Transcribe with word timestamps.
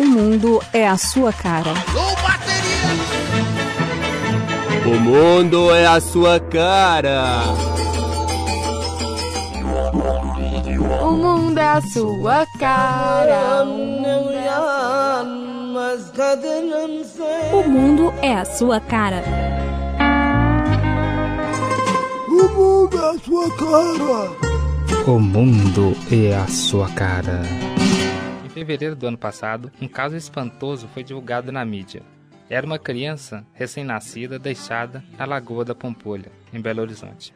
O 0.00 0.04
mundo 0.04 0.62
é 0.72 0.86
a 0.86 0.96
sua 0.96 1.32
cara. 1.32 1.74
O 4.86 5.00
mundo 5.00 5.74
é 5.74 5.86
a 5.86 6.00
sua 6.00 6.38
cara. 6.38 7.42
O 11.02 11.10
mundo 11.10 11.58
é 11.58 11.66
a 11.66 11.80
sua 11.80 12.46
cara. 12.60 13.64
O 17.52 17.68
mundo 17.68 18.14
é 18.22 18.34
a 18.34 18.44
sua 18.44 18.80
cara. 18.80 19.22
O 22.32 22.48
mundo 22.48 22.94
é 23.02 23.02
a 23.02 23.14
sua 23.18 23.50
cara. 23.50 24.38
O 25.06 25.18
mundo 25.18 25.96
é 26.12 26.36
a 26.36 26.46
sua 26.46 26.88
cara. 26.90 27.67
Fevereiro 28.58 28.96
do 28.96 29.06
ano 29.06 29.16
passado, 29.16 29.70
um 29.80 29.86
caso 29.86 30.16
espantoso 30.16 30.88
foi 30.88 31.04
divulgado 31.04 31.52
na 31.52 31.64
mídia. 31.64 32.02
Era 32.50 32.66
uma 32.66 32.78
criança 32.78 33.46
recém-nascida 33.54 34.36
deixada 34.36 35.04
na 35.16 35.24
Lagoa 35.24 35.64
da 35.64 35.76
Pampolha, 35.76 36.32
em 36.52 36.60
Belo 36.60 36.80
Horizonte. 36.80 37.32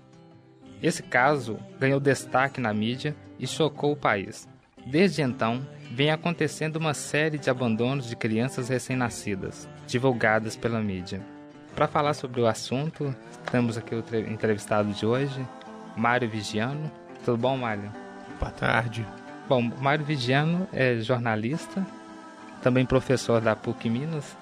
Esse 0.82 1.00
caso 1.00 1.60
ganhou 1.78 2.00
destaque 2.00 2.60
na 2.60 2.74
mídia 2.74 3.14
e 3.38 3.46
chocou 3.46 3.92
o 3.92 3.96
país. 3.96 4.48
Desde 4.84 5.22
então, 5.22 5.64
vem 5.92 6.10
acontecendo 6.10 6.74
uma 6.74 6.92
série 6.92 7.38
de 7.38 7.48
abandonos 7.48 8.08
de 8.08 8.16
crianças 8.16 8.68
recém-nascidas, 8.68 9.68
divulgadas 9.86 10.56
pela 10.56 10.80
mídia. 10.80 11.22
Para 11.72 11.86
falar 11.86 12.14
sobre 12.14 12.40
o 12.40 12.48
assunto, 12.48 13.14
temos 13.48 13.78
aqui 13.78 13.94
o 13.94 14.04
entrevistado 14.28 14.92
de 14.92 15.06
hoje, 15.06 15.46
Mário 15.96 16.28
Vigiano. 16.28 16.90
Tudo 17.24 17.38
bom, 17.38 17.56
Mário? 17.56 17.92
Boa 18.40 18.50
tarde. 18.50 19.06
Bom, 19.48 19.70
Mário 19.80 20.04
Vigiano 20.04 20.68
é 20.72 20.96
jornalista, 21.00 21.86
também 22.62 22.86
professor 22.86 23.40
da 23.40 23.56
PUC 23.56 23.90
Minas. 23.90 24.36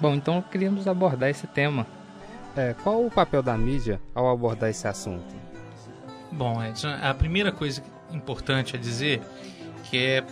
Bom, 0.00 0.14
então 0.14 0.42
queríamos 0.42 0.88
abordar 0.88 1.28
esse 1.28 1.46
tema. 1.46 1.86
É, 2.56 2.74
qual 2.82 3.04
o 3.04 3.10
papel 3.10 3.42
da 3.42 3.56
mídia 3.56 4.00
ao 4.14 4.30
abordar 4.30 4.70
esse 4.70 4.88
assunto? 4.88 5.36
Bom, 6.32 6.62
Edson, 6.62 6.88
a 7.02 7.14
primeira 7.14 7.52
coisa 7.52 7.82
importante 8.10 8.76
a 8.76 8.78
dizer 8.78 9.22
que 9.84 9.98
é 9.98 10.24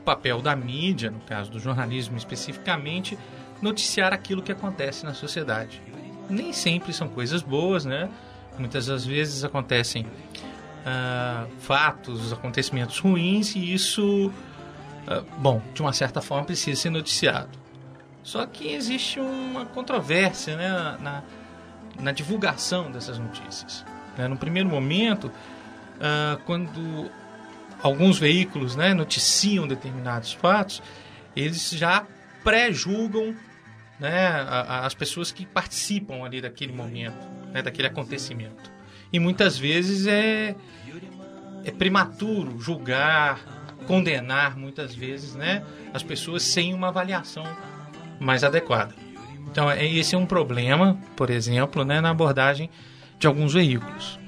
o 0.00 0.02
papel 0.04 0.40
da 0.40 0.54
mídia, 0.54 1.10
no 1.10 1.20
caso 1.20 1.50
do 1.50 1.58
jornalismo 1.58 2.16
especificamente, 2.16 3.18
noticiar 3.60 4.12
aquilo 4.12 4.42
que 4.42 4.52
acontece 4.52 5.04
na 5.04 5.14
sociedade. 5.14 5.82
Nem 6.28 6.52
sempre 6.52 6.92
são 6.92 7.08
coisas 7.08 7.42
boas, 7.42 7.84
né? 7.84 8.08
Muitas 8.58 8.86
das 8.86 9.04
vezes 9.04 9.44
acontecem 9.44 10.06
uh, 10.86 11.50
fatos, 11.58 12.32
acontecimentos 12.32 12.98
ruins 12.98 13.54
e 13.56 13.74
isso, 13.74 14.28
uh, 14.28 15.24
bom, 15.38 15.60
de 15.74 15.82
uma 15.82 15.92
certa 15.92 16.20
forma 16.20 16.44
precisa 16.44 16.80
ser 16.80 16.90
noticiado. 16.90 17.58
Só 18.22 18.46
que 18.46 18.72
existe 18.72 19.20
uma 19.20 19.66
controvérsia 19.66 20.56
né, 20.56 20.96
na, 21.00 21.22
na 22.00 22.12
divulgação 22.12 22.90
dessas 22.90 23.18
notícias. 23.18 23.84
Né? 24.16 24.26
No 24.28 24.36
primeiro 24.36 24.68
momento, 24.68 25.26
uh, 25.26 26.38
quando 26.44 27.10
alguns 27.82 28.18
veículos 28.18 28.74
né, 28.74 28.94
noticiam 28.94 29.66
determinados 29.66 30.32
fatos, 30.32 30.82
eles 31.34 31.70
já 31.70 32.06
pré-julgam 32.42 33.34
né, 33.98 34.44
as 34.68 34.94
pessoas 34.94 35.30
que 35.32 35.46
participam 35.46 36.24
ali 36.24 36.40
daquele 36.40 36.72
momento, 36.72 37.26
né, 37.52 37.62
daquele 37.62 37.88
acontecimento. 37.88 38.75
E 39.12 39.18
muitas 39.18 39.58
vezes 39.58 40.06
é, 40.06 40.54
é 41.64 41.70
prematuro 41.70 42.58
julgar, 42.58 43.40
condenar 43.86 44.56
muitas 44.56 44.94
vezes 44.94 45.34
né, 45.34 45.62
as 45.94 46.02
pessoas 46.02 46.42
sem 46.42 46.74
uma 46.74 46.88
avaliação 46.88 47.44
mais 48.20 48.44
adequada. 48.44 48.94
Então, 49.50 49.70
é, 49.70 49.86
esse 49.86 50.14
é 50.14 50.18
um 50.18 50.26
problema, 50.26 50.98
por 51.16 51.30
exemplo, 51.30 51.84
né, 51.84 52.00
na 52.00 52.10
abordagem 52.10 52.68
de 53.18 53.26
alguns 53.26 53.54
veículos. 53.54 54.18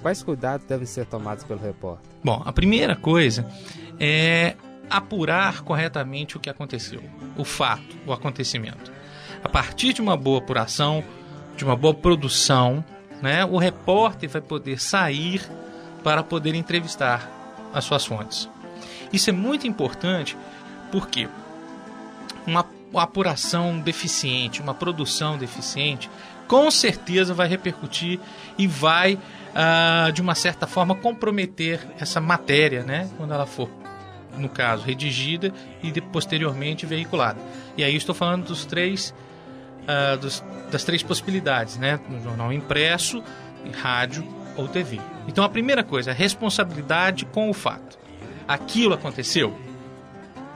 Quais 0.00 0.22
cuidados 0.22 0.66
devem 0.66 0.86
ser 0.86 1.06
tomados 1.06 1.44
pelo 1.44 1.60
repórter? 1.60 2.08
Bom, 2.22 2.40
a 2.44 2.52
primeira 2.52 2.94
coisa 2.94 3.46
é 3.98 4.54
apurar 4.88 5.62
corretamente 5.62 6.36
o 6.36 6.40
que 6.40 6.48
aconteceu, 6.48 7.02
o 7.36 7.44
fato, 7.44 7.96
o 8.06 8.12
acontecimento. 8.12 8.92
A 9.42 9.48
partir 9.48 9.92
de 9.92 10.00
uma 10.00 10.16
boa 10.16 10.38
apuração, 10.38 11.04
de 11.56 11.64
uma 11.64 11.76
boa 11.76 11.92
produção, 11.92 12.84
né, 13.22 13.44
o 13.44 13.58
repórter 13.58 14.28
vai 14.28 14.40
poder 14.40 14.80
sair 14.80 15.48
para 16.02 16.22
poder 16.22 16.54
entrevistar 16.54 17.28
as 17.72 17.84
suas 17.84 18.04
fontes. 18.04 18.48
Isso 19.12 19.30
é 19.30 19.32
muito 19.32 19.66
importante 19.66 20.36
porque 20.90 21.28
uma 22.46 22.64
apuração 22.94 23.78
deficiente, 23.78 24.62
uma 24.62 24.74
produção 24.74 25.36
deficiente, 25.36 26.08
com 26.46 26.70
certeza 26.70 27.34
vai 27.34 27.46
repercutir 27.46 28.18
e 28.56 28.66
vai, 28.66 29.14
uh, 29.14 30.10
de 30.12 30.22
uma 30.22 30.34
certa 30.34 30.66
forma, 30.66 30.94
comprometer 30.94 31.86
essa 32.00 32.20
matéria, 32.20 32.82
né, 32.82 33.08
quando 33.18 33.34
ela 33.34 33.44
for, 33.46 33.68
no 34.36 34.48
caso, 34.48 34.84
redigida 34.84 35.52
e 35.82 36.00
posteriormente 36.00 36.86
veiculada. 36.86 37.38
E 37.76 37.84
aí 37.84 37.94
estou 37.94 38.14
falando 38.14 38.46
dos 38.46 38.64
três, 38.64 39.14
uh, 39.88 40.16
dos, 40.18 40.44
das 40.70 40.84
três 40.84 41.02
possibilidades, 41.02 41.78
né, 41.78 41.98
no 42.08 42.22
jornal 42.22 42.52
impresso, 42.52 43.22
rádio 43.80 44.26
ou 44.56 44.68
TV. 44.68 45.00
Então 45.26 45.42
a 45.42 45.48
primeira 45.48 45.82
coisa, 45.82 46.10
a 46.10 46.14
responsabilidade 46.14 47.24
com 47.24 47.48
o 47.48 47.54
fato. 47.54 47.98
Aquilo 48.46 48.94
aconteceu? 48.94 49.56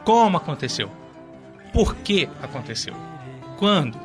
Como 0.05 0.37
aconteceu? 0.37 0.91
Por 1.73 1.97
que 1.97 2.29
aconteceu? 2.43 2.95
Quando? 3.59 3.99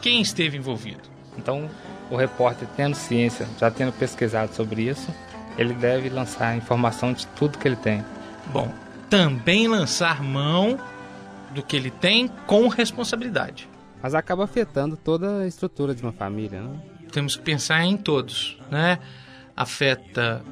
Quem 0.00 0.20
esteve 0.20 0.56
envolvido? 0.56 1.08
Então, 1.36 1.68
o 2.10 2.16
repórter, 2.16 2.68
tendo 2.76 2.94
ciência, 2.94 3.48
já 3.58 3.70
tendo 3.70 3.92
pesquisado 3.92 4.54
sobre 4.54 4.82
isso, 4.82 5.14
ele 5.56 5.74
deve 5.74 6.08
lançar 6.08 6.56
informação 6.56 7.12
de 7.12 7.26
tudo 7.28 7.58
que 7.58 7.66
ele 7.66 7.76
tem. 7.76 8.04
Bom, 8.46 8.72
também 9.08 9.68
lançar 9.68 10.22
mão 10.22 10.78
do 11.52 11.62
que 11.62 11.76
ele 11.76 11.90
tem 11.90 12.28
com 12.46 12.68
responsabilidade. 12.68 13.69
Mas 14.02 14.14
acaba 14.14 14.44
afetando 14.44 14.96
toda 14.96 15.40
a 15.40 15.46
estrutura 15.46 15.94
de 15.94 16.02
uma 16.02 16.12
família, 16.12 16.60
né? 16.60 16.80
Temos 17.12 17.36
que 17.36 17.42
pensar 17.42 17.84
em 17.84 17.96
todos, 17.96 18.58
né? 18.70 18.98
Afeta 19.56 20.42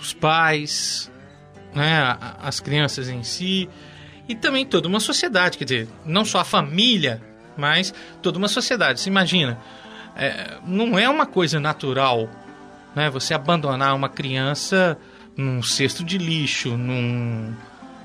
os 0.00 0.12
pais, 0.12 1.10
né? 1.74 2.16
As 2.40 2.60
crianças 2.60 3.08
em 3.08 3.22
si 3.22 3.68
e 4.28 4.34
também 4.34 4.64
toda 4.64 4.88
uma 4.88 5.00
sociedade, 5.00 5.58
quer 5.58 5.64
dizer, 5.64 5.88
não 6.04 6.24
só 6.24 6.40
a 6.40 6.44
família, 6.44 7.20
mas 7.56 7.92
toda 8.22 8.38
uma 8.38 8.48
sociedade. 8.48 9.00
Você 9.00 9.10
imagina, 9.10 9.58
é, 10.14 10.58
não 10.64 10.98
é 10.98 11.08
uma 11.08 11.26
coisa 11.26 11.58
natural 11.58 12.28
né, 12.94 13.10
você 13.10 13.34
abandonar 13.34 13.94
uma 13.94 14.08
criança 14.08 14.98
num 15.36 15.62
cesto 15.62 16.04
de 16.04 16.18
lixo, 16.18 16.76
num 16.76 17.54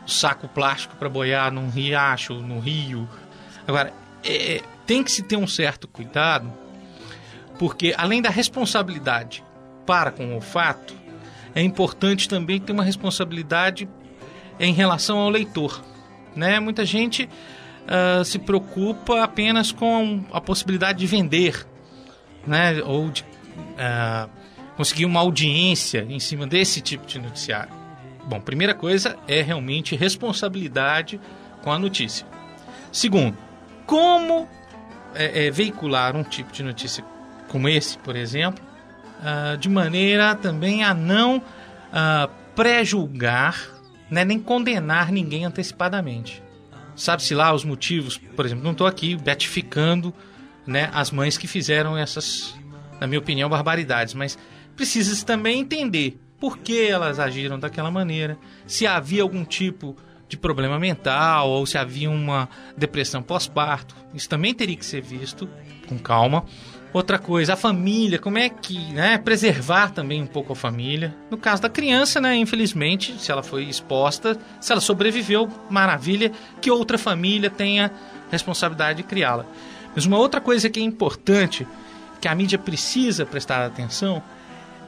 saco 0.06 0.48
plástico 0.48 0.96
para 0.96 1.10
boiar 1.10 1.52
num 1.52 1.70
riacho, 1.70 2.34
no 2.36 2.60
rio. 2.60 3.08
Agora, 3.68 3.94
é, 4.24 4.62
tem 4.88 5.04
que 5.04 5.12
se 5.12 5.22
ter 5.22 5.36
um 5.36 5.46
certo 5.46 5.88
cuidado, 5.88 6.52
porque 7.60 7.94
além 7.98 8.22
da 8.22 8.30
responsabilidade 8.30 9.44
para 9.86 10.10
com 10.10 10.36
o 10.36 10.42
fato, 10.42 10.96
é 11.54 11.62
importante 11.62 12.30
também 12.30 12.60
ter 12.60 12.72
uma 12.72 12.84
responsabilidade 12.84 13.88
em 14.60 14.74
relação 14.74 15.20
ao 15.20 15.30
leitor. 15.30 15.84
Né? 16.36 16.60
Muita 16.60 16.86
gente 16.86 17.30
uh, 17.84 18.24
se 18.24 18.40
preocupa 18.40 19.24
apenas 19.24 19.72
com 19.72 20.24
a 20.32 20.40
possibilidade 20.40 21.00
de 21.00 21.08
vender 21.08 21.68
né, 22.46 22.82
ou 22.84 23.10
de 23.10 23.24
uh, 23.24 24.30
conseguir 24.76 25.06
uma 25.06 25.20
audiência 25.20 26.06
em 26.10 26.20
cima 26.20 26.48
desse 26.48 26.80
tipo 26.80 27.06
de 27.06 27.20
noticiário? 27.20 27.74
Bom, 28.26 28.40
primeira 28.40 28.74
coisa 28.74 29.18
é 29.28 29.42
realmente 29.42 29.96
responsabilidade 29.96 31.20
com 31.64 31.72
a 31.72 31.80
notícia. 31.80 32.26
Segundo, 32.92 33.38
como 33.86 34.48
é, 35.18 35.48
é, 35.48 35.52
veicular 35.52 36.16
um 36.16 36.24
tipo 36.24 36.52
de 36.52 36.64
notícia 36.64 37.04
como 37.48 37.68
esse, 37.68 37.98
por 37.98 38.16
exemplo, 38.16 38.64
uh, 39.20 39.58
de 39.58 39.70
maneira 39.70 40.36
também 40.36 40.84
a 40.84 40.94
não 40.94 41.38
uh, 41.38 42.30
pré-julgar 42.56 43.78
né, 44.10 44.24
nem 44.24 44.40
condenar 44.40 45.12
ninguém 45.12 45.46
antecipadamente. 45.46 46.44
Sabe-se 46.96 47.36
lá 47.36 47.54
os 47.54 47.64
motivos, 47.64 48.18
por 48.18 48.46
exemplo, 48.46 48.64
não 48.64 48.72
estou 48.72 48.88
aqui 48.88 49.16
beatificando 49.16 50.14
né, 50.66 50.90
as 50.94 51.12
mães 51.12 51.38
que 51.38 51.48
fizeram 51.48 51.98
essas, 51.98 52.56
na 53.00 53.06
minha 53.06 53.20
opinião, 53.20 53.50
barbaridades. 53.50 54.14
Mas 54.14 54.38
precisa-se 54.76 55.26
também 55.26 55.60
entender 55.60 56.20
por 56.40 56.58
que 56.58 56.88
elas 56.88 57.20
agiram 57.20 57.60
daquela 57.60 57.90
maneira, 57.90 58.38
se 58.66 58.86
havia 58.86 59.24
algum 59.24 59.44
tipo 59.44 59.96
de 60.28 60.38
problema 60.38 60.80
mental 60.80 61.50
ou 61.50 61.66
se 61.66 61.78
havia 61.78 62.10
uma 62.10 62.50
depressão 62.76 63.22
pós-parto. 63.22 63.96
Isso 64.14 64.28
também 64.28 64.54
teria 64.54 64.76
que 64.76 64.86
ser 64.86 65.02
visto 65.02 65.48
com 65.88 65.98
calma, 65.98 66.46
Outra 66.94 67.20
coisa, 67.20 67.54
a 67.54 67.56
família, 67.58 68.18
como 68.18 68.38
é 68.38 68.48
que, 68.48 68.80
né, 68.94 69.18
preservar 69.18 69.92
também 69.92 70.22
um 70.22 70.26
pouco 70.26 70.54
a 70.54 70.56
família. 70.56 71.14
No 71.30 71.38
caso 71.38 71.62
da 71.62 71.70
criança, 71.70 72.22
né, 72.22 72.36
infelizmente, 72.38 73.20
se 73.20 73.32
ela 73.32 73.44
foi 73.44 73.66
exposta, 73.66 74.40
se 74.62 74.72
ela 74.72 74.80
sobreviveu, 74.80 75.50
maravilha, 75.70 76.32
que 76.62 76.72
outra 76.72 76.98
família 76.98 77.50
tenha 77.50 77.92
responsabilidade 78.32 78.98
de 78.98 79.04
criá-la. 79.04 79.46
Mas 79.94 80.06
uma 80.06 80.18
outra 80.18 80.40
coisa 80.40 80.70
que 80.70 80.80
é 80.80 80.84
importante, 80.84 81.68
que 82.22 82.28
a 82.28 82.34
mídia 82.34 82.58
precisa 82.58 83.26
prestar 83.26 83.66
atenção, 83.66 84.24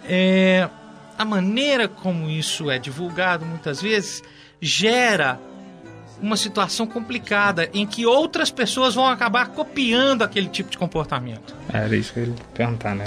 é 0.05 0.69
a 1.17 1.25
maneira 1.25 1.87
como 1.87 2.29
isso 2.29 2.71
é 2.71 2.79
divulgado 2.79 3.45
muitas 3.45 3.81
vezes 3.81 4.23
gera 4.61 5.39
uma 6.21 6.35
situação 6.35 6.85
complicada 6.85 7.69
em 7.73 7.85
que 7.85 8.05
outras 8.05 8.51
pessoas 8.51 8.95
vão 8.95 9.07
acabar 9.07 9.49
copiando 9.49 10.21
aquele 10.21 10.47
tipo 10.47 10.69
de 10.69 10.77
comportamento. 10.77 11.55
Era 11.71 11.95
isso 11.95 12.13
que 12.13 12.19
eu 12.19 12.25
ia 12.25 12.33
perguntar, 12.53 12.95
né? 12.95 13.05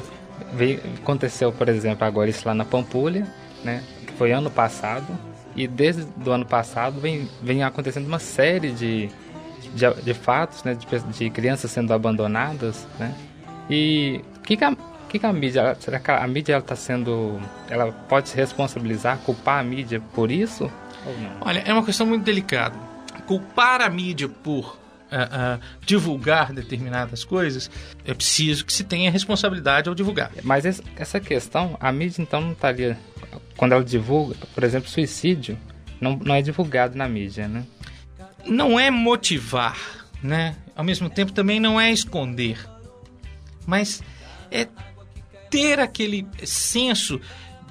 Aconteceu, 1.03 1.53
por 1.53 1.69
exemplo, 1.69 2.07
agora 2.07 2.31
isso 2.31 2.47
lá 2.47 2.55
na 2.55 2.65
Pampulha, 2.65 3.27
né? 3.65 3.83
Que 4.07 4.13
foi 4.15 4.33
ano 4.33 4.51
passado. 4.51 5.07
E 5.55 5.67
desde 5.67 6.07
o 6.25 6.31
ano 6.31 6.47
passado 6.47 7.01
vem, 7.01 7.29
vem 7.43 7.63
acontecendo 7.63 8.07
uma 8.07 8.19
série 8.19 8.71
de, 8.73 9.11
de, 9.75 10.03
de 10.03 10.15
fatos, 10.15 10.65
né? 10.65 10.75
De, 10.75 10.87
de, 10.87 11.31
crianças 11.31 11.71
sendo 11.71 11.93
abandonadas, 11.93 12.87
né? 12.99 13.15
E 13.69 14.23
o 14.37 14.41
que, 14.41 14.57
que 14.57 14.65
a, 14.65 14.75
que, 15.09 15.19
que 15.19 15.27
a 15.27 15.33
mídia, 15.33 15.77
será 15.79 15.99
que 16.01 16.11
a 16.11 16.27
mídia 16.27 16.59
está 16.59 16.75
sendo, 16.75 17.39
ela 17.69 17.93
pode 17.93 18.31
se 18.31 18.37
responsabilizar, 18.37 19.19
culpar 19.19 19.61
a 19.61 19.63
mídia 19.63 20.03
por 20.15 20.31
isso? 20.31 20.71
Olha, 21.41 21.61
é 21.61 21.73
uma 21.73 21.85
questão 21.85 22.07
muito 22.07 22.25
delicada 22.25 22.77
culpar 23.27 23.81
a 23.81 23.89
mídia 23.89 24.29
por 24.29 24.77
uh, 25.11 25.57
uh, 25.57 25.61
divulgar 25.85 26.53
determinadas 26.53 27.25
coisas, 27.25 27.71
é 28.05 28.15
preciso 28.15 28.65
que 28.65 28.73
se 28.73 28.85
tenha 28.85 29.11
responsabilidade 29.11 29.89
ao 29.89 29.95
divulgar. 29.95 30.31
Mas 30.43 30.65
essa 30.97 31.21
questão, 31.21 31.77
a 31.81 31.93
mídia 31.93 32.23
então 32.23 32.41
não 32.41 32.53
estaria. 32.53 32.99
Quando 33.57 33.73
ela 33.73 33.85
divulga, 33.85 34.35
por 34.55 34.65
exemplo, 34.65 34.89
suicídio, 34.89 35.59
não, 36.01 36.17
não 36.17 36.35
é 36.35 36.43
divulgado 36.43 36.97
na 36.97 37.09
mídia, 37.09 37.47
né? 37.47 37.65
Não 38.45 38.79
é 38.79 38.91
motivar, 38.91 39.79
né? 40.23 40.57
Ao 40.75 40.83
mesmo 40.83 41.09
tempo 41.09 41.33
também 41.33 41.61
não 41.61 41.81
é 41.81 41.93
esconder. 41.93 42.59
Mas 43.65 44.03
é 44.51 44.67
ter 45.49 45.79
aquele 45.79 46.27
senso 46.45 47.21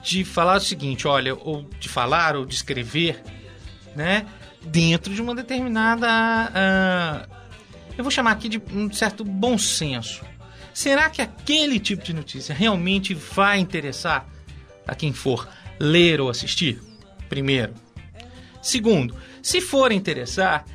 de 0.03 0.24
falar 0.24 0.57
o 0.57 0.62
seguinte, 0.62 1.07
olha, 1.07 1.36
ou 1.36 1.63
de 1.80 1.88
falar 1.88 2.36
ou 2.36 2.45
de 2.45 2.56
escrever, 2.56 3.21
né? 3.95 4.25
dentro 4.62 5.13
de 5.13 5.21
uma 5.21 5.33
determinada. 5.33 6.07
Uh, 6.50 7.42
eu 7.98 8.03
vou 8.03 8.12
chamar 8.12 8.31
aqui 8.31 8.48
de 8.48 8.62
um 8.74 8.92
certo 8.92 9.24
bom 9.24 9.57
senso. 9.57 10.24
Será 10.74 11.09
que 11.09 11.21
aquele 11.21 11.80
tipo 11.80 12.03
de 12.03 12.13
notícia 12.13 12.56
realmente 12.56 13.13
vai 13.13 13.59
interessar 13.59 14.27
a 14.88 14.95
quem 14.95 15.12
for 15.12 15.50
ler 15.80 16.21
ou 16.21 16.30
assistir? 16.30 16.81
Primeiro. 17.27 17.74
Segundo, 18.62 19.15
se 19.42 19.59
for 19.59 19.92
interessar, 19.92 20.65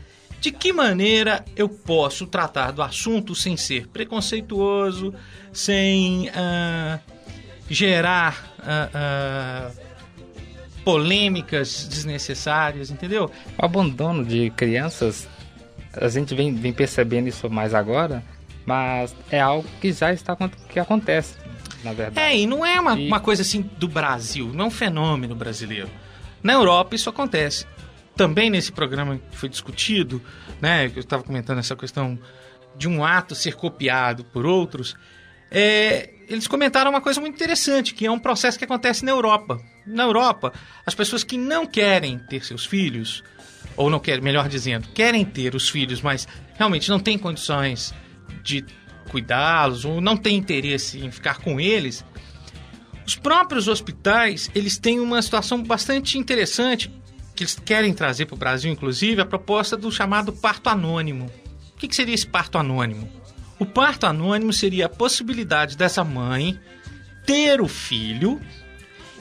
de 0.41 0.51
que 0.51 0.73
maneira 0.73 1.45
eu 1.57 1.69
posso 1.69 2.27
tratar 2.27 2.73
do 2.73 2.83
assunto 2.83 3.35
sem 3.35 3.57
ser 3.57 3.87
preconceituoso, 3.87 5.15
sem 5.53 6.29
uh, 6.29 7.01
gerar 7.69 8.57
uh, 8.61 9.73
uh, 9.73 9.87
polêmicas 10.85 11.87
desnecessárias, 11.89 12.91
entendeu? 12.91 13.31
O 13.59 13.65
abandono 13.65 14.25
de 14.25 14.51
crianças, 14.51 15.29
a 15.93 16.09
gente 16.09 16.35
vem, 16.35 16.55
vem 16.55 16.73
percebendo 16.73 17.29
isso 17.29 17.51
mais 17.51 17.75
agora, 17.75 18.23
mas 18.65 19.15
é 19.31 19.41
algo 19.41 19.69
que 19.81 19.93
já 19.93 20.13
está 20.13 20.37
que 20.69 20.79
acontece, 20.79 21.37
na 21.83 21.93
verdade. 21.93 22.21
É, 22.21 22.39
e 22.39 22.47
não 22.47 22.65
é 22.65 22.79
uma, 22.81 22.99
e... 22.99 23.07
uma 23.07 23.21
coisa 23.21 23.43
assim 23.43 23.63
do 23.79 23.89
Brasil, 23.89 24.53
não 24.53 24.67
é 24.67 24.69
um 24.69 24.71
fenômeno 24.71 25.35
brasileiro. 25.35 25.91
Na 26.43 26.53
Europa 26.53 26.95
isso 26.95 27.11
acontece. 27.11 27.67
Também 28.15 28.49
nesse 28.49 28.73
programa 28.73 29.21
que 29.31 29.37
foi 29.37 29.49
discutido, 29.49 30.23
né, 30.61 30.87
eu 30.95 31.01
estava 31.01 31.23
comentando 31.23 31.59
essa 31.59 31.77
questão 31.77 32.19
de 32.77 32.89
um 32.89 33.05
ato 33.05 33.35
ser 33.35 33.55
copiado 33.55 34.25
por 34.25 34.47
outros, 34.47 34.97
é, 35.51 36.11
eles 36.29 36.47
comentaram 36.47 36.91
uma 36.91 37.01
coisa 37.01 37.21
muito 37.21 37.35
interessante, 37.35 37.95
que 37.95 38.07
é 38.07 38.11
um 38.11 38.19
processo 38.19 38.59
que 38.59 38.65
acontece 38.65 39.05
na 39.05 39.13
Europa. 39.13 39.61
Na 39.87 40.05
Europa, 40.05 40.53
as 40.85 40.95
pessoas 40.95 41.23
que 41.23 41.39
não 41.39 41.67
querem 41.67 42.19
ter 42.19 42.45
seus 42.45 42.65
filhos, 42.65 43.23
ou 43.77 43.91
não 43.91 44.01
querem, 44.01 44.23
melhor 44.23 44.49
dizendo, 44.49 44.89
querem 44.89 45.25
ter 45.25 45.55
os 45.55 45.69
filhos, 45.69 46.01
mas 46.01 46.27
realmente 46.55 46.89
não 46.89 46.99
têm 46.99 47.19
condições 47.19 47.95
de 48.43 48.65
cuidá-los, 49.09 49.85
ou 49.85 50.01
não 50.01 50.17
têm 50.17 50.37
interesse 50.37 50.99
em 50.99 51.11
ficar 51.11 51.39
com 51.39 51.61
eles, 51.61 52.05
os 53.07 53.15
próprios 53.15 53.69
hospitais, 53.69 54.51
eles 54.53 54.79
têm 54.79 54.99
uma 54.99 55.23
situação 55.23 55.63
bastante 55.63 56.19
interessante, 56.19 56.91
que 57.37 57.45
eles 57.45 57.55
querem 57.55 57.95
trazer 57.95 58.27
para 58.27 58.35
o 58.35 58.39
Brasil, 58.39 58.73
inclusive, 58.73 59.21
a 59.21 59.27
proposta 59.27 59.77
do 59.77 59.93
chamado 59.93 60.33
parto 60.33 60.69
anônimo. 60.69 61.31
O 61.73 61.79
que, 61.79 61.87
que 61.87 61.95
seria 61.95 62.15
esse 62.15 62.27
parto 62.27 62.59
anônimo? 62.59 63.09
O 63.59 63.65
parto 63.65 64.07
anônimo 64.07 64.53
seria 64.53 64.87
a 64.87 64.89
possibilidade 64.89 65.77
dessa 65.77 66.05
mãe 66.05 66.59
ter 67.25 67.61
o 67.61 67.69
filho 67.69 68.41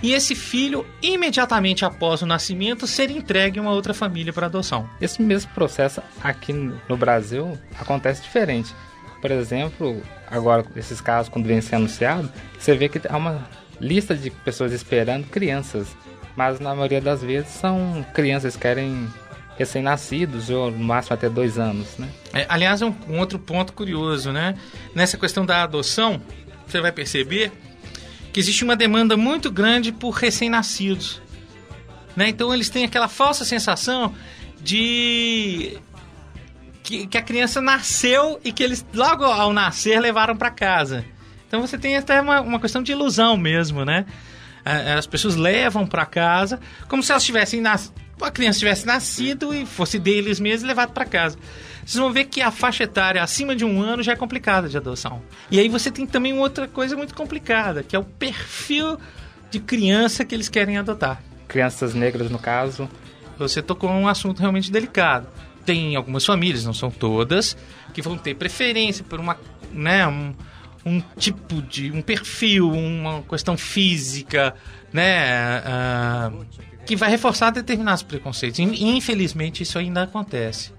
e 0.04 0.14
esse 0.14 0.36
filho, 0.36 0.86
imediatamente 1.02 1.86
após 1.86 2.22
o 2.22 2.26
nascimento, 2.26 2.86
ser 2.86 3.10
entregue 3.10 3.60
a 3.60 3.62
uma 3.62 3.72
outra 3.72 3.94
família 3.94 4.34
para 4.34 4.46
adoção. 4.46 4.90
Esse 5.00 5.22
mesmo 5.22 5.52
processo 5.52 6.02
aqui 6.24 6.54
no 6.54 6.98
Brasil 6.98 7.58
acontece 7.80 8.22
diferente. 8.22 8.74
Por 9.22 9.32
exemplo, 9.32 10.02
agora, 10.30 10.66
esses 10.76 11.02
casos, 11.02 11.30
quando 11.30 11.48
vem 11.48 11.62
sendo 11.62 11.86
anunciado, 11.86 12.32
você 12.60 12.76
vê 12.76 12.90
que 12.90 13.02
há 13.08 13.18
uma 13.18 13.50
lista 13.80 14.16
de 14.16 14.30
pessoas 14.30 14.72
esperando 14.74 15.28
crianças, 15.28 15.88
mas 16.36 16.60
na 16.60 16.76
maioria 16.76 17.02
das 17.02 17.24
vezes 17.24 17.50
são 17.50 18.06
crianças 18.14 18.56
que 18.56 18.62
querem 18.62 19.08
recém-nascidos, 19.58 20.50
ou 20.50 20.70
no 20.70 20.84
máximo 20.84 21.14
até 21.14 21.30
dois 21.30 21.58
anos, 21.58 21.98
né? 21.98 22.10
É, 22.34 22.46
aliás, 22.50 22.82
um, 22.82 22.94
um 23.08 23.20
outro 23.20 23.40
ponto 23.40 23.74
curioso, 23.74 24.32
né? 24.32 24.56
Nessa 24.94 25.18
questão 25.18 25.46
da 25.46 25.64
adoção, 25.64 26.22
você 26.68 26.82
vai 26.82 26.92
perceber 26.92 27.52
que 28.34 28.40
existe 28.40 28.64
uma 28.64 28.76
demanda 28.76 29.16
muito 29.16 29.50
grande 29.50 29.92
por 29.92 30.12
recém-nascidos. 30.12 31.22
Né? 32.16 32.30
Então 32.30 32.54
eles 32.54 32.70
têm 32.70 32.84
aquela 32.84 33.08
falsa 33.08 33.46
sensação 33.46 34.14
de 34.62 35.78
que, 36.84 37.08
que, 37.08 37.18
a 37.18 37.22
criança 37.22 37.62
nasceu 37.62 38.40
e 38.44 38.52
que 38.52 38.64
eles 38.64 38.86
logo 38.94 39.24
ao 39.24 39.54
nascer 39.54 40.00
levaram 40.00 40.36
para 40.36 40.50
casa. 40.50 41.06
Então 41.48 41.62
você 41.62 41.78
tem 41.78 41.96
até 41.96 42.20
uma, 42.20 42.42
uma 42.42 42.60
questão 42.60 42.84
de 42.84 42.92
ilusão 42.92 43.38
mesmo, 43.38 43.86
né? 43.86 44.06
As 44.98 45.06
pessoas 45.06 45.36
levam 45.36 45.86
para 45.86 46.06
casa 46.06 46.60
como 46.88 47.04
se 47.04 47.12
elas 47.12 47.24
tivessem 47.24 47.62
nascido 47.62 48.05
a 48.22 48.32
criança 48.32 48.60
tivesse 48.60 48.86
nascido 48.86 49.54
e 49.54 49.66
fosse 49.66 50.00
deles 50.00 50.40
mesmos 50.40 50.64
e 50.64 50.68
levado 50.68 50.92
para 50.92 51.06
casa. 51.06 51.38
Vocês 51.86 52.00
vão 52.00 52.12
ver 52.12 52.26
que 52.26 52.42
a 52.42 52.50
faixa 52.50 52.84
etária 52.84 53.22
acima 53.22 53.56
de 53.56 53.64
um 53.64 53.82
ano 53.82 54.02
já 54.02 54.14
é 54.14 54.16
complicada 54.16 54.68
de 54.68 54.78
adoção. 54.78 55.22
E 55.52 55.60
aí 55.60 55.70
você 55.70 55.92
tem 55.92 56.06
também 56.06 56.34
outra 56.34 56.68
coisa 56.68 56.96
muito 56.96 57.14
complicada, 57.14 57.84
que 57.84 57.96
é 57.96 58.00
o 58.00 58.04
perfil 58.04 58.98
de 59.52 59.60
criança 59.60 60.26
que 60.26 60.34
eles 60.34 60.50
querem 60.50 60.78
adotar. 60.78 61.22
Crianças 61.48 61.94
negras, 61.94 62.32
no 62.32 62.40
caso. 62.40 62.90
Você 63.38 63.62
tocou 63.62 63.90
um 63.90 64.08
assunto 64.08 64.40
realmente 64.40 64.72
delicado. 64.72 65.28
Tem 65.66 65.96
algumas 65.96 66.26
famílias, 66.26 66.66
não 66.66 66.74
são 66.74 66.90
todas, 66.90 67.56
que 67.94 68.02
vão 68.02 68.18
ter 68.18 68.36
preferência 68.36 69.04
por 69.04 69.20
uma, 69.20 69.38
né, 69.72 70.08
um, 70.08 70.34
um 70.86 71.02
tipo 71.18 71.62
de, 71.62 71.92
um 71.92 72.02
perfil, 72.02 72.72
uma 72.72 73.22
questão 73.24 73.58
física, 73.58 74.56
né, 74.94 75.60
uh, 75.60 76.46
que 76.86 76.96
vai 76.96 77.10
reforçar 77.10 77.52
determinados 77.52 78.04
preconceitos. 78.04 78.60
Infelizmente, 78.60 79.64
isso 79.64 79.78
ainda 79.78 80.04
acontece. 80.04 80.72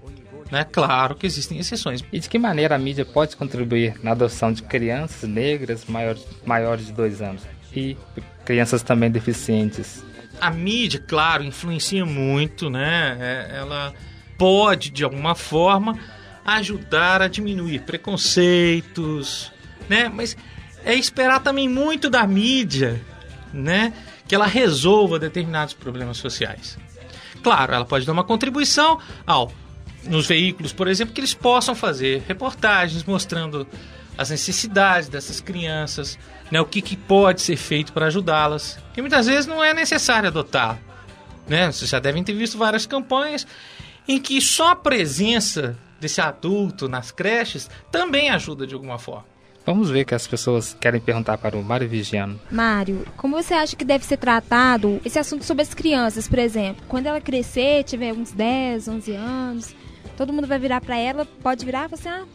Né? 0.51 0.63
Claro 0.63 1.15
que 1.15 1.25
existem 1.25 1.59
exceções. 1.59 2.03
E 2.11 2.19
de 2.19 2.29
que 2.29 2.39
maneira 2.39 2.75
a 2.75 2.79
mídia 2.79 3.05
pode 3.05 3.35
contribuir 3.35 3.95
na 4.01 4.11
adoção 4.11 4.51
de 4.51 4.63
crianças 4.63 5.29
negras 5.29 5.85
maiores, 5.85 6.25
maiores 6.45 6.85
de 6.87 6.93
dois 6.93 7.21
anos 7.21 7.43
e 7.75 7.97
crianças 8.45 8.81
também 8.81 9.11
deficientes? 9.11 10.03
A 10.39 10.49
mídia, 10.49 11.03
claro, 11.05 11.43
influencia 11.43 12.05
muito, 12.05 12.69
né? 12.69 13.17
É, 13.19 13.57
ela 13.57 13.93
pode, 14.37 14.89
de 14.91 15.03
alguma 15.03 15.35
forma, 15.35 15.99
ajudar 16.45 17.21
a 17.21 17.27
diminuir 17.27 17.81
preconceitos, 17.81 19.51
né? 19.89 20.09
Mas 20.13 20.37
é 20.85 20.93
esperar 20.93 21.41
também 21.41 21.67
muito 21.67 22.09
da 22.09 22.25
mídia, 22.25 23.01
né? 23.51 23.91
Que 24.27 24.35
ela 24.35 24.45
resolva 24.45 25.17
determinados 25.17 25.73
problemas 25.73 26.17
sociais. 26.17 26.77
Claro, 27.41 27.73
ela 27.73 27.85
pode 27.85 28.05
dar 28.05 28.13
uma 28.13 28.23
contribuição 28.23 28.99
ao 29.25 29.51
nos 30.03 30.25
veículos, 30.25 30.71
por 30.71 30.87
exemplo, 30.87 31.13
que 31.13 31.19
eles 31.19 31.33
possam 31.33 31.75
fazer 31.75 32.23
reportagens 32.27 33.03
mostrando 33.03 33.67
as 34.17 34.29
necessidades 34.29 35.09
dessas 35.09 35.39
crianças, 35.39 36.17
né, 36.49 36.59
o 36.59 36.65
que, 36.65 36.81
que 36.81 36.95
pode 36.95 37.41
ser 37.41 37.55
feito 37.55 37.93
para 37.93 38.07
ajudá-las. 38.07 38.79
Que 38.93 39.01
muitas 39.01 39.27
vezes 39.27 39.45
não 39.45 39.63
é 39.63 39.73
necessário 39.73 40.29
adotar. 40.29 40.79
Né? 41.47 41.71
Vocês 41.71 41.89
já 41.89 41.99
devem 41.99 42.23
ter 42.23 42.33
visto 42.33 42.57
várias 42.57 42.85
campanhas 42.85 43.45
em 44.07 44.19
que 44.19 44.41
só 44.41 44.69
a 44.69 44.75
presença 44.75 45.77
desse 45.99 46.21
adulto 46.21 46.87
nas 46.87 47.11
creches 47.11 47.69
também 47.91 48.29
ajuda 48.29 48.65
de 48.65 48.73
alguma 48.73 48.97
forma. 48.97 49.25
Vamos 49.67 49.89
ver 49.89 50.03
o 50.03 50.05
que 50.05 50.15
as 50.15 50.25
pessoas 50.25 50.73
querem 50.79 51.01
perguntar 51.01 51.37
para 51.37 51.57
o 51.57 51.61
Mário 51.61 51.89
Vigiano. 51.89 52.39
Mário, 52.49 53.05
como 53.17 53.35
você 53.35 53.53
acha 53.53 53.75
que 53.75 53.83
deve 53.83 54.05
ser 54.05 54.15
tratado 54.15 55.01
esse 55.03 55.19
assunto 55.19 55.43
sobre 55.43 55.61
as 55.61 55.73
crianças, 55.73 56.25
por 56.25 56.39
exemplo? 56.39 56.85
Quando 56.87 57.07
ela 57.07 57.19
crescer, 57.19 57.83
tiver 57.83 58.13
uns 58.13 58.31
10, 58.31 58.87
11 58.87 59.11
anos, 59.11 59.75
todo 60.15 60.31
mundo 60.31 60.47
vai 60.47 60.57
virar 60.57 60.79
para 60.79 60.95
ela, 60.95 61.25
pode 61.43 61.65
virar 61.65 61.89
e 61.89 61.97
falar 61.97 62.15
assim, 62.15 62.23
ah, 62.23 62.25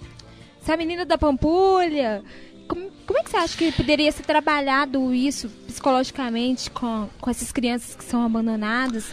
essa 0.60 0.76
menina 0.76 1.06
da 1.06 1.16
Pampulha. 1.16 2.22
Como, 2.68 2.90
como 3.06 3.18
é 3.18 3.22
que 3.22 3.30
você 3.30 3.36
acha 3.38 3.56
que 3.56 3.72
poderia 3.72 4.12
ser 4.12 4.24
trabalhado 4.24 5.14
isso 5.14 5.48
psicologicamente 5.66 6.70
com, 6.70 7.08
com 7.18 7.30
essas 7.30 7.50
crianças 7.50 7.96
que 7.96 8.04
são 8.04 8.22
abandonadas? 8.26 9.10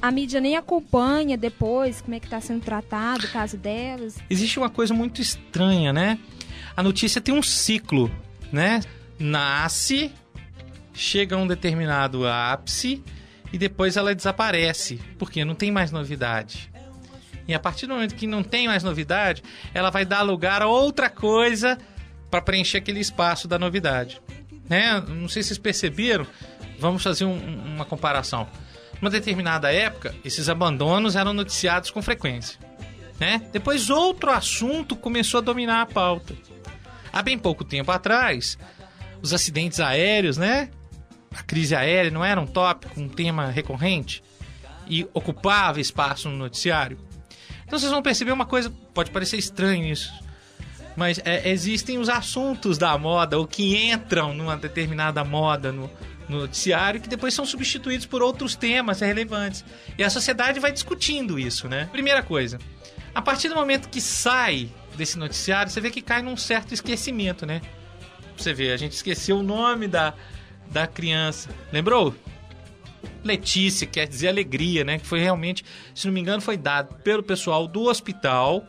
a 0.00 0.10
mídia 0.10 0.40
nem 0.40 0.56
acompanha 0.56 1.36
depois 1.36 2.00
como 2.00 2.16
é 2.16 2.18
que 2.18 2.26
está 2.26 2.40
sendo 2.40 2.60
tratado 2.60 3.24
o 3.24 3.30
caso 3.30 3.56
delas. 3.56 4.18
Existe 4.28 4.58
uma 4.58 4.68
coisa 4.68 4.92
muito 4.92 5.22
estranha, 5.22 5.92
né? 5.92 6.18
A 6.76 6.82
notícia 6.82 7.20
tem 7.20 7.34
um 7.34 7.42
ciclo, 7.42 8.10
né? 8.50 8.80
Nasce, 9.18 10.12
chega 10.92 11.36
a 11.36 11.38
um 11.38 11.46
determinado 11.46 12.26
ápice 12.26 13.02
e 13.52 13.58
depois 13.58 13.96
ela 13.96 14.14
desaparece, 14.14 15.00
porque 15.18 15.44
não 15.44 15.54
tem 15.54 15.70
mais 15.70 15.90
novidade. 15.90 16.70
E 17.46 17.54
a 17.54 17.58
partir 17.58 17.86
do 17.86 17.94
momento 17.94 18.14
que 18.14 18.26
não 18.26 18.42
tem 18.42 18.66
mais 18.66 18.82
novidade, 18.82 19.42
ela 19.74 19.90
vai 19.90 20.04
dar 20.04 20.22
lugar 20.22 20.62
a 20.62 20.68
outra 20.68 21.10
coisa 21.10 21.76
para 22.30 22.40
preencher 22.40 22.78
aquele 22.78 23.00
espaço 23.00 23.46
da 23.46 23.58
novidade. 23.58 24.20
Né? 24.68 25.00
Não 25.06 25.28
sei 25.28 25.42
se 25.42 25.48
vocês 25.48 25.58
perceberam, 25.58 26.26
vamos 26.78 27.02
fazer 27.02 27.24
um, 27.24 27.36
uma 27.74 27.84
comparação. 27.84 28.48
Numa 29.00 29.10
determinada 29.10 29.72
época, 29.72 30.14
esses 30.24 30.48
abandonos 30.48 31.16
eram 31.16 31.34
noticiados 31.34 31.90
com 31.90 32.00
frequência. 32.00 32.58
Né? 33.18 33.42
Depois 33.52 33.90
outro 33.90 34.30
assunto 34.30 34.96
começou 34.96 35.38
a 35.38 35.42
dominar 35.42 35.82
a 35.82 35.86
pauta. 35.86 36.34
Há 37.12 37.22
bem 37.22 37.38
pouco 37.38 37.64
tempo 37.64 37.90
atrás, 37.90 38.58
os 39.20 39.32
acidentes 39.32 39.80
aéreos, 39.80 40.36
né? 40.36 40.70
A 41.34 41.42
crise 41.42 41.74
aérea 41.74 42.10
não 42.10 42.24
era 42.24 42.40
um 42.40 42.46
tópico, 42.46 43.00
um 43.00 43.08
tema 43.08 43.46
recorrente 43.46 44.22
e 44.88 45.06
ocupava 45.14 45.80
espaço 45.80 46.28
no 46.28 46.36
noticiário. 46.36 46.98
Então 47.64 47.78
vocês 47.78 47.90
vão 47.90 48.02
perceber 48.02 48.32
uma 48.32 48.44
coisa, 48.44 48.70
pode 48.92 49.10
parecer 49.10 49.38
estranho 49.38 49.84
isso, 49.86 50.12
mas 50.96 51.20
é, 51.24 51.48
existem 51.48 51.98
os 51.98 52.08
assuntos 52.08 52.76
da 52.76 52.96
moda, 52.98 53.38
ou 53.38 53.46
que 53.46 53.90
entram 53.90 54.34
numa 54.34 54.56
determinada 54.56 55.24
moda 55.24 55.72
no, 55.72 55.90
no 56.28 56.40
noticiário, 56.40 57.00
que 57.00 57.08
depois 57.08 57.32
são 57.32 57.46
substituídos 57.46 58.04
por 58.04 58.22
outros 58.22 58.54
temas 58.54 59.00
relevantes. 59.00 59.64
E 59.96 60.04
a 60.04 60.10
sociedade 60.10 60.60
vai 60.60 60.72
discutindo 60.72 61.38
isso, 61.38 61.68
né? 61.68 61.88
Primeira 61.90 62.22
coisa, 62.22 62.58
a 63.14 63.22
partir 63.22 63.48
do 63.48 63.54
momento 63.54 63.88
que 63.88 64.00
sai 64.00 64.68
desse 64.96 65.18
noticiário, 65.18 65.70
você 65.70 65.80
vê 65.80 65.90
que 65.90 66.02
cai 66.02 66.22
num 66.22 66.36
certo 66.36 66.72
esquecimento, 66.72 67.46
né? 67.46 67.60
Você 68.36 68.52
vê, 68.52 68.72
a 68.72 68.76
gente 68.76 68.92
esqueceu 68.92 69.38
o 69.38 69.42
nome 69.42 69.86
da, 69.86 70.14
da 70.70 70.86
criança. 70.86 71.50
Lembrou? 71.72 72.14
Letícia, 73.22 73.86
quer 73.86 74.06
dizer 74.06 74.28
alegria, 74.28 74.84
né? 74.84 74.98
Que 74.98 75.06
foi 75.06 75.20
realmente, 75.20 75.64
se 75.94 76.06
não 76.06 76.14
me 76.14 76.20
engano, 76.20 76.40
foi 76.40 76.56
dado 76.56 76.94
pelo 77.02 77.22
pessoal 77.22 77.66
do 77.66 77.82
hospital, 77.82 78.66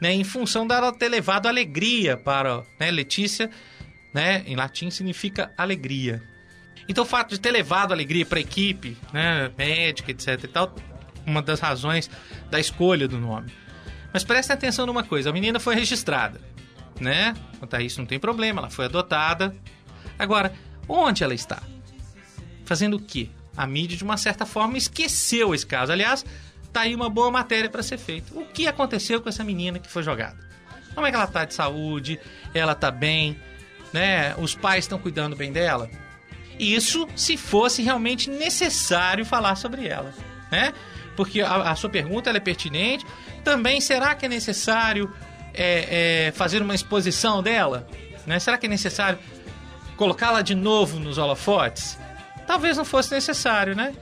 né? 0.00 0.12
Em 0.12 0.24
função 0.24 0.66
dela 0.66 0.92
ter 0.92 1.08
levado 1.08 1.46
alegria 1.46 2.16
para, 2.16 2.62
né? 2.78 2.90
Letícia, 2.90 3.50
né? 4.14 4.42
Em 4.46 4.56
latim 4.56 4.90
significa 4.90 5.52
alegria. 5.56 6.22
Então 6.88 7.04
o 7.04 7.06
fato 7.06 7.30
de 7.30 7.40
ter 7.40 7.50
levado 7.50 7.92
alegria 7.92 8.26
para 8.26 8.38
a 8.38 8.42
equipe, 8.42 8.96
né? 9.12 9.50
Médica, 9.56 10.10
etc 10.10 10.44
e 10.44 10.48
tal, 10.48 10.74
uma 11.26 11.42
das 11.42 11.60
razões 11.60 12.10
da 12.50 12.58
escolha 12.58 13.06
do 13.06 13.18
nome. 13.18 13.52
Mas 14.12 14.24
preste 14.24 14.52
atenção 14.52 14.86
numa 14.86 15.02
coisa: 15.02 15.30
a 15.30 15.32
menina 15.32 15.58
foi 15.58 15.74
registrada, 15.74 16.40
né? 17.00 17.34
Quanto 17.58 17.74
a 17.74 17.82
isso, 17.82 17.98
não 18.00 18.06
tem 18.06 18.18
problema, 18.18 18.60
ela 18.60 18.70
foi 18.70 18.84
adotada. 18.84 19.54
Agora, 20.18 20.52
onde 20.88 21.24
ela 21.24 21.34
está? 21.34 21.62
Fazendo 22.64 22.96
o 22.96 23.00
quê? 23.00 23.28
A 23.56 23.66
mídia, 23.66 23.96
de 23.96 24.04
uma 24.04 24.16
certa 24.16 24.46
forma, 24.46 24.78
esqueceu 24.78 25.54
esse 25.54 25.66
caso. 25.66 25.92
Aliás, 25.92 26.24
tá 26.72 26.82
aí 26.82 26.94
uma 26.94 27.08
boa 27.08 27.30
matéria 27.30 27.68
para 27.68 27.82
ser 27.82 27.98
feita. 27.98 28.32
O 28.38 28.44
que 28.46 28.66
aconteceu 28.66 29.20
com 29.20 29.28
essa 29.28 29.44
menina 29.44 29.78
que 29.78 29.88
foi 29.88 30.02
jogada? 30.02 30.38
Como 30.94 31.06
é 31.06 31.10
que 31.10 31.16
ela 31.16 31.26
tá 31.26 31.44
de 31.44 31.54
saúde? 31.54 32.18
Ela 32.54 32.74
tá 32.74 32.90
bem? 32.90 33.36
Né? 33.92 34.34
Os 34.36 34.54
pais 34.54 34.84
estão 34.84 34.98
cuidando 34.98 35.36
bem 35.36 35.52
dela? 35.52 35.90
Isso 36.58 37.08
se 37.16 37.36
fosse 37.36 37.82
realmente 37.82 38.30
necessário 38.30 39.24
falar 39.24 39.56
sobre 39.56 39.86
ela, 39.86 40.14
né? 40.50 40.72
Porque 41.16 41.40
a, 41.40 41.70
a 41.70 41.76
sua 41.76 41.90
pergunta 41.90 42.30
é 42.30 42.40
pertinente, 42.40 43.04
também, 43.42 43.80
será 43.80 44.14
que 44.14 44.26
é 44.26 44.28
necessário 44.28 45.12
é, 45.54 46.26
é, 46.28 46.32
fazer 46.32 46.62
uma 46.62 46.74
exposição 46.74 47.42
dela? 47.42 47.86
Né? 48.26 48.38
Será 48.38 48.56
que 48.56 48.66
é 48.66 48.68
necessário 48.68 49.18
colocá-la 49.96 50.42
de 50.42 50.54
novo 50.54 50.98
nos 50.98 51.18
holofotes? 51.18 51.98
Talvez 52.46 52.76
não 52.76 52.84
fosse 52.84 53.12
necessário, 53.12 53.74
né? 53.74 53.94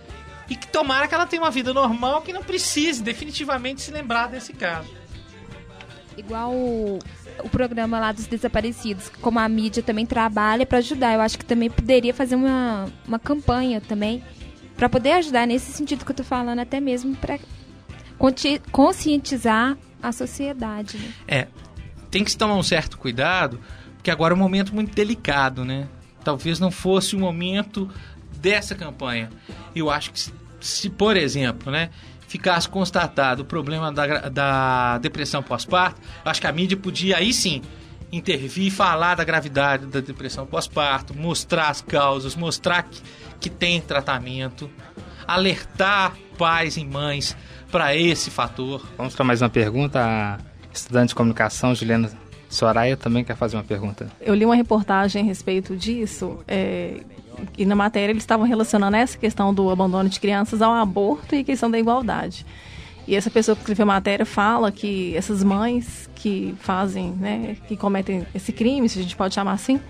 E 0.49 0.57
que 0.57 0.67
tomara 0.67 1.07
que 1.07 1.15
ela 1.15 1.27
tenha 1.27 1.43
uma 1.43 1.51
vida 1.51 1.73
normal 1.73 2.23
que 2.23 2.33
não 2.33 2.43
precise 2.43 3.03
definitivamente 3.03 3.83
se 3.83 3.91
lembrar 3.91 4.29
desse 4.29 4.53
caso. 4.53 4.91
Igual 6.17 6.53
o, 6.53 6.99
programa 7.51 7.99
lá 8.01 8.13
dos 8.13 8.27
desaparecidos, 8.27 9.09
como 9.21 9.39
a 9.39 9.49
mídia 9.49 9.83
também 9.83 10.05
trabalha 10.05 10.67
para 10.67 10.79
ajudar. 10.79 11.15
Eu 11.15 11.21
acho 11.21 11.39
que 11.39 11.45
também 11.45 11.71
poderia 11.71 12.13
fazer 12.13 12.35
uma, 12.35 12.91
uma 13.07 13.19
campanha 13.19 13.81
também 13.81 14.23
para 14.77 14.89
poder 14.89 15.13
ajudar 15.13 15.47
nesse 15.47 15.73
sentido 15.73 16.05
que 16.05 16.11
eu 16.11 16.17
tô 16.17 16.25
falando, 16.25 16.59
até 16.59 16.81
mesmo 16.81 17.15
para 17.17 17.39
conscientizar 18.71 19.77
a 20.03 20.13
sociedade. 20.13 20.99
Né? 20.99 21.13
É, 21.27 21.49
tem 22.11 22.23
que 22.23 22.31
se 22.31 22.37
tomar 22.37 22.55
um 22.55 22.63
certo 22.63 22.99
cuidado, 22.99 23.61
porque 23.97 24.11
agora 24.11 24.35
é 24.35 24.37
um 24.37 24.39
momento 24.39 24.75
muito 24.75 24.95
delicado, 24.95 25.65
né? 25.65 25.89
Talvez 26.23 26.61
não 26.61 26.71
fosse 26.71 27.17
o 27.17 27.19
momento 27.19 27.91
dessa 28.37 28.75
campanha. 28.75 29.31
Eu 29.75 29.91
acho 29.91 30.13
que 30.13 30.21
se, 30.61 30.91
por 30.91 31.17
exemplo, 31.17 31.73
né, 31.73 31.91
ficasse 32.29 32.69
constatado 32.69 33.43
o 33.43 33.45
problema 33.45 33.91
da, 33.91 34.29
da 34.29 34.99
depressão 34.99 35.43
pós-parto, 35.43 36.01
acho 36.25 36.41
que 36.41 36.47
a 36.47 36.53
mídia 36.53 36.77
podia 36.77 37.17
aí 37.17 37.33
sim 37.33 37.63
intervir 38.13 38.67
e 38.67 38.71
falar 38.71 39.15
da 39.15 39.25
gravidade 39.25 39.87
da 39.87 40.01
depressão 40.01 40.47
pós-parto, 40.47 41.17
mostrar 41.17 41.69
as 41.69 41.81
causas, 41.81 42.35
mostrar 42.35 42.83
que, 42.83 43.01
que 43.39 43.51
tem 43.51 43.81
tratamento, 43.81 44.71
alertar 45.27 46.17
pais 46.37 46.77
e 46.77 46.85
mães 46.85 47.37
para 47.71 47.97
esse 47.97 48.31
fator. 48.31 48.87
Vamos 48.97 49.15
para 49.15 49.25
mais 49.25 49.41
uma 49.41 49.49
pergunta. 49.49 50.01
A 50.01 50.39
estudante 50.73 51.09
de 51.09 51.15
comunicação, 51.15 51.75
Juliana 51.75 52.11
Soraya, 52.49 52.97
também 52.97 53.25
quer 53.25 53.37
fazer 53.37 53.57
uma 53.57 53.65
pergunta. 53.65 54.11
Eu 54.21 54.35
li 54.35 54.45
uma 54.45 54.57
reportagem 54.57 55.23
a 55.23 55.25
respeito 55.25 55.77
disso. 55.77 56.39
É, 56.47 57.01
e 57.57 57.65
na 57.65 57.75
matéria 57.75 58.13
eles 58.13 58.23
estavam 58.23 58.47
relacionando 58.47 58.97
essa 58.97 59.17
questão 59.17 59.55
do 59.55 59.71
abandono 59.71 60.09
de 60.09 60.19
crianças 60.19 60.61
ao 60.61 60.73
aborto 60.73 61.35
e 61.35 61.45
questão 61.45 61.71
da 61.71 61.79
igualdade. 61.79 62.45
E 63.07 63.17
essa 63.17 63.31
pessoa 63.31 63.55
que 63.55 63.63
escreveu 63.63 63.85
a 63.85 63.87
matéria 63.87 64.27
fala 64.27 64.71
que 64.71 65.17
essas 65.17 65.43
mães 65.43 66.09
que 66.15 66.55
fazem, 66.61 67.13
né, 67.13 67.57
que 67.67 67.77
cometem 67.77 68.27
esse 68.35 68.53
crime, 68.53 68.89
se 68.89 68.99
a 68.99 69.03
gente 69.03 69.17
pode 69.17 69.35
chamar 69.35 69.53
assim, 69.53 69.81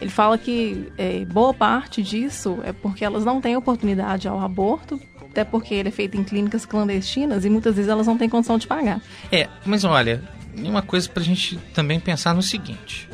ele 0.00 0.10
fala 0.10 0.36
que 0.36 0.92
é, 0.98 1.24
boa 1.24 1.54
parte 1.54 2.02
disso 2.02 2.58
é 2.64 2.72
porque 2.72 3.04
elas 3.04 3.24
não 3.24 3.40
têm 3.40 3.56
oportunidade 3.56 4.28
ao 4.28 4.40
aborto 4.40 5.00
até 5.34 5.42
porque 5.42 5.74
ele 5.74 5.88
é 5.88 5.92
feito 5.92 6.16
em 6.16 6.22
clínicas 6.22 6.64
clandestinas 6.64 7.44
e 7.44 7.50
muitas 7.50 7.74
vezes 7.74 7.90
elas 7.90 8.06
não 8.06 8.16
têm 8.16 8.28
condição 8.28 8.56
de 8.56 8.68
pagar. 8.68 9.02
É, 9.32 9.48
mas 9.66 9.82
olha, 9.82 10.22
uma 10.56 10.80
coisa 10.80 11.08
para 11.08 11.22
a 11.22 11.26
gente 11.26 11.56
também 11.74 11.98
pensar 11.98 12.32
no 12.34 12.42
seguinte, 12.42 13.08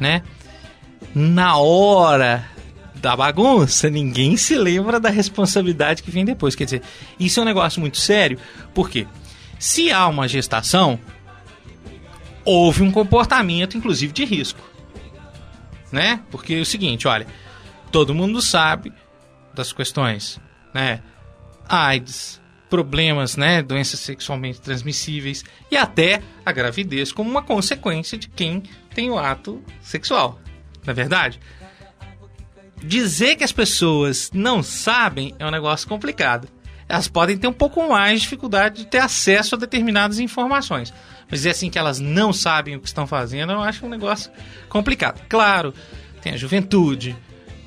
né? 0.00 0.22
Na 1.14 1.56
hora 1.56 2.44
da 2.96 3.16
bagunça, 3.16 3.88
ninguém 3.88 4.36
se 4.36 4.56
lembra 4.56 4.98
da 4.98 5.08
responsabilidade 5.08 6.02
que 6.02 6.10
vem 6.10 6.24
depois. 6.24 6.56
Quer 6.56 6.64
dizer, 6.64 6.82
isso 7.20 7.38
é 7.38 7.42
um 7.44 7.46
negócio 7.46 7.80
muito 7.80 7.98
sério, 7.98 8.36
porque 8.74 9.06
se 9.56 9.92
há 9.92 10.08
uma 10.08 10.26
gestação, 10.26 10.98
houve 12.44 12.82
um 12.82 12.90
comportamento, 12.90 13.76
inclusive, 13.76 14.12
de 14.12 14.24
risco. 14.24 14.60
Né? 15.92 16.20
Porque 16.30 16.54
é 16.54 16.60
o 16.60 16.66
seguinte, 16.66 17.06
olha, 17.06 17.26
todo 17.92 18.14
mundo 18.14 18.42
sabe 18.42 18.92
das 19.54 19.72
questões, 19.72 20.40
né? 20.74 21.00
AIDS, 21.70 22.40
problemas, 22.68 23.36
né, 23.36 23.62
doenças 23.62 24.00
sexualmente 24.00 24.60
transmissíveis 24.60 25.44
e 25.70 25.76
até 25.76 26.20
a 26.44 26.52
gravidez 26.52 27.12
como 27.12 27.30
uma 27.30 27.42
consequência 27.42 28.18
de 28.18 28.28
quem 28.28 28.62
tem 28.92 29.08
o 29.10 29.18
ato 29.18 29.62
sexual. 29.80 30.40
Não 30.84 30.92
é 30.92 30.94
verdade? 30.94 31.38
Dizer 32.82 33.36
que 33.36 33.44
as 33.44 33.52
pessoas 33.52 34.30
não 34.32 34.62
sabem 34.62 35.34
é 35.38 35.46
um 35.46 35.50
negócio 35.50 35.88
complicado. 35.88 36.48
Elas 36.88 37.06
podem 37.06 37.38
ter 37.38 37.46
um 37.46 37.52
pouco 37.52 37.88
mais 37.88 38.14
de 38.14 38.22
dificuldade 38.22 38.78
de 38.78 38.86
ter 38.86 38.98
acesso 38.98 39.54
a 39.54 39.58
determinadas 39.58 40.18
informações. 40.18 40.92
Mas 41.30 41.40
dizer 41.40 41.50
assim 41.50 41.70
que 41.70 41.78
elas 41.78 42.00
não 42.00 42.32
sabem 42.32 42.74
o 42.74 42.80
que 42.80 42.88
estão 42.88 43.06
fazendo, 43.06 43.52
eu 43.52 43.60
acho 43.60 43.86
um 43.86 43.88
negócio 43.88 44.32
complicado. 44.68 45.22
Claro, 45.28 45.72
tem 46.20 46.32
a 46.32 46.36
juventude, 46.36 47.16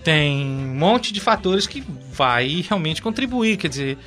tem 0.04 0.46
um 0.46 0.76
monte 0.76 1.14
de 1.14 1.20
fatores 1.20 1.66
que 1.66 1.84
vai 2.12 2.66
realmente 2.68 3.02
contribuir, 3.02 3.58
quer 3.58 3.70
dizer, 3.70 3.98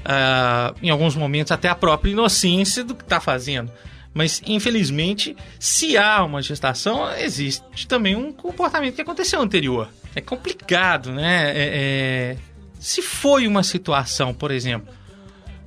uh, 0.00 0.76
em 0.82 0.90
alguns 0.90 1.16
momentos 1.16 1.50
até 1.50 1.68
a 1.68 1.74
própria 1.74 2.10
inocência 2.10 2.84
do 2.84 2.94
que 2.94 3.02
está 3.02 3.20
fazendo. 3.20 3.70
Mas, 4.12 4.42
infelizmente, 4.46 5.36
se 5.58 5.96
há 5.98 6.24
uma 6.24 6.40
gestação, 6.40 7.12
existe 7.16 7.86
também 7.86 8.16
um 8.16 8.32
comportamento 8.32 8.94
que 8.94 9.02
aconteceu 9.02 9.40
anterior. 9.42 9.88
É 10.14 10.22
complicado, 10.22 11.12
né? 11.12 11.50
É, 11.50 11.52
é... 11.56 12.36
Se 12.80 13.02
foi 13.02 13.46
uma 13.46 13.62
situação, 13.62 14.32
por 14.32 14.50
exemplo, 14.50 14.88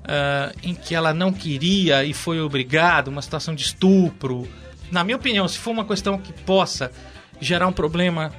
uh, 0.05 0.58
em 0.63 0.74
que 0.74 0.96
ela 0.96 1.13
não 1.13 1.31
queria 1.31 2.03
e 2.03 2.13
foi 2.13 2.41
obrigada, 2.41 3.10
uma 3.10 3.22
situação 3.22 3.53
de 3.53 3.62
estupro, 3.62 4.48
na 4.91 5.03
minha 5.03 5.17
opinião, 5.17 5.48
se 5.48 5.60
for 5.60 5.72
uma 5.72 5.86
questão 5.86 6.17
que 6.17 6.34
possa 6.34 6.91
gerar 7.39 7.67
um 7.67 7.72
problema 7.72 8.34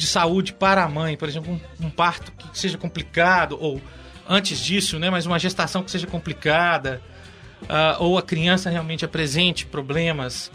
de 0.00 0.06
saúde 0.06 0.54
para 0.54 0.82
a 0.82 0.88
mãe, 0.88 1.14
por 1.16 1.28
exemplo, 1.28 1.52
um, 1.52 1.86
um 1.86 1.90
parto 1.90 2.32
que 2.32 2.58
seja 2.58 2.78
complicado, 2.78 3.56
ou 3.60 3.80
antes 4.26 4.58
disso, 4.58 4.98
né, 4.98 5.10
mas 5.10 5.26
uma 5.26 5.38
gestação 5.38 5.82
que 5.82 5.90
seja 5.90 6.06
complicada, 6.06 7.02
uh, 7.64 8.02
ou 8.02 8.16
a 8.16 8.22
criança 8.22 8.70
realmente 8.70 9.04
apresente 9.04 9.66
problemas, 9.66 10.50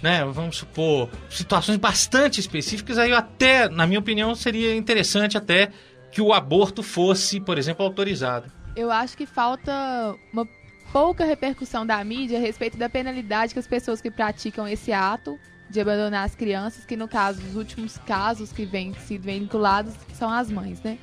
né, 0.00 0.24
vamos 0.24 0.58
supor, 0.58 1.10
situações 1.28 1.78
bastante 1.78 2.38
específicas, 2.38 2.96
aí 2.96 3.12
até, 3.12 3.68
na 3.68 3.86
minha 3.88 3.98
opinião, 3.98 4.34
seria 4.36 4.76
interessante 4.76 5.36
até 5.36 5.70
que 6.12 6.22
o 6.22 6.32
aborto 6.32 6.80
fosse, 6.82 7.40
por 7.40 7.58
exemplo, 7.58 7.84
autorizado. 7.84 8.50
Eu 8.76 8.92
acho 8.92 9.16
que 9.16 9.26
falta 9.26 10.14
uma 10.32 10.46
pouca 10.92 11.24
repercussão 11.24 11.84
da 11.84 12.02
mídia 12.04 12.38
a 12.38 12.40
respeito 12.40 12.78
da 12.78 12.88
penalidade 12.88 13.52
que 13.52 13.58
as 13.58 13.66
pessoas 13.66 14.00
que 14.00 14.10
praticam 14.10 14.68
esse 14.68 14.92
ato 14.92 15.36
de 15.68 15.80
abandonar 15.80 16.24
as 16.24 16.34
crianças, 16.34 16.84
que 16.84 16.96
no 16.96 17.08
caso, 17.08 17.40
os 17.42 17.56
últimos 17.56 17.98
casos 17.98 18.52
que 18.52 18.64
vêm 18.64 18.94
sido 18.94 19.22
vinculados 19.22 19.94
são 20.14 20.30
as 20.30 20.50
mães, 20.50 20.80
né? 20.82 20.98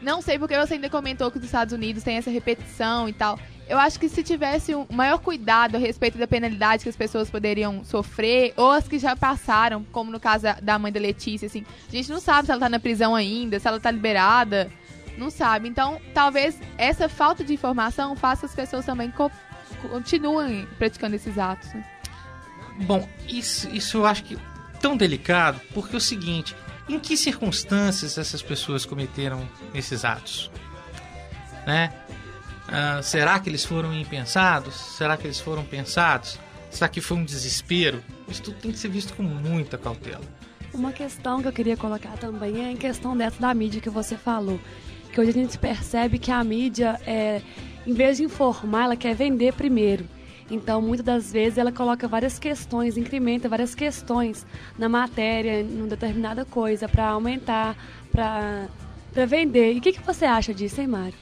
Não 0.00 0.22
sei 0.22 0.38
porque 0.38 0.56
você 0.56 0.74
ainda 0.74 0.88
comentou 0.88 1.30
que 1.30 1.38
os 1.38 1.44
Estados 1.44 1.74
Unidos 1.74 2.02
tem 2.02 2.16
essa 2.16 2.30
repetição 2.30 3.08
e 3.08 3.12
tal. 3.12 3.38
Eu 3.68 3.78
acho 3.78 4.00
que 4.00 4.08
se 4.08 4.22
tivesse 4.22 4.74
um 4.74 4.86
maior 4.90 5.18
cuidado 5.18 5.76
a 5.76 5.78
respeito 5.78 6.18
da 6.18 6.26
penalidade 6.26 6.82
que 6.82 6.88
as 6.88 6.96
pessoas 6.96 7.30
poderiam 7.30 7.84
sofrer, 7.84 8.52
ou 8.56 8.70
as 8.70 8.88
que 8.88 8.98
já 8.98 9.14
passaram, 9.14 9.84
como 9.92 10.10
no 10.10 10.18
caso 10.18 10.46
da 10.62 10.78
mãe 10.78 10.90
da 10.90 10.98
Letícia, 10.98 11.46
assim, 11.46 11.64
a 11.88 11.92
gente 11.92 12.10
não 12.10 12.18
sabe 12.18 12.46
se 12.46 12.52
ela 12.52 12.60
tá 12.60 12.68
na 12.68 12.80
prisão 12.80 13.14
ainda, 13.14 13.60
se 13.60 13.68
ela 13.68 13.78
tá 13.78 13.90
liberada, 13.90 14.70
não 15.16 15.30
sabe. 15.30 15.68
Então, 15.68 16.00
talvez 16.14 16.58
essa 16.78 17.08
falta 17.08 17.44
de 17.44 17.52
informação 17.52 18.16
faça 18.16 18.46
as 18.46 18.54
pessoas 18.54 18.84
também 18.84 19.10
co 19.10 19.30
continuem 19.88 20.66
praticando 20.78 21.14
esses 21.14 21.38
atos. 21.38 21.72
Né? 21.72 21.84
Bom, 22.78 23.06
isso, 23.28 23.68
isso 23.70 23.98
eu 23.98 24.06
acho 24.06 24.24
que 24.24 24.38
tão 24.80 24.96
delicado, 24.96 25.60
porque 25.74 25.94
é 25.94 25.98
o 25.98 26.00
seguinte, 26.00 26.56
em 26.88 26.98
que 26.98 27.16
circunstâncias 27.16 28.18
essas 28.18 28.42
pessoas 28.42 28.84
cometeram 28.84 29.46
esses 29.74 30.04
atos? 30.04 30.50
Né? 31.66 31.92
Ah, 32.68 33.00
será 33.02 33.38
que 33.38 33.48
eles 33.50 33.64
foram 33.64 33.92
impensados? 33.92 34.74
Será 34.74 35.16
que 35.16 35.26
eles 35.26 35.40
foram 35.40 35.64
pensados? 35.64 36.38
Será 36.70 36.88
que 36.88 37.00
foi 37.00 37.16
um 37.16 37.24
desespero? 37.24 38.02
Isso 38.28 38.42
tudo 38.42 38.56
tem 38.58 38.70
que 38.70 38.78
ser 38.78 38.88
visto 38.88 39.12
com 39.14 39.22
muita 39.22 39.76
cautela. 39.76 40.22
Uma 40.72 40.92
questão 40.92 41.42
que 41.42 41.48
eu 41.48 41.52
queria 41.52 41.76
colocar 41.76 42.16
também 42.16 42.64
é 42.64 42.70
em 42.70 42.76
questão 42.76 43.16
dessa 43.16 43.40
da 43.40 43.52
mídia 43.52 43.80
que 43.80 43.90
você 43.90 44.16
falou. 44.16 44.60
Que 45.12 45.20
hoje 45.20 45.30
a 45.30 45.34
gente 45.34 45.58
percebe 45.58 46.16
que 46.16 46.30
a 46.30 46.42
mídia, 46.44 47.00
é, 47.04 47.42
em 47.84 47.92
vez 47.92 48.18
de 48.18 48.22
informar, 48.22 48.84
ela 48.84 48.96
quer 48.96 49.16
vender 49.16 49.52
primeiro. 49.52 50.06
Então, 50.50 50.82
muitas 50.82 51.06
das 51.06 51.32
vezes, 51.32 51.58
ela 51.58 51.70
coloca 51.70 52.08
várias 52.08 52.38
questões, 52.38 52.96
incrementa 52.96 53.48
várias 53.48 53.74
questões 53.74 54.44
na 54.76 54.88
matéria, 54.88 55.60
em 55.60 55.86
determinada 55.86 56.44
coisa, 56.44 56.88
para 56.88 57.08
aumentar, 57.08 57.76
para 58.10 59.26
vender. 59.26 59.74
E 59.74 59.78
o 59.78 59.80
que, 59.80 59.92
que 59.92 60.02
você 60.02 60.24
acha 60.24 60.52
disso, 60.52 60.80
hein, 60.80 60.88
Mário? 60.88 61.14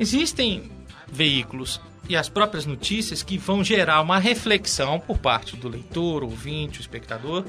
Existem 0.00 0.70
veículos 1.06 1.80
e 2.08 2.16
as 2.16 2.28
próprias 2.28 2.64
notícias 2.64 3.22
que 3.22 3.36
vão 3.36 3.62
gerar 3.62 4.00
uma 4.00 4.18
reflexão 4.18 4.98
por 4.98 5.18
parte 5.18 5.54
do 5.54 5.68
leitor, 5.68 6.24
ouvinte, 6.24 6.80
espectador, 6.80 7.44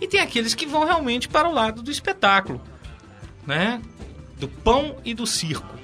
e 0.00 0.06
tem 0.06 0.20
aqueles 0.20 0.54
que 0.54 0.64
vão 0.64 0.84
realmente 0.84 1.28
para 1.28 1.48
o 1.48 1.52
lado 1.52 1.82
do 1.82 1.90
espetáculo, 1.90 2.60
né? 3.46 3.82
Do 4.38 4.48
pão 4.48 4.96
e 5.04 5.12
do 5.12 5.26
circo 5.26 5.82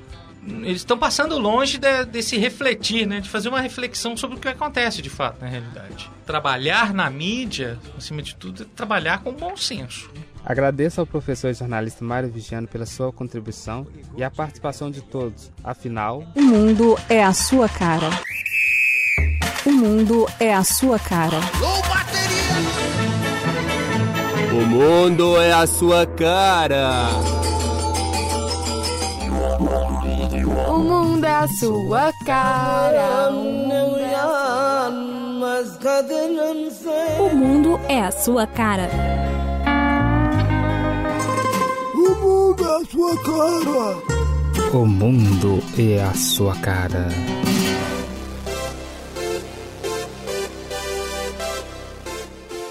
eles 0.62 0.78
estão 0.78 0.98
passando 0.98 1.38
longe 1.38 1.78
de, 1.78 2.04
desse 2.06 2.36
refletir, 2.36 3.06
né? 3.06 3.20
De 3.20 3.28
fazer 3.28 3.48
uma 3.48 3.60
reflexão 3.60 4.16
sobre 4.16 4.36
o 4.36 4.40
que 4.40 4.48
acontece 4.48 5.02
de 5.02 5.10
fato 5.10 5.40
na 5.40 5.48
realidade. 5.48 6.10
Trabalhar 6.26 6.92
na 6.92 7.08
mídia, 7.10 7.78
acima 7.96 8.22
de 8.22 8.34
tudo, 8.34 8.62
é 8.62 8.66
trabalhar 8.76 9.22
com 9.22 9.32
bom 9.32 9.56
senso. 9.56 10.10
Agradeço 10.44 11.00
ao 11.00 11.06
professor 11.06 11.50
e 11.50 11.54
jornalista 11.54 12.04
Mário 12.04 12.30
Vigiano 12.30 12.66
pela 12.66 12.86
sua 12.86 13.12
contribuição 13.12 13.86
e 14.16 14.24
a 14.24 14.30
participação 14.30 14.90
de 14.90 15.02
todos. 15.02 15.50
Afinal, 15.62 16.24
o 16.34 16.40
mundo 16.40 16.98
é 17.08 17.22
a 17.22 17.32
sua 17.32 17.68
cara. 17.68 18.08
O 19.66 19.70
mundo 19.70 20.26
é 20.40 20.54
a 20.54 20.64
sua 20.64 20.98
cara. 20.98 21.40
O 24.52 24.66
mundo 24.66 25.40
é 25.40 25.52
a 25.52 25.66
sua 25.66 26.06
cara. 26.06 27.10
O 30.66 30.78
mundo 30.78 31.24
é 31.24 31.34
a 31.34 31.46
sua 31.46 32.12
cara. 32.24 33.30
O 33.30 33.34
mundo 37.34 37.78
é 37.88 38.00
a 38.00 38.10
sua 38.10 38.46
cara. 38.46 38.88
O 41.98 42.14
mundo 42.14 42.58
é 42.64 42.80
a 42.80 42.84
sua 42.84 43.16
cara. 43.18 43.96
O 44.72 44.86
mundo 44.86 45.62
é 45.78 46.02
a 46.02 46.14
sua 46.14 46.54
cara. 46.56 47.08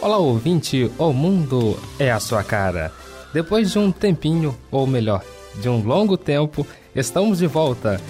Olá, 0.02 0.18
ouvinte, 0.18 0.92
o 0.98 1.14
mundo 1.14 1.78
é 2.00 2.12
a 2.12 2.20
sua 2.20 2.44
cara. 2.44 2.92
Depois 3.34 3.72
de 3.72 3.80
um 3.80 3.92
tempinho, 3.92 4.56
ou 4.72 4.88
melhor, 4.88 5.22
de 5.56 5.68
um 5.70 5.84
longo 5.86 6.16
tempo, 6.18 6.66
Estamos 6.98 7.38
de 7.38 7.46
volta 7.46 8.02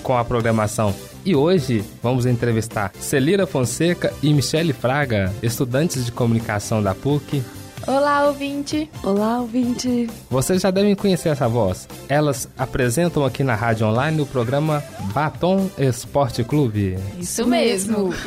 com 0.00 0.16
a 0.16 0.24
programação 0.24 0.94
e 1.24 1.34
hoje 1.34 1.84
vamos 2.00 2.24
entrevistar 2.24 2.92
Celira 3.00 3.48
Fonseca 3.48 4.14
e 4.22 4.32
Michele 4.32 4.72
Fraga, 4.72 5.34
estudantes 5.42 6.04
de 6.04 6.12
comunicação 6.12 6.80
da 6.80 6.94
PUC. 6.94 7.42
Olá, 7.84 8.26
ouvinte! 8.26 8.88
Olá, 9.02 9.40
ouvinte! 9.40 10.08
Vocês 10.30 10.62
já 10.62 10.70
devem 10.70 10.94
conhecer 10.94 11.30
essa 11.30 11.48
voz. 11.48 11.88
Elas 12.08 12.48
apresentam 12.56 13.24
aqui 13.24 13.42
na 13.42 13.56
rádio 13.56 13.88
online 13.88 14.22
o 14.22 14.26
programa 14.26 14.84
Batom 15.12 15.68
Esporte 15.76 16.44
Clube. 16.44 16.96
Isso 17.18 17.44
mesmo! 17.44 18.14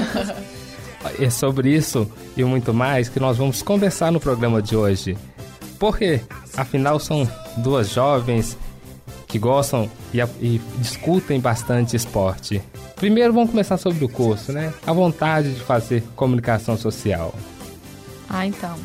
É 1.19 1.31
sobre 1.31 1.73
isso 1.75 2.07
e 2.37 2.43
muito 2.43 2.75
mais 2.75 3.09
que 3.09 3.19
nós 3.19 3.35
vamos 3.35 3.63
conversar 3.63 4.11
no 4.11 4.19
programa 4.19 4.61
de 4.61 4.75
hoje. 4.75 5.17
Porque, 5.79 6.21
afinal, 6.55 6.99
são 6.99 7.27
duas 7.57 7.89
jovens 7.89 8.55
que 9.31 9.39
gostam 9.39 9.89
e, 10.13 10.19
e, 10.41 10.61
discutem 10.77 11.39
bastante 11.39 11.95
esporte. 11.95 12.61
Primeiro 12.97 13.31
vamos 13.31 13.49
começar 13.49 13.77
sobre 13.77 14.03
o 14.03 14.09
curso, 14.09 14.51
né? 14.51 14.73
A 14.85 14.91
vontade 14.91 15.53
de 15.53 15.61
fazer 15.61 16.03
comunicação 16.15 16.77
social. 16.77 17.33
Ah, 18.29 18.45
então. 18.45 18.75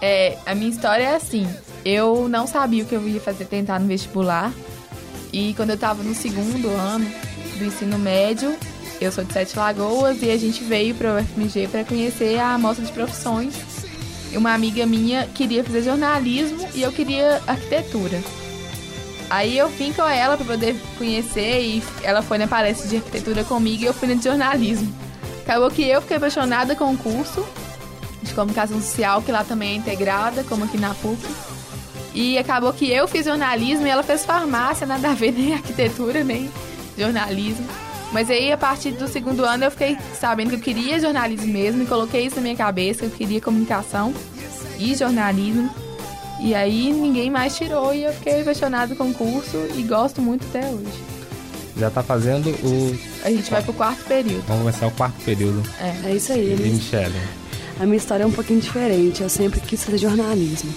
É, 0.00 0.38
a 0.46 0.54
minha 0.54 0.70
história 0.70 1.04
é 1.04 1.14
assim. 1.14 1.46
Eu 1.84 2.26
não 2.26 2.46
sabia 2.46 2.82
o 2.82 2.86
que 2.86 2.94
eu 2.94 3.06
ia 3.06 3.20
fazer 3.20 3.44
tentar 3.44 3.78
no 3.78 3.86
vestibular. 3.86 4.50
E 5.30 5.52
quando 5.54 5.70
eu 5.70 5.74
estava 5.74 6.02
no 6.02 6.14
segundo 6.14 6.68
ano 6.68 7.06
do 7.58 7.64
ensino 7.64 7.98
médio, 7.98 8.56
eu 9.00 9.12
sou 9.12 9.24
de 9.24 9.32
Sete 9.32 9.58
Lagoas 9.58 10.22
e 10.22 10.30
a 10.30 10.38
gente 10.38 10.64
veio 10.64 10.94
para 10.94 11.12
o 11.12 11.20
UFMG 11.20 11.68
para 11.68 11.84
conhecer 11.84 12.38
a 12.38 12.56
mostra 12.56 12.84
de 12.84 12.92
profissões. 12.92 13.54
Uma 14.34 14.54
amiga 14.54 14.86
minha 14.86 15.26
queria 15.26 15.62
fazer 15.62 15.82
jornalismo 15.82 16.66
e 16.74 16.82
eu 16.82 16.90
queria 16.90 17.42
arquitetura. 17.46 18.20
Aí 19.34 19.58
eu 19.58 19.68
vim 19.68 19.92
com 19.92 20.08
ela 20.08 20.36
para 20.36 20.46
poder 20.46 20.76
conhecer 20.96 21.60
e 21.60 21.82
ela 22.04 22.22
foi 22.22 22.38
na 22.38 22.46
palestra 22.46 22.88
de 22.88 22.98
arquitetura 22.98 23.42
comigo 23.42 23.82
e 23.82 23.86
eu 23.86 23.92
fui 23.92 24.06
na 24.06 24.14
de 24.14 24.22
jornalismo. 24.22 24.94
Acabou 25.42 25.68
que 25.72 25.82
eu 25.82 26.00
fiquei 26.00 26.18
apaixonada 26.18 26.76
com 26.76 26.92
o 26.92 26.96
curso 26.96 27.44
de 28.22 28.32
comunicação 28.32 28.80
social, 28.80 29.22
que 29.22 29.32
lá 29.32 29.42
também 29.42 29.72
é 29.72 29.74
integrada, 29.74 30.44
como 30.44 30.64
aqui 30.64 30.78
na 30.78 30.94
PUC. 30.94 31.18
E 32.14 32.38
acabou 32.38 32.72
que 32.72 32.88
eu 32.88 33.08
fiz 33.08 33.26
jornalismo 33.26 33.84
e 33.84 33.90
ela 33.90 34.04
fez 34.04 34.24
farmácia, 34.24 34.86
nada 34.86 35.10
a 35.10 35.14
ver 35.14 35.32
nem 35.36 35.54
arquitetura, 35.54 36.22
nem 36.22 36.48
jornalismo. 36.96 37.66
Mas 38.12 38.30
aí, 38.30 38.52
a 38.52 38.56
partir 38.56 38.92
do 38.92 39.08
segundo 39.08 39.44
ano, 39.44 39.64
eu 39.64 39.70
fiquei 39.72 39.98
sabendo 40.12 40.50
que 40.50 40.54
eu 40.54 40.60
queria 40.60 41.00
jornalismo 41.00 41.52
mesmo 41.52 41.82
e 41.82 41.86
coloquei 41.86 42.24
isso 42.24 42.36
na 42.36 42.42
minha 42.42 42.56
cabeça, 42.56 43.04
eu 43.04 43.10
queria 43.10 43.40
comunicação 43.40 44.14
e 44.78 44.94
jornalismo. 44.94 45.83
E 46.40 46.54
aí 46.54 46.92
ninguém 46.92 47.30
mais 47.30 47.56
tirou 47.56 47.94
e 47.94 48.04
eu 48.04 48.12
fiquei 48.12 48.40
apaixonado 48.40 48.94
com 48.96 49.10
o 49.10 49.14
curso 49.14 49.56
e 49.74 49.82
gosto 49.82 50.20
muito 50.20 50.44
até 50.46 50.68
hoje. 50.68 51.02
Já 51.76 51.90
tá 51.90 52.02
fazendo 52.02 52.50
o. 52.50 52.98
A 53.24 53.30
gente 53.30 53.50
vai 53.50 53.62
pro 53.62 53.72
quarto 53.72 54.04
período. 54.04 54.44
Vamos 54.46 54.62
começar 54.62 54.86
o 54.86 54.90
quarto 54.92 55.22
período. 55.24 55.62
É, 55.80 56.10
é 56.10 56.14
isso 56.14 56.32
aí. 56.32 56.54
E 56.54 56.70
Michelle. 56.70 57.14
A 57.80 57.84
minha 57.84 57.96
história 57.96 58.22
é 58.22 58.26
um 58.26 58.32
pouquinho 58.32 58.60
diferente. 58.60 59.22
Eu 59.22 59.28
sempre 59.28 59.60
quis 59.60 59.82
fazer 59.82 59.98
jornalismo. 59.98 60.72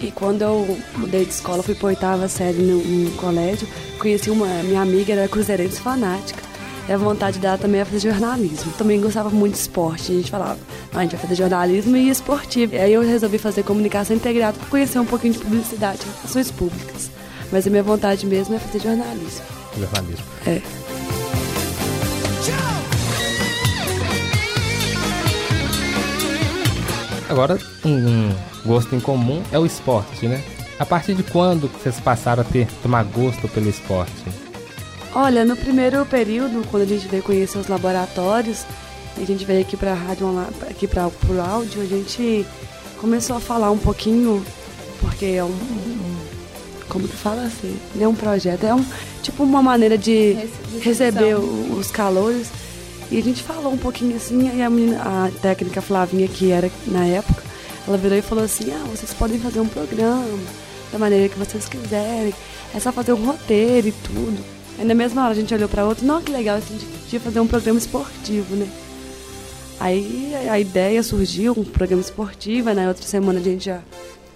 E 0.00 0.10
quando 0.10 0.42
eu 0.42 0.78
mudei 0.96 1.24
de 1.24 1.32
escola, 1.32 1.62
fui 1.62 1.74
pra 1.74 1.88
oitava 1.88 2.28
série 2.28 2.58
no, 2.58 2.82
no 2.82 3.10
colégio, 3.12 3.66
conheci 3.98 4.28
uma 4.30 4.46
minha 4.62 4.82
amiga, 4.82 5.12
era 5.12 5.28
cruzeirense 5.28 5.80
fanática. 5.80 6.42
A 6.86 6.96
vontade 6.98 7.38
dela 7.38 7.56
também 7.56 7.80
é 7.80 7.84
fazer 7.84 8.10
jornalismo. 8.10 8.70
Também 8.72 9.00
gostava 9.00 9.30
muito 9.30 9.54
de 9.54 9.60
esporte. 9.60 10.12
A 10.12 10.14
gente 10.14 10.30
falava, 10.30 10.58
ah, 10.92 10.98
a 10.98 11.02
gente 11.02 11.12
vai 11.12 11.20
fazer 11.20 11.34
jornalismo 11.36 11.96
e 11.96 12.10
esportivo. 12.10 12.74
E 12.74 12.78
aí 12.78 12.92
eu 12.92 13.02
resolvi 13.02 13.38
fazer 13.38 13.62
comunicação 13.62 14.14
integrada 14.14 14.58
para 14.58 14.68
conhecer 14.68 14.98
um 14.98 15.06
pouquinho 15.06 15.32
de 15.32 15.38
publicidade, 15.38 16.00
relações 16.18 16.50
públicas. 16.50 17.10
Mas 17.50 17.66
a 17.66 17.70
minha 17.70 17.82
vontade 17.82 18.26
mesmo 18.26 18.54
é 18.54 18.58
fazer 18.58 18.80
jornalismo. 18.80 19.44
Jornalismo. 19.78 20.24
É. 20.46 20.60
Agora, 27.28 27.58
um 27.84 28.30
gosto 28.66 28.94
em 28.94 29.00
comum 29.00 29.42
é 29.50 29.58
o 29.58 29.64
esporte, 29.64 30.26
né? 30.26 30.42
A 30.78 30.84
partir 30.84 31.14
de 31.14 31.22
quando 31.22 31.68
vocês 31.68 31.98
passaram 31.98 32.42
a 32.42 32.44
ter 32.44 32.68
tomar 32.82 33.04
gosto 33.04 33.48
pelo 33.48 33.68
esporte? 33.68 34.12
Olha, 35.14 35.44
no 35.44 35.56
primeiro 35.56 36.04
período, 36.04 36.66
quando 36.68 36.82
a 36.82 36.86
gente 36.86 37.06
veio 37.06 37.22
conhecer 37.22 37.56
os 37.56 37.68
laboratórios, 37.68 38.66
a 39.16 39.24
gente 39.24 39.44
veio 39.44 39.60
aqui 39.60 39.76
para 39.76 39.92
a 39.92 39.94
rádio 39.94 40.26
aqui 40.68 40.88
para 40.88 41.06
o 41.06 41.40
áudio, 41.40 41.82
a 41.82 41.86
gente 41.86 42.44
começou 42.98 43.36
a 43.36 43.40
falar 43.40 43.70
um 43.70 43.78
pouquinho, 43.78 44.44
porque 45.00 45.26
é 45.26 45.44
um, 45.44 45.48
um 45.48 46.16
como 46.88 47.06
que 47.06 47.16
fala 47.16 47.42
assim? 47.42 47.78
É 47.98 48.08
um 48.08 48.14
projeto, 48.14 48.64
é 48.64 48.74
um 48.74 48.84
tipo 49.22 49.44
uma 49.44 49.62
maneira 49.62 49.96
de 49.96 50.36
receber 50.80 51.36
os 51.36 51.92
calores. 51.92 52.48
E 53.08 53.18
a 53.18 53.22
gente 53.22 53.40
falou 53.40 53.72
um 53.72 53.78
pouquinho 53.78 54.16
assim, 54.16 54.50
e 54.52 54.62
a, 54.62 54.68
menina, 54.68 55.00
a 55.00 55.30
técnica 55.40 55.80
Flavinha, 55.80 56.26
que 56.26 56.50
era 56.50 56.68
na 56.88 57.06
época, 57.06 57.40
ela 57.86 57.96
virou 57.96 58.18
e 58.18 58.22
falou 58.22 58.42
assim, 58.42 58.72
ah, 58.72 58.84
vocês 58.90 59.14
podem 59.14 59.38
fazer 59.38 59.60
um 59.60 59.68
programa 59.68 60.26
da 60.90 60.98
maneira 60.98 61.28
que 61.28 61.38
vocês 61.38 61.68
quiserem, 61.68 62.34
é 62.74 62.80
só 62.80 62.90
fazer 62.90 63.12
um 63.12 63.24
roteiro 63.24 63.86
e 63.86 63.92
tudo. 63.92 64.53
Aí 64.78 64.84
na 64.84 64.94
mesma 64.94 65.22
hora 65.22 65.32
a 65.32 65.34
gente 65.34 65.54
olhou 65.54 65.68
para 65.68 65.84
outro, 65.84 66.04
não, 66.04 66.20
que 66.20 66.32
legal, 66.32 66.56
a 66.56 66.60
gente 66.60 66.84
podia 66.84 67.20
fazer 67.20 67.40
um 67.40 67.46
programa 67.46 67.78
esportivo, 67.78 68.56
né? 68.56 68.68
Aí 69.78 70.32
a 70.48 70.58
ideia 70.58 71.02
surgiu, 71.02 71.52
um 71.56 71.64
programa 71.64 72.02
esportivo, 72.02 72.72
na 72.72 72.88
outra 72.88 73.04
semana 73.04 73.40
a 73.40 73.42
gente 73.42 73.66
já 73.66 73.80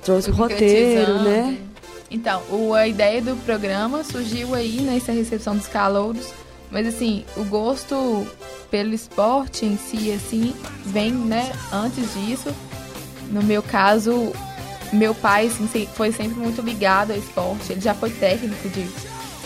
trouxe 0.02 0.30
o 0.30 0.34
roteiro, 0.34 1.22
né? 1.22 1.58
Então, 2.10 2.42
o, 2.50 2.74
a 2.74 2.86
ideia 2.86 3.20
do 3.20 3.36
programa 3.44 4.02
surgiu 4.02 4.54
aí 4.54 4.80
nessa 4.80 5.12
recepção 5.12 5.56
dos 5.56 5.66
calouros, 5.66 6.32
mas 6.70 6.86
assim, 6.86 7.24
o 7.36 7.44
gosto 7.44 8.26
pelo 8.70 8.94
esporte 8.94 9.64
em 9.64 9.76
si, 9.76 10.12
assim, 10.12 10.54
vem, 10.84 11.12
né, 11.12 11.52
antes 11.72 12.12
disso. 12.14 12.54
No 13.30 13.42
meu 13.42 13.62
caso, 13.62 14.32
meu 14.92 15.14
pai 15.14 15.46
assim, 15.46 15.86
foi 15.94 16.12
sempre 16.12 16.38
muito 16.38 16.62
ligado 16.62 17.12
ao 17.12 17.18
esporte. 17.18 17.72
Ele 17.72 17.80
já 17.80 17.94
foi 17.94 18.10
técnico 18.10 18.68
de, 18.68 18.86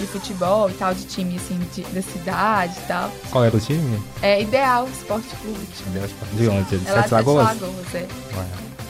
de 0.02 0.08
futebol 0.08 0.68
e 0.68 0.74
tal, 0.74 0.92
de 0.92 1.04
time 1.04 1.36
assim, 1.36 1.58
de, 1.72 1.82
da 1.82 2.02
cidade 2.02 2.74
e 2.76 2.86
tal. 2.88 3.10
Qual 3.30 3.44
era 3.44 3.56
o 3.56 3.60
time? 3.60 4.02
É 4.20 4.42
Ideal 4.42 4.88
Esporte 4.88 5.28
Clube. 5.36 5.60
Ideal 5.86 6.06
Esporte. 6.06 6.34
De 6.34 6.48
onde? 6.48 6.78
De 6.78 6.88
é 6.88 6.92
Sete 6.94 7.14
Lagoas? 7.14 7.46
Lagoas, 7.46 7.94
é. 7.94 8.06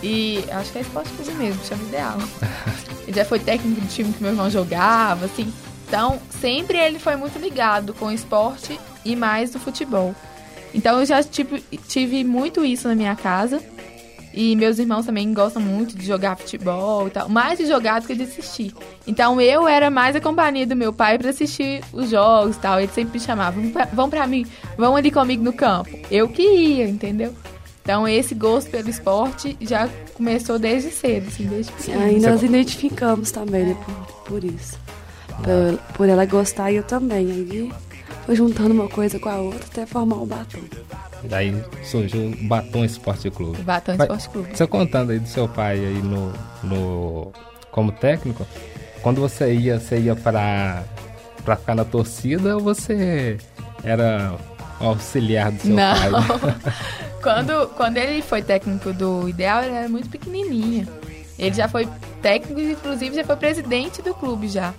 E 0.03 0.45
acho 0.51 0.73
que 0.73 0.79
é 0.79 0.81
Esporte 0.81 1.11
Clube 1.11 1.33
mesmo, 1.35 1.65
chama 1.65 1.83
Ideal. 1.85 2.19
ele 3.07 3.17
já 3.17 3.25
foi 3.25 3.39
técnico 3.39 3.81
do 3.81 3.87
time 3.87 4.13
que 4.13 4.23
meu 4.23 4.33
irmão 4.33 4.51
jogava, 4.51 5.27
assim. 5.27 5.53
Então, 5.87 6.19
sempre 6.41 6.79
ele 6.79 6.99
foi 6.99 7.17
muito 7.17 7.39
ligado 7.39 7.93
com 7.93 8.07
o 8.07 8.13
esporte 8.13 8.81
e 9.05 9.15
mais 9.15 9.51
do 9.51 9.61
futebol. 9.61 10.15
Então, 10.75 10.99
eu 10.99 11.05
já 11.05 11.23
tive, 11.23 11.61
tive 11.87 12.25
muito 12.25 12.65
isso 12.65 12.89
na 12.89 12.95
minha 12.95 13.15
casa. 13.15 13.63
E 14.35 14.57
meus 14.57 14.79
irmãos 14.79 15.05
também 15.05 15.33
gostam 15.35 15.61
muito 15.61 15.97
de 15.97 16.07
jogar 16.07 16.37
futebol 16.37 17.07
e 17.07 17.11
tal. 17.11 17.29
Mais 17.29 17.59
de 17.59 17.67
jogar 17.67 18.01
do 18.01 18.07
que 18.07 18.15
de 18.15 18.23
assistir. 18.23 18.75
Então 19.07 19.41
eu 19.41 19.69
era 19.69 19.91
mais 19.91 20.17
a 20.17 20.21
companhia 20.21 20.67
do 20.67 20.75
meu 20.75 20.93
pai 20.93 21.19
para 21.19 21.31
assistir 21.31 21.83
os 21.93 22.11
jogos 22.11 22.57
e 22.57 22.59
tal. 22.59 22.81
Ele 22.81 22.91
sempre 22.93 23.19
me 23.19 23.25
chamava, 23.25 23.61
vão 23.93 24.09
pra 24.09 24.27
mim, 24.27 24.47
vão 24.77 24.97
ali 24.97 25.11
comigo 25.11 25.45
no 25.45 25.53
campo. 25.53 25.91
Eu 26.11 26.29
que 26.29 26.43
ia, 26.43 26.89
entendeu? 26.89 27.35
Então 27.83 28.07
esse 28.07 28.35
gosto 28.35 28.71
pelo 28.71 28.89
esporte 28.89 29.57
já 29.61 29.89
começou 30.15 30.59
desde 30.59 30.91
cedo, 30.91 31.27
assim, 31.29 31.47
desde 31.47 31.73
pequeno. 31.73 32.03
Aí 32.03 32.21
nós 32.21 32.43
identificamos 32.43 33.31
também, 33.33 33.67
né, 33.67 33.77
por, 33.85 34.23
por 34.25 34.45
isso. 34.45 34.79
Por, 35.37 35.95
por 35.95 36.09
ela 36.09 36.25
gostar 36.25 36.71
e 36.71 36.77
eu 36.77 36.85
também. 36.85 37.31
Aí 37.31 37.73
foi 38.25 38.37
juntando 38.37 38.73
uma 38.73 38.89
coisa 38.89 39.19
com 39.19 39.29
a 39.29 39.37
outra 39.37 39.67
até 39.67 39.85
formar 39.85 40.17
o 40.17 40.27
batom. 40.27 40.61
Daí 41.25 41.55
surgiu 41.85 42.29
o 42.31 42.49
Batom 42.49 42.85
Esporte 42.85 43.31
Clube. 43.31 43.63
Batom 43.63 43.93
Esporte 43.93 44.29
Clube. 44.29 44.57
Você 44.57 44.67
contando 44.67 45.11
aí 45.11 45.19
do 45.19 45.29
seu 45.29 45.49
pai 45.49 45.79
aí 45.79 46.03
no, 46.03 46.33
no 46.63 47.33
como 47.71 47.93
técnico, 47.93 48.47
quando 49.03 49.21
você 49.21 49.53
ia, 49.55 49.79
você 49.79 49.99
ia 49.99 50.17
para 50.17 50.83
para 51.45 51.57
ficar 51.57 51.75
na 51.75 51.85
torcida 51.85 52.55
ou 52.57 52.63
você 52.63 53.37
era 53.83 54.37
auxiliar 54.79 55.51
do 55.51 55.61
seu 55.61 55.75
Não. 55.75 55.95
pai? 55.95 56.11
quando, 57.23 57.69
quando 57.77 57.97
ele 57.97 58.23
foi 58.23 58.43
técnico 58.43 58.93
do 58.93 59.29
Ideal, 59.29 59.63
ele 59.65 59.75
era 59.75 59.89
muito 59.89 60.09
pequenininho. 60.09 60.87
Ele 61.39 61.55
já 61.55 61.69
foi 61.69 61.89
técnico, 62.21 62.61
inclusive 62.61 63.17
já 63.17 63.25
foi 63.25 63.37
presidente 63.37 64.03
do 64.03 64.15
clube 64.15 64.49
já. 64.49 64.73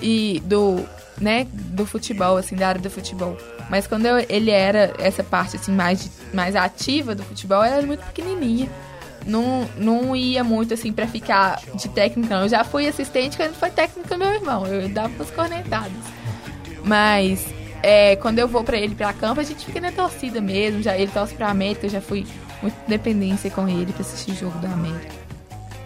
E 0.00 0.40
do, 0.44 0.84
né, 1.20 1.46
do 1.52 1.86
futebol, 1.86 2.36
assim, 2.36 2.56
da 2.56 2.68
área 2.68 2.80
do 2.80 2.90
futebol. 2.90 3.36
Mas 3.70 3.86
quando 3.86 4.06
eu, 4.06 4.24
ele 4.28 4.50
era 4.50 4.92
essa 4.98 5.22
parte 5.22 5.56
assim 5.56 5.72
mais, 5.72 6.10
mais 6.32 6.54
ativa 6.54 7.14
do 7.14 7.22
futebol, 7.22 7.62
era 7.62 7.84
muito 7.86 8.04
pequenininha. 8.06 8.68
Não, 9.26 9.66
não 9.78 10.14
ia 10.14 10.44
muito 10.44 10.74
assim 10.74 10.92
para 10.92 11.06
ficar 11.06 11.60
de 11.74 11.88
técnica, 11.88 12.34
não. 12.34 12.42
Eu 12.42 12.48
já 12.48 12.62
fui 12.62 12.86
assistente 12.86 13.36
quando 13.36 13.54
foi 13.54 13.70
técnico 13.70 14.16
meu 14.18 14.34
irmão. 14.34 14.66
Eu 14.66 14.88
dava 14.88 15.08
umas 15.14 15.30
cornetadas. 15.30 15.92
Mas 16.84 17.46
é, 17.82 18.16
quando 18.16 18.38
eu 18.38 18.46
vou 18.46 18.62
para 18.62 18.76
ele 18.76 18.94
pra 18.94 19.12
campo, 19.14 19.40
a 19.40 19.44
gente 19.44 19.64
fica 19.64 19.80
na 19.80 19.92
torcida 19.92 20.42
mesmo. 20.42 20.82
Já, 20.82 20.96
ele 20.96 21.10
torce 21.10 21.34
pra 21.34 21.48
América, 21.48 21.86
eu 21.86 21.90
já 21.90 22.02
fui 22.02 22.26
muito 22.60 22.76
dependência 22.86 23.50
com 23.50 23.66
ele 23.66 23.92
pra 23.92 24.02
assistir 24.02 24.32
o 24.32 24.34
jogo 24.34 24.58
da 24.58 24.68
América. 24.68 25.14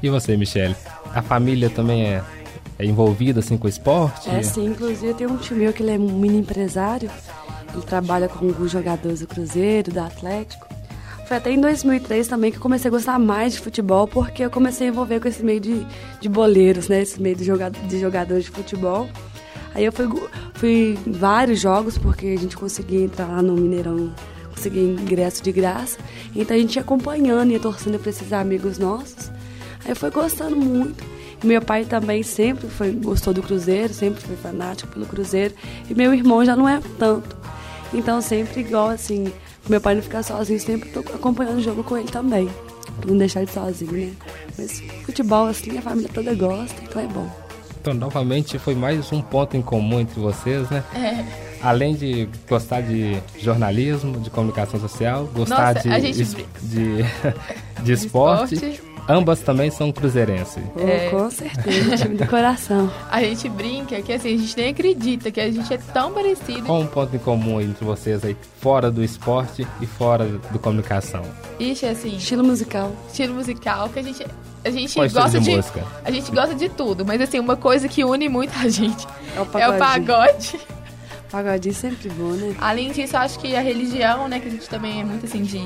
E 0.03 0.09
você, 0.09 0.37
Michele? 0.37 0.77
A 1.15 1.23
família 1.23 1.71
também 1.71 2.07
é, 2.07 2.23
é 2.79 2.85
envolvida 2.85 3.41
assim 3.41 3.59
com 3.59 3.67
o 3.67 3.71
esporte? 3.71 4.31
É 4.31 4.43
sim, 4.43 4.67
inclusive 4.67 5.13
tem 5.15 5.27
um 5.27 5.37
tio 5.37 5.57
meu 5.57 5.73
que 5.73 5.83
ele 5.83 5.93
é 5.93 5.99
um 5.99 6.13
mini 6.13 6.39
empresário. 6.39 7.11
Ele 7.75 7.83
trabalha 7.83 8.29
com 8.29 8.47
alguns 8.47 8.71
jogadores 8.71 9.21
do 9.21 9.27
Cruzeiro, 9.27 9.93
do 9.93 10.01
Atlético. 10.01 10.67
Foi 11.27 11.37
até 11.37 11.51
em 11.51 11.61
2003 11.61 12.27
também 12.27 12.51
que 12.51 12.57
eu 12.57 12.63
comecei 12.63 12.89
a 12.89 12.91
gostar 12.91 13.19
mais 13.19 13.53
de 13.53 13.61
futebol, 13.61 14.09
porque 14.09 14.43
eu 14.43 14.51
comecei 14.51 14.87
a 14.87 14.91
envolver 14.91 15.21
com 15.21 15.29
esse 15.29 15.43
meio 15.43 15.61
de, 15.61 15.87
de 16.21 16.29
boleiros, 16.29 16.89
né? 16.89 17.03
Esse 17.03 17.21
meio 17.21 17.37
de, 17.37 17.45
jogador, 17.45 17.79
de 17.83 18.01
jogadores 18.01 18.45
de 18.45 18.51
futebol. 18.51 19.09
Aí 19.75 19.85
eu 19.85 19.93
fui, 19.93 20.09
fui 20.55 20.99
em 21.07 21.13
vários 21.13 21.61
jogos, 21.61 21.99
porque 21.99 22.29
a 22.29 22.39
gente 22.39 22.57
conseguia 22.57 23.05
entrar 23.05 23.27
lá 23.27 23.43
no 23.43 23.55
Mineirão, 23.55 24.11
conseguia 24.55 24.83
ingresso 24.83 25.43
de 25.43 25.53
graça. 25.53 25.99
Então 26.35 26.57
a 26.57 26.61
gente 26.61 26.77
ia 26.77 26.83
acompanhando, 26.83 27.51
ia 27.51 27.61
torcendo 27.61 27.99
para 27.99 28.09
esses 28.09 28.33
amigos 28.33 28.79
nossos. 28.79 29.31
Aí 29.85 29.91
eu 29.91 29.97
fui 29.97 30.11
gostando 30.11 30.57
muito. 30.57 31.18
Meu 31.43 31.63
pai 31.63 31.85
também 31.85 32.23
sempre 32.23 32.67
foi, 32.69 32.91
gostou 32.93 33.33
do 33.33 33.43
Cruzeiro, 33.43 33.93
sempre 33.95 34.21
foi 34.21 34.37
fanático 34.37 34.93
pelo 34.93 35.07
Cruzeiro. 35.07 35.55
E 35.89 35.95
meu 35.95 36.13
irmão 36.13 36.45
já 36.45 36.57
não 36.57 36.69
é 36.69 36.81
tanto. 36.99 37.37
Então 37.95 38.21
sempre 38.21 38.61
igual 38.61 38.89
assim, 38.91 39.33
meu 39.69 39.81
pai 39.81 39.95
não 39.95 40.03
ficar 40.03 40.23
sozinho, 40.23 40.59
sempre 40.61 40.89
tô 40.91 41.01
acompanhando 41.01 41.59
o 41.59 41.63
jogo 41.63 41.85
com 41.85 41.97
ele 41.97 42.09
também. 42.09 42.49
Pra 43.01 43.11
não 43.11 43.19
deixar 43.19 43.43
ele 43.43 43.51
sozinho, 43.53 43.93
né? 43.93 44.13
Mas 44.59 44.83
futebol, 45.05 45.47
assim, 45.47 45.79
a 45.79 45.83
família 45.83 46.11
toda 46.13 46.35
gosta, 46.35 46.75
então 46.83 47.01
é 47.03 47.07
bom. 47.07 47.31
Então, 47.81 47.95
novamente, 47.95 48.59
foi 48.59 48.75
mais 48.75 49.13
um 49.13 49.23
ponto 49.23 49.57
em 49.57 49.63
comum 49.63 50.01
entre 50.01 50.19
vocês, 50.21 50.69
né? 50.69 50.83
É. 50.95 51.25
Além 51.63 51.95
de 51.95 52.29
gostar 52.49 52.81
de 52.81 53.17
jornalismo, 53.39 54.19
de 54.21 54.31
comunicação 54.31 54.79
social, 54.81 55.27
gostar 55.33 55.75
Nossa, 55.75 55.89
de, 56.01 56.13
gente 56.13 56.35
brin- 56.35 56.47
de, 56.63 57.05
de 57.85 57.93
esporte, 57.93 58.55
esporte. 58.55 58.81
Ambas 59.09 59.41
também 59.41 59.71
são 59.71 59.91
cruzeirenses. 59.91 60.63
Oh, 60.77 60.81
É. 60.81 61.09
Com 61.11 61.31
certeza, 61.31 61.97
time 61.97 62.17
do 62.17 62.27
coração. 62.27 62.91
A 63.11 63.21
gente 63.23 63.49
brinca 63.49 64.01
que 64.03 64.13
assim, 64.13 64.35
a 64.35 64.39
gente 64.39 64.57
nem 64.57 64.69
acredita 64.71 65.31
que 65.31 65.41
a 65.41 65.51
gente 65.51 65.73
é 65.73 65.79
tão 65.79 66.13
parecido. 66.13 66.63
Qual 66.63 66.81
um 66.81 66.87
ponto 66.87 67.15
em 67.17 67.19
comum 67.19 67.61
entre 67.61 67.85
vocês 67.85 68.25
aí, 68.25 68.37
fora 68.61 68.91
do 68.91 69.03
esporte 69.03 69.67
e 69.81 69.87
fora 69.87 70.27
do 70.51 70.59
comunicação? 70.59 71.23
Ixi, 71.59 71.87
assim, 71.87 72.17
Estilo 72.17 72.45
musical. 72.45 72.93
estilo 73.09 73.35
musical 73.35 73.89
que 73.89 73.99
a 73.99 74.03
gente 74.03 74.27
a 74.65 74.71
gente 74.71 74.95
Qual 74.95 75.09
gosta 75.09 75.39
de 75.39 75.45
de, 75.45 75.57
música? 75.57 75.85
a 76.05 76.11
gente 76.11 76.31
gosta 76.33 76.55
de 76.55 76.69
tudo, 76.69 77.05
mas 77.07 77.21
assim, 77.21 77.39
uma 77.39 77.57
coisa 77.57 77.89
que 77.89 78.05
une 78.05 78.29
muito 78.29 78.53
a 78.59 78.69
gente 78.69 79.07
É 79.37 79.41
o 79.41 79.59
é 79.59 79.69
o 79.69 79.79
pagode. 79.79 80.59
Pagodinho 81.31 81.75
sempre 81.75 82.09
bom, 82.11 82.31
né? 82.31 82.55
Além 82.59 82.91
disso, 82.91 83.15
eu 83.15 83.21
acho 83.21 83.39
que 83.39 83.55
a 83.55 83.61
religião, 83.61 84.29
né, 84.29 84.41
que 84.41 84.49
a 84.49 84.51
gente 84.51 84.69
também 84.69 85.01
é 85.01 85.05
muito 85.05 85.27
assim 85.27 85.43
de 85.43 85.59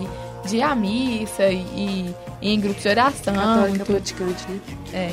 de 0.46 0.56
ir 0.56 0.62
à 0.62 0.74
missa 0.74 1.46
e, 1.46 2.14
e 2.40 2.52
em 2.54 2.60
grupos 2.60 2.82
de 2.82 2.88
oração, 2.88 3.34
Católica 3.34 3.84
tudo. 3.84 3.94
praticante, 3.96 4.44
né? 4.48 4.60
É. 4.92 5.10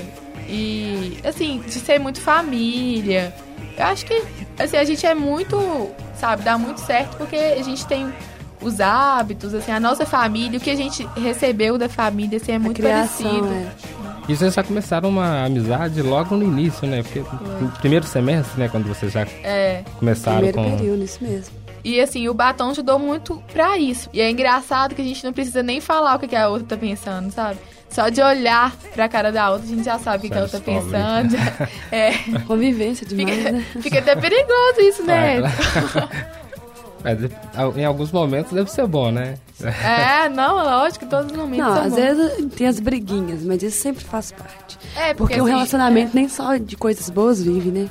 E, 0.51 1.19
assim, 1.23 1.59
de 1.65 1.73
ser 1.73 1.99
muito 1.99 2.19
família. 2.19 3.33
Eu 3.77 3.85
acho 3.85 4.05
que, 4.05 4.23
assim, 4.57 4.77
a 4.77 4.83
gente 4.83 5.05
é 5.05 5.13
muito, 5.13 5.89
sabe, 6.19 6.43
dá 6.43 6.57
muito 6.57 6.79
certo 6.81 7.17
porque 7.17 7.35
a 7.35 7.63
gente 7.63 7.85
tem 7.85 8.11
os 8.61 8.81
hábitos, 8.81 9.53
assim, 9.53 9.71
a 9.71 9.79
nossa 9.79 10.05
família, 10.05 10.57
o 10.57 10.61
que 10.61 10.69
a 10.71 10.75
gente 10.75 11.07
recebeu 11.15 11.77
da 11.77 11.87
família, 11.87 12.37
assim, 12.37 12.51
é 12.53 12.59
muito 12.59 12.81
criação, 12.81 13.25
parecido. 13.29 13.47
é. 13.53 13.67
E 14.27 14.35
vocês 14.35 14.53
já 14.53 14.61
começaram 14.63 15.09
uma 15.09 15.45
amizade 15.45 16.01
logo 16.03 16.35
no 16.35 16.43
início, 16.43 16.87
né? 16.87 17.01
Porque 17.01 17.19
no 17.61 17.71
primeiro 17.79 18.05
semestre, 18.05 18.59
né? 18.59 18.67
Quando 18.69 18.87
vocês 18.87 19.11
já 19.11 19.21
É. 19.43 19.83
começaram 19.97 20.37
Primeiro 20.47 20.57
com... 20.71 20.77
período, 20.77 21.03
isso 21.03 21.17
mesmo. 21.23 21.51
E 21.83 21.99
assim, 21.99 22.27
o 22.27 22.33
batom 22.33 22.69
ajudou 22.71 22.99
muito 22.99 23.41
pra 23.53 23.77
isso. 23.77 24.09
E 24.13 24.19
é 24.21 24.29
engraçado 24.29 24.93
que 24.95 25.01
a 25.01 25.05
gente 25.05 25.23
não 25.23 25.31
precisa 25.33 25.63
nem 25.63 25.79
falar 25.79 26.15
o 26.15 26.19
que 26.19 26.35
a 26.35 26.49
outra 26.49 26.67
tá 26.67 26.77
pensando, 26.77 27.31
sabe? 27.31 27.59
Só 27.89 28.07
de 28.09 28.21
olhar 28.21 28.75
pra 28.93 29.09
cara 29.09 29.31
da 29.31 29.49
outra, 29.49 29.65
a 29.65 29.69
gente 29.69 29.83
já 29.83 29.97
sabe 29.97 30.17
o 30.17 30.21
que, 30.21 30.29
que 30.29 30.37
a 30.37 30.41
outra 30.43 30.59
tá 30.59 30.65
pensando. 30.65 31.35
É. 31.91 32.11
Convivência 32.45 33.05
demais, 33.05 33.35
Fica, 33.37 33.51
né? 33.51 33.65
fica 33.81 33.99
até 33.99 34.15
perigoso 34.15 34.79
isso, 34.81 35.03
né? 35.03 35.41
Mas, 37.03 37.17
em 37.77 37.85
alguns 37.85 38.11
momentos 38.11 38.51
deve 38.51 38.69
ser 38.69 38.85
bom, 38.85 39.11
né? 39.11 39.35
É, 39.83 40.29
não, 40.29 40.55
lógico, 40.63 41.05
todos 41.07 41.31
os 41.31 41.37
momentos 41.37 41.65
Não, 41.65 41.73
são 41.73 41.83
às 41.85 41.89
bons. 41.89 41.95
vezes 41.95 42.45
tem 42.55 42.67
as 42.67 42.79
briguinhas, 42.79 43.43
mas 43.43 43.63
isso 43.63 43.81
sempre 43.81 44.03
faz 44.03 44.31
parte. 44.31 44.77
É, 44.95 45.13
Porque, 45.13 45.15
porque 45.15 45.41
um 45.41 45.45
assim, 45.45 45.53
relacionamento 45.53 46.11
nem 46.15 46.29
só 46.29 46.57
de 46.57 46.77
coisas 46.77 47.09
boas 47.09 47.41
vive, 47.41 47.69
né? 47.71 47.89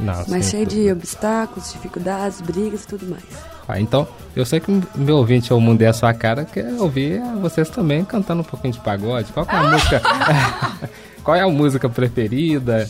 Não, 0.00 0.24
Mas 0.28 0.50
cheio 0.50 0.66
de 0.66 0.90
obstáculos, 0.90 1.72
dificuldades, 1.72 2.40
brigas 2.40 2.84
e 2.84 2.86
tudo 2.86 3.06
mais. 3.06 3.22
Ah, 3.68 3.78
então, 3.80 4.08
eu 4.34 4.44
sei 4.44 4.58
que 4.58 4.70
meu 4.96 5.16
ouvinte, 5.18 5.52
o 5.52 5.60
Mundo 5.60 5.82
é 5.82 5.86
a 5.86 5.92
Sua 5.92 6.12
Cara, 6.12 6.44
quer 6.44 6.72
ouvir 6.78 7.20
vocês 7.40 7.68
também 7.68 8.04
cantando 8.04 8.40
um 8.40 8.44
pouquinho 8.44 8.72
de 8.72 8.80
pagode. 8.80 9.32
Qual 9.32 9.46
que 9.46 9.54
é 9.54 9.58
a 9.58 9.62
música? 9.70 10.02
Qual 11.22 11.36
é 11.36 11.40
a 11.42 11.48
música 11.48 11.88
preferida? 11.88 12.88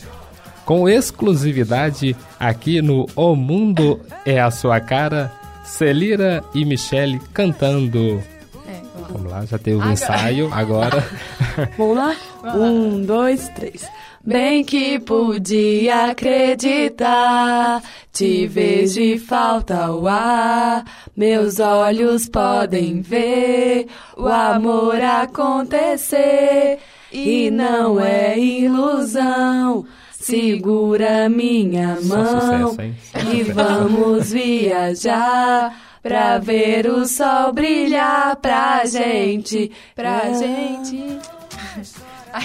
Com 0.64 0.88
exclusividade 0.88 2.16
aqui 2.38 2.80
no 2.80 3.06
O 3.16 3.34
Mundo 3.34 4.00
é 4.24 4.40
a 4.40 4.50
Sua 4.50 4.80
Cara, 4.80 5.32
Celira 5.64 6.42
e 6.54 6.64
Michele 6.64 7.20
cantando. 7.34 8.22
É, 8.66 8.80
Vamos 9.12 9.30
lá, 9.30 9.44
já 9.44 9.58
teve 9.58 9.76
o 9.76 9.80
Agora- 9.80 9.92
ensaio, 9.92 10.50
agora. 10.54 11.04
Vamos 11.76 11.96
lá? 11.96 12.14
Um, 12.56 13.02
dois, 13.04 13.48
três. 13.50 13.86
Bem 14.22 14.62
que 14.62 14.98
podia 14.98 16.10
acreditar, 16.10 17.82
te 18.12 18.46
vejo 18.46 19.00
e 19.00 19.18
falta 19.18 19.90
o 19.90 20.06
ar. 20.06 20.84
Meus 21.16 21.58
olhos 21.58 22.28
podem 22.28 23.00
ver 23.00 23.86
o 24.16 24.28
amor 24.28 25.00
acontecer 25.00 26.78
e 27.10 27.50
não 27.50 27.98
é 27.98 28.38
ilusão. 28.38 29.86
Segura 30.12 31.30
minha 31.30 31.96
Só 32.02 32.16
mão 32.16 32.68
sucesso, 32.68 32.82
hein? 32.82 32.94
e 33.32 33.42
vamos 33.42 34.30
viajar 34.32 35.74
pra 36.02 36.36
ver 36.36 36.86
o 36.86 37.06
sol 37.06 37.54
brilhar 37.54 38.36
pra 38.36 38.84
gente, 38.84 39.72
pra 39.94 40.30
gente. 40.34 41.18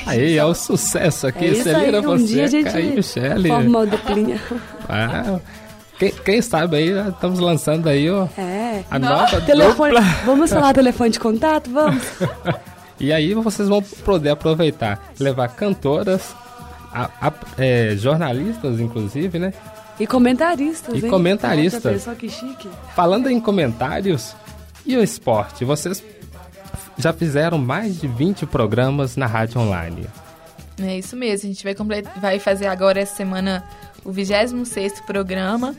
Aí, 0.06 0.38
é 0.38 0.44
o 0.46 0.54
sucesso 0.54 1.28
aqui, 1.28 1.46
É 1.46 1.50
isso 1.50 1.64
Celira, 1.64 2.00
aí, 2.00 2.06
um 2.06 2.18
você, 2.18 2.26
dia 2.26 2.44
a 2.44 2.48
gente 2.48 2.72
Caio, 2.72 2.96
Michele. 2.96 3.48
forma 3.50 3.70
uma 3.80 3.86
duplinha. 3.86 4.42
Ah, 4.90 5.40
quem, 6.00 6.12
quem 6.12 6.42
sabe 6.42 6.78
aí, 6.78 7.10
estamos 7.10 7.40
lançando 7.40 7.88
aí 7.88 8.10
ó, 8.10 8.28
É. 8.38 8.84
a 8.90 9.00
nova 9.00 9.40
Telefone, 9.42 9.94
dupla. 9.94 10.08
vamos 10.26 10.50
falar 10.50 10.74
telefone 10.74 11.10
de 11.12 11.20
contato? 11.20 11.70
Vamos. 11.70 12.04
E 12.98 13.12
aí 13.12 13.34
vocês 13.34 13.68
vão 13.68 13.82
poder 13.82 14.30
aproveitar, 14.30 15.12
levar 15.20 15.50
cantoras, 15.50 16.34
a- 16.94 17.10
a- 17.22 17.34
é, 17.58 17.94
jornalistas 17.98 18.80
inclusive, 18.80 19.38
né? 19.38 19.52
E 20.00 20.08
comentaristas, 20.08 20.94
E 20.96 21.04
hein? 21.04 21.10
comentaristas. 21.12 22.06
Nossa, 22.06 22.16
que 22.16 22.30
chique. 22.30 22.70
Falando 22.96 23.30
em 23.30 23.38
comentários, 23.38 24.34
e 24.86 24.96
o 24.96 25.04
esporte? 25.04 25.66
Vocês 25.66 26.02
já 26.98 27.12
fizeram 27.14 27.58
mais 27.58 28.00
de 28.00 28.08
20 28.08 28.46
programas 28.46 29.16
na 29.16 29.26
rádio 29.26 29.60
online. 29.62 30.08
É 30.82 30.98
isso 30.98 31.16
mesmo, 31.16 31.50
a 31.50 31.54
gente 31.54 31.64
vai, 31.64 32.02
vai 32.20 32.40
fazer 32.40 32.68
agora 32.68 33.00
essa 33.00 33.16
semana 33.16 33.64
o 34.04 34.12
26º 34.12 35.04
programa. 35.06 35.76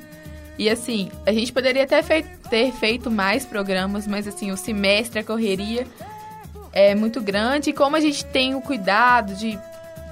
E 0.59 0.71
assim, 0.71 1.11
a 1.27 1.33
gente 1.33 1.53
poderia 1.53 1.85
até 1.85 2.03
fei- 2.03 2.25
ter 2.49 2.73
feito 2.73 3.11
mais 3.11 3.45
programas, 3.45 4.07
mas 4.07 4.27
assim, 4.27 4.51
o 4.51 4.57
semestre, 4.57 5.19
a 5.19 5.25
correria 5.25 5.87
é 6.73 6.95
muito 6.95 7.21
grande. 7.21 7.71
E 7.71 7.73
como 7.75 7.95
a 7.97 8.01
gente 8.01 8.25
tem 8.25 8.55
o 8.55 8.63
cuidado 8.63 9.35
de 9.35 9.59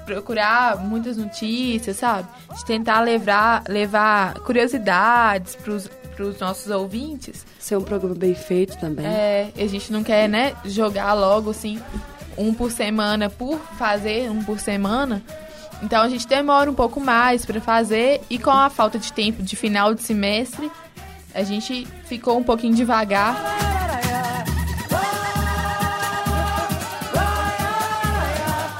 procurar 0.05 0.77
muitas 0.77 1.17
notícias, 1.17 1.97
sabe? 1.97 2.27
De 2.55 2.63
tentar 2.63 2.99
levar, 3.01 3.63
levar 3.67 4.35
curiosidades 4.41 5.55
para 5.55 6.23
os 6.25 6.39
nossos 6.39 6.69
ouvintes. 6.69 7.43
Ser 7.65 7.77
um 7.77 7.81
programa 7.81 8.13
bem 8.13 8.35
feito 8.35 8.77
também. 8.77 9.07
É, 9.07 9.49
a 9.57 9.65
gente 9.65 9.91
não 9.91 10.03
quer, 10.03 10.29
né, 10.29 10.53
jogar 10.65 11.15
logo 11.15 11.49
assim, 11.49 11.81
um 12.37 12.53
por 12.53 12.69
semana 12.69 13.27
por 13.27 13.57
fazer, 13.75 14.29
um 14.29 14.43
por 14.43 14.59
semana. 14.59 15.23
Então 15.81 16.03
a 16.03 16.07
gente 16.07 16.27
demora 16.27 16.69
um 16.69 16.75
pouco 16.75 17.01
mais 17.01 17.43
para 17.43 17.59
fazer 17.59 18.21
e 18.29 18.37
com 18.37 18.51
a 18.51 18.69
falta 18.69 18.99
de 18.99 19.11
tempo 19.11 19.41
de 19.41 19.55
final 19.55 19.95
de 19.95 20.03
semestre, 20.03 20.71
a 21.33 21.41
gente 21.41 21.87
ficou 22.03 22.37
um 22.37 22.43
pouquinho 22.43 22.75
devagar. 22.75 23.35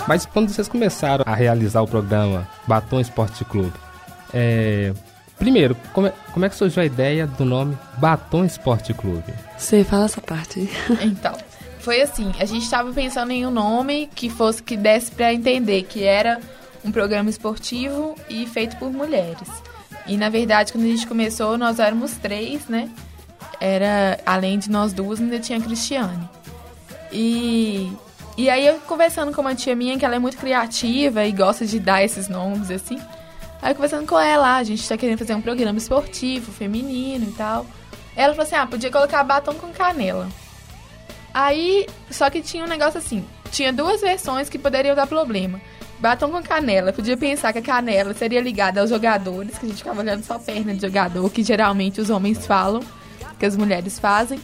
Mas 0.08 0.28
quando 0.28 0.50
vocês 0.50 0.68
começaram 0.68 1.24
a 1.26 1.34
realizar 1.34 1.82
o 1.82 1.88
programa 1.88 2.48
Batom 2.68 3.00
Esporte 3.00 3.44
Clube, 3.46 3.74
é, 4.32 4.94
primeiro, 5.38 5.76
como 5.94 6.08
é, 6.08 6.14
como 6.34 6.46
é 6.46 6.50
que 6.50 6.56
surgiu 6.56 6.82
a 6.82 6.86
ideia 6.86 7.28
do 7.28 7.46
nome 7.46 7.78
Batom 7.98 8.46
Esporte 8.46 8.94
Clube? 8.94 9.34
Você 9.58 9.84
fala 9.84 10.06
essa 10.06 10.22
parte 10.22 10.60
aí. 10.60 10.70
Então, 11.06 11.36
foi 11.80 12.02
assim, 12.02 12.34
a 12.40 12.46
gente 12.46 12.64
estava 12.64 12.92
pensando 12.92 13.32
em 13.32 13.46
um 13.46 13.52
nome 13.52 14.10
que 14.16 14.30
fosse 14.30 14.62
que 14.64 14.76
desse 14.76 15.12
para 15.12 15.34
entender 15.34 15.84
que 15.84 16.04
era 16.04 16.40
um 16.84 16.92
programa 16.92 17.30
esportivo 17.30 18.16
e 18.30 18.46
feito 18.48 18.76
por 18.78 18.92
mulheres. 18.92 19.50
E 20.08 20.18
na 20.18 20.30
verdade, 20.30 20.72
quando 20.72 20.86
a 20.86 20.88
gente 20.88 21.08
começou, 21.08 21.58
nós 21.58 21.80
éramos 21.80 22.14
três, 22.14 22.68
né? 22.68 22.90
Era 23.60 24.20
além 24.26 24.60
de 24.60 24.70
nós 24.70 24.94
duas, 24.94 25.20
ainda 25.20 25.40
tinha 25.40 25.58
a 25.58 25.62
Cristiane. 25.62 26.30
E 27.12 27.92
e 28.38 28.50
aí 28.50 28.68
eu 28.68 28.80
conversando 28.82 29.32
com 29.34 29.42
uma 29.42 29.56
tia 29.56 29.76
minha 29.76 29.98
que 29.98 30.04
ela 30.04 30.16
é 30.16 30.20
muito 30.20 30.38
criativa 30.38 31.24
e 31.24 31.32
gosta 31.32 31.66
de 31.66 31.80
dar 31.80 32.04
esses 32.04 32.28
nomes 32.28 32.70
assim. 32.70 33.00
Aí 33.66 33.74
conversando 33.74 34.06
com 34.06 34.20
ela, 34.20 34.48
ah, 34.48 34.58
a 34.58 34.64
gente 34.64 34.88
tá 34.88 34.96
querendo 34.96 35.18
fazer 35.18 35.34
um 35.34 35.42
programa 35.42 35.80
esportivo, 35.80 36.52
feminino 36.52 37.28
e 37.28 37.32
tal. 37.32 37.66
Ela 38.16 38.32
falou 38.36 38.46
assim: 38.46 38.56
"Ah, 38.56 38.68
podia 38.68 38.92
colocar 38.92 39.24
batom 39.24 39.56
com 39.56 39.74
canela". 39.74 40.30
Aí, 41.34 41.88
só 42.12 42.30
que 42.30 42.44
tinha 42.44 42.64
um 42.64 42.68
negócio 42.68 43.00
assim, 43.00 43.26
tinha 43.50 43.74
duas 43.74 44.02
versões 44.02 44.50
que 44.50 44.60
poderiam 44.60 44.96
dar 44.96 45.08
problema. 45.08 45.60
Batom 46.00 46.30
com 46.30 46.44
canela, 46.44 46.94
podia 46.94 47.18
pensar 47.18 47.52
que 47.52 47.58
a 47.58 47.62
canela 47.64 48.14
seria 48.14 48.40
ligada 48.40 48.82
aos 48.82 48.92
jogadores, 48.92 49.58
que 49.58 49.66
a 49.66 49.70
gente 49.70 49.80
ficava 49.80 50.00
olhando 50.00 50.24
só 50.24 50.38
perna 50.38 50.76
de 50.76 50.82
jogador, 50.82 51.28
que 51.32 51.42
geralmente 51.42 52.00
os 52.00 52.12
homens 52.12 52.46
falam, 52.46 52.84
que 53.40 53.48
as 53.48 53.58
mulheres 53.58 53.98
fazem. 53.98 54.40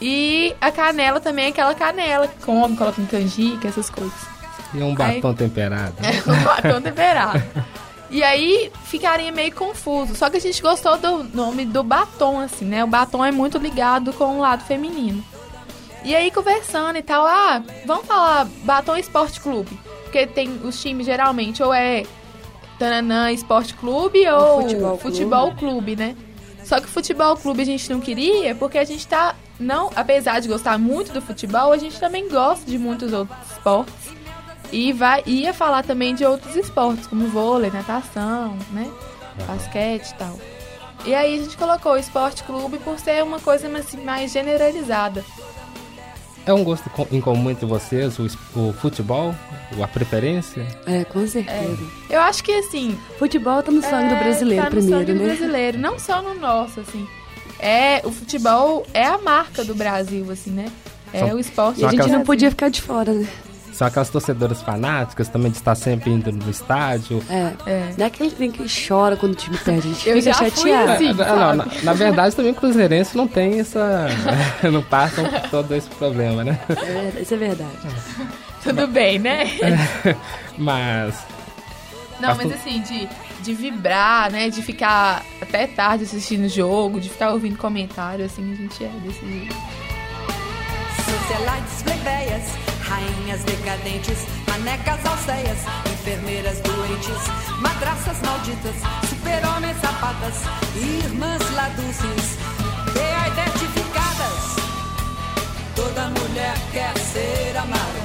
E 0.00 0.56
a 0.62 0.72
canela 0.72 1.20
também 1.20 1.44
é 1.44 1.48
aquela 1.48 1.74
canela 1.74 2.26
que 2.26 2.42
come, 2.42 2.74
coloca 2.74 3.02
em 3.02 3.06
canjica, 3.06 3.68
essas 3.68 3.90
coisas. 3.90 4.18
E 4.72 4.78
um 4.78 4.96
Aí- 4.98 5.20
batom 5.20 5.34
temperado. 5.34 5.94
É 6.00 6.32
um 6.32 6.42
batom 6.42 6.80
temperado. 6.80 7.42
E 8.10 8.22
aí 8.24 8.72
ficaria 8.86 9.30
meio 9.30 9.54
confuso. 9.54 10.16
Só 10.16 10.28
que 10.28 10.36
a 10.36 10.40
gente 10.40 10.60
gostou 10.60 10.98
do 10.98 11.24
nome 11.24 11.64
do 11.64 11.82
batom, 11.82 12.40
assim, 12.40 12.64
né? 12.64 12.82
O 12.82 12.86
batom 12.88 13.24
é 13.24 13.30
muito 13.30 13.56
ligado 13.56 14.12
com 14.12 14.38
o 14.38 14.40
lado 14.40 14.64
feminino. 14.64 15.24
E 16.02 16.16
aí, 16.16 16.30
conversando 16.30 16.96
e 16.96 17.02
tal, 17.02 17.26
ah, 17.26 17.62
vamos 17.84 18.06
falar 18.06 18.46
Batom 18.64 18.96
Esporte 18.96 19.40
Clube. 19.40 19.78
Porque 20.04 20.26
tem 20.26 20.60
os 20.64 20.80
times 20.80 21.06
geralmente 21.06 21.62
ou 21.62 21.72
é 21.72 22.04
Tananã 22.78 23.30
Esporte 23.30 23.74
Clube 23.74 24.26
ou 24.28 24.62
Futebol 24.62 24.98
Futebol, 24.98 25.46
Clube. 25.52 25.60
Clube, 25.60 25.96
né? 25.96 26.16
Só 26.64 26.80
que 26.80 26.86
o 26.86 26.88
Futebol 26.88 27.36
Clube 27.36 27.62
a 27.62 27.66
gente 27.66 27.90
não 27.90 28.00
queria 28.00 28.54
porque 28.54 28.78
a 28.78 28.84
gente 28.84 29.06
tá. 29.06 29.36
Não, 29.58 29.90
apesar 29.94 30.40
de 30.40 30.48
gostar 30.48 30.78
muito 30.78 31.12
do 31.12 31.20
futebol, 31.20 31.70
a 31.70 31.76
gente 31.76 32.00
também 32.00 32.30
gosta 32.30 32.64
de 32.64 32.78
muitos 32.78 33.12
outros 33.12 33.38
esportes. 33.52 33.94
E 34.72 34.92
vai, 34.92 35.22
ia 35.26 35.52
falar 35.52 35.82
também 35.82 36.14
de 36.14 36.24
outros 36.24 36.54
esportes, 36.56 37.06
como 37.06 37.26
vôlei, 37.28 37.70
natação, 37.70 38.56
né? 38.70 38.90
Basquete 39.46 40.10
e 40.10 40.14
tal. 40.14 40.38
E 41.04 41.14
aí 41.14 41.38
a 41.38 41.42
gente 41.42 41.56
colocou 41.56 41.92
o 41.92 41.96
esporte 41.96 42.42
clube 42.44 42.78
por 42.78 42.98
ser 42.98 43.22
uma 43.22 43.40
coisa 43.40 43.68
assim, 43.78 44.02
mais 44.04 44.32
generalizada. 44.32 45.24
É 46.46 46.52
um 46.54 46.64
gosto 46.64 46.90
em 47.12 47.20
comum 47.20 47.50
entre 47.50 47.66
vocês, 47.66 48.18
o, 48.18 48.26
o 48.58 48.72
futebol, 48.72 49.34
a 49.82 49.86
preferência? 49.86 50.66
É, 50.86 51.04
com 51.04 51.26
certeza. 51.26 51.78
Eu 52.08 52.20
acho 52.20 52.42
que 52.42 52.52
assim. 52.52 52.98
Futebol 53.18 53.62
tá 53.62 53.70
no 53.70 53.82
sangue 53.82 54.08
do 54.08 54.14
é, 54.14 54.18
brasileiro 54.24 54.62
tá 54.62 54.70
no 54.70 54.76
primeiro, 54.76 54.98
sangue 54.98 55.12
do 55.12 55.18
né? 55.20 55.24
brasileiro, 55.26 55.78
não 55.78 55.98
só 55.98 56.22
no 56.22 56.34
nosso, 56.34 56.80
assim. 56.80 57.06
É, 57.58 58.00
o 58.04 58.10
futebol 58.10 58.86
é 58.94 59.04
a 59.04 59.18
marca 59.18 59.62
do 59.62 59.74
Brasil, 59.74 60.26
assim, 60.30 60.50
né? 60.50 60.66
É 61.12 61.20
São- 61.20 61.36
o 61.36 61.38
esporte. 61.38 61.80
E 61.82 61.84
a 61.84 61.90
gente 61.90 62.08
não 62.08 62.22
podia 62.22 62.50
ficar 62.50 62.70
de 62.70 62.80
fora, 62.80 63.12
né? 63.12 63.28
São 63.80 63.88
aquelas 63.88 64.10
torcedoras 64.10 64.60
fanáticas 64.60 65.28
também 65.28 65.50
de 65.50 65.56
estar 65.56 65.74
sempre 65.74 66.10
indo 66.10 66.30
no 66.30 66.50
estádio. 66.50 67.24
É. 67.30 67.54
É. 67.64 67.94
Não 67.96 68.04
é 68.04 68.08
aquele 68.08 68.30
trem 68.30 68.50
que 68.50 68.66
chora 68.68 69.16
quando 69.16 69.32
o 69.32 69.34
time 69.34 69.56
perde, 69.56 69.88
a 69.88 69.92
gente 69.94 70.04
Eu 70.06 70.16
fica 70.16 70.32
já 70.32 70.34
fui 70.34 70.50
chateado. 70.50 70.92
assim. 70.92 71.08
É, 71.08 71.14
não, 71.14 71.24
sabe? 71.24 71.56
na, 71.56 71.66
na 71.84 71.92
verdade, 71.94 72.36
também 72.36 72.52
o 72.52 72.54
Cruzeirense 72.54 73.16
não 73.16 73.26
tem 73.26 73.58
essa. 73.58 74.08
não 74.70 74.82
passam 74.82 75.24
por 75.24 75.40
todo 75.48 75.74
esse 75.74 75.88
problema, 75.88 76.44
né? 76.44 76.60
É 76.68 77.22
isso 77.22 77.32
é 77.32 77.38
verdade. 77.38 77.70
Tudo 78.62 78.86
bem, 78.86 79.18
né? 79.18 79.44
Mas. 80.58 81.14
Não, 82.20 82.36
mas 82.36 82.52
assim, 82.52 82.82
de 82.82 83.08
de 83.40 83.54
vibrar, 83.54 84.30
né? 84.30 84.50
De 84.50 84.60
ficar 84.60 85.24
até 85.40 85.66
tarde 85.66 86.04
assistindo 86.04 86.44
o 86.44 86.48
jogo, 86.50 87.00
de 87.00 87.08
ficar 87.08 87.32
ouvindo 87.32 87.56
comentário, 87.56 88.26
assim, 88.26 88.52
a 88.52 88.56
gente 88.56 88.84
é 88.84 88.88
desse 89.02 89.26
jeito. 89.26 89.56
Socialites 90.96 91.82
plebeias, 91.82 92.42
rainhas 92.90 93.40
decadentes, 93.44 94.18
manecas 94.48 95.06
alceias, 95.06 95.58
enfermeiras 95.92 96.58
doentes, 96.60 97.60
madraças 97.60 98.20
malditas, 98.20 98.74
super-homens 99.08 99.76
sapatas, 99.80 100.34
irmãs 100.74 101.40
laduces, 101.54 102.36
beidentificadas. 102.92 104.40
Toda 105.76 106.08
mulher 106.08 106.54
quer 106.72 106.98
ser 106.98 107.56
amada, 107.56 108.02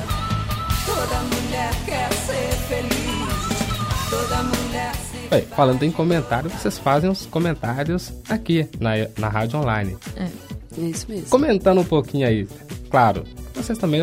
toda 0.86 1.19
mulher 1.36 1.71
quer 1.86 2.13
ser 2.13 2.52
feliz, 2.67 4.10
toda 4.10 4.43
mulher. 4.43 4.91
Bem, 5.32 5.41
falando 5.41 5.82
em 5.82 5.91
comentário, 5.91 6.52
vocês 6.52 6.78
fazem 6.78 7.10
os 7.10 7.26
comentários 7.26 8.13
aqui 8.30 8.69
na, 8.80 8.91
na 9.17 9.28
rádio 9.28 9.60
online. 9.60 9.98
É 10.15 10.30
isso 10.78 11.08
mesmo. 11.10 11.28
Comentando 11.30 11.82
um 11.82 11.86
pouquinho 11.86 12.28
aí, 12.28 12.48
claro, 12.91 13.24
vocês 13.56 13.78
também 13.80 14.02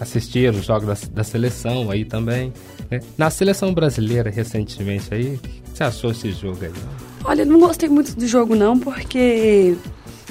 assistiram 0.00 0.58
os 0.58 0.64
jogos 0.64 0.86
da, 0.86 1.08
da 1.12 1.24
seleção 1.24 1.90
aí 1.90 2.04
também. 2.04 2.52
Né? 2.90 3.00
Na 3.16 3.30
seleção 3.30 3.72
brasileira, 3.72 4.30
recentemente 4.30 5.12
aí, 5.12 5.34
o 5.34 5.38
que 5.38 5.62
você 5.74 5.84
achou 5.84 6.12
desse 6.12 6.32
jogo 6.32 6.58
aí? 6.64 6.72
Olha, 7.24 7.44
não 7.44 7.58
gostei 7.58 7.88
muito 7.88 8.14
do 8.14 8.26
jogo 8.26 8.54
não, 8.54 8.78
porque 8.78 9.76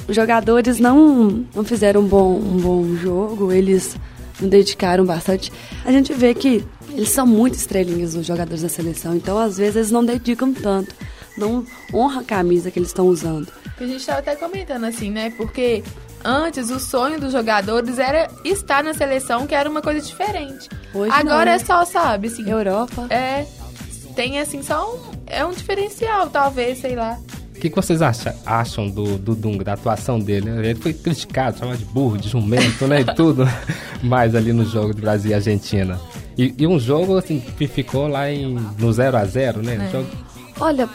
os 0.08 0.16
jogadores 0.16 0.80
não, 0.80 1.46
não 1.54 1.64
fizeram 1.64 2.02
um 2.02 2.08
bom, 2.08 2.36
um 2.38 2.58
bom 2.58 2.96
jogo, 2.96 3.52
eles 3.52 3.96
não 4.40 4.48
dedicaram 4.48 5.06
bastante. 5.06 5.52
A 5.84 5.92
gente 5.92 6.14
vê 6.14 6.34
que 6.34 6.64
eles 6.92 7.10
são 7.10 7.28
muito 7.28 7.56
estrelinhas, 7.56 8.16
os 8.16 8.26
jogadores 8.26 8.62
da 8.62 8.70
seleção, 8.70 9.16
então 9.16 9.38
às 9.38 9.58
vezes 9.58 9.76
eles 9.76 9.92
não 9.92 10.04
dedicam 10.04 10.54
tanto, 10.54 10.96
não 11.38 11.66
honram 11.94 12.20
a 12.20 12.24
camisa 12.24 12.72
que 12.72 12.80
eles 12.80 12.90
estão 12.90 13.08
usando. 13.08 13.52
A 13.80 13.86
gente 13.86 13.98
estava 13.98 14.20
até 14.20 14.36
comentando 14.36 14.86
assim, 14.86 15.12
né? 15.12 15.32
Porque 15.38 15.84
antes 16.24 16.70
o 16.70 16.80
sonho 16.80 17.20
dos 17.20 17.32
jogadores 17.32 18.00
era 18.00 18.28
estar 18.44 18.84
na 18.84 18.94
seleção, 18.94 19.48
que 19.48 19.56
era 19.56 19.70
uma 19.70 19.82
coisa 19.82 20.02
diferente. 20.02 20.70
Hoje 20.94 21.12
Agora 21.12 21.46
não, 21.46 21.52
é 21.54 21.60
só, 21.60 21.86
sabe, 21.86 22.28
assim. 22.28 22.50
Europa. 22.50 23.08
É. 23.10 23.46
Tem 24.16 24.40
assim, 24.40 24.64
só 24.64 24.96
um. 24.96 25.18
É 25.28 25.46
um 25.46 25.52
diferencial, 25.52 26.30
talvez, 26.30 26.80
sei 26.80 26.96
lá. 26.96 27.20
O 27.56 27.60
que, 27.60 27.70
que 27.70 27.76
vocês 27.76 28.02
acham, 28.04 28.34
acham 28.46 28.88
do, 28.88 29.18
do 29.18 29.36
Dunga, 29.36 29.64
da 29.64 29.74
atuação 29.74 30.20
dele? 30.20 30.50
Ele 30.50 30.76
foi 30.76 30.94
criticado, 30.94 31.58
chamado 31.58 31.78
de 31.78 31.86
burro, 31.86 32.18
de 32.18 32.30
jumento, 32.30 32.86
né? 32.86 33.02
E 33.02 33.06
tudo 33.16 33.48
mais 34.04 34.36
ali 34.36 34.54
no 34.54 34.64
jogo 34.64 34.94
de 34.94 35.02
Brasil 35.02 35.32
e 35.32 35.34
Argentina. 35.34 36.00
E, 36.38 36.54
e 36.56 36.68
um 36.68 36.80
jogo, 36.80 37.18
assim, 37.18 37.40
que 37.40 37.68
ficou 37.68 38.08
lá 38.08 38.30
em, 38.30 38.54
no 38.78 38.94
0 38.94 39.18
a 39.18 39.26
0 39.26 39.64
né? 39.64 39.88
É. 39.88 39.92
Jogo... 39.92 40.08
Olha, 40.60 40.88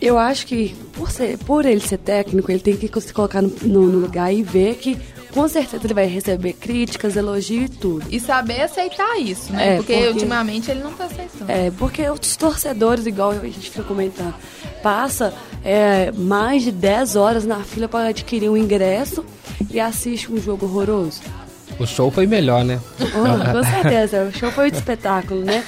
eu 0.00 0.18
acho 0.18 0.46
que 0.46 0.74
por, 0.92 1.10
ser, 1.10 1.38
por 1.38 1.66
ele 1.66 1.80
ser 1.80 1.98
técnico, 1.98 2.50
ele 2.50 2.60
tem 2.60 2.76
que 2.76 3.00
se 3.00 3.12
colocar 3.12 3.42
no, 3.42 3.50
no, 3.62 3.80
lugar 3.82 4.32
e 4.32 4.42
ver 4.42 4.76
que 4.76 4.96
com 5.32 5.46
certeza 5.46 5.86
ele 5.86 5.94
vai 5.94 6.06
receber 6.06 6.54
críticas, 6.54 7.16
elogio 7.16 7.64
e 7.64 7.68
tudo. 7.68 8.04
E 8.10 8.18
saber 8.18 8.62
aceitar 8.62 9.20
isso, 9.20 9.52
né? 9.52 9.74
É, 9.74 9.76
porque, 9.76 9.92
porque- 9.94 10.08
ultimamente 10.08 10.70
ele 10.70 10.82
não 10.82 10.92
tá 10.92 11.04
aceitando. 11.04 11.50
É, 11.50 11.70
porque 11.78 12.08
os 12.08 12.36
torcedores, 12.36 13.06
igual 13.06 13.30
a 13.30 13.46
gente 13.46 13.70
fica 13.70 13.82
comentando, 13.82 14.34
passa 14.82 15.32
é, 15.64 16.10
mais 16.12 16.62
de 16.62 16.72
10 16.72 17.16
horas 17.16 17.44
na 17.44 17.60
fila 17.60 17.86
para 17.86 18.08
adquirir 18.08 18.48
um 18.48 18.56
ingresso 18.56 19.24
e 19.70 19.78
assiste 19.78 20.32
um 20.32 20.40
jogo 20.40 20.66
horroroso. 20.66 21.20
O 21.78 21.86
show 21.86 22.10
foi 22.10 22.26
melhor, 22.26 22.64
né? 22.64 22.80
Oh, 23.00 23.52
com 23.52 23.64
certeza, 23.64 24.24
o 24.24 24.32
show 24.32 24.50
foi 24.50 24.70
de 24.70 24.78
espetáculo, 24.78 25.44
né? 25.44 25.64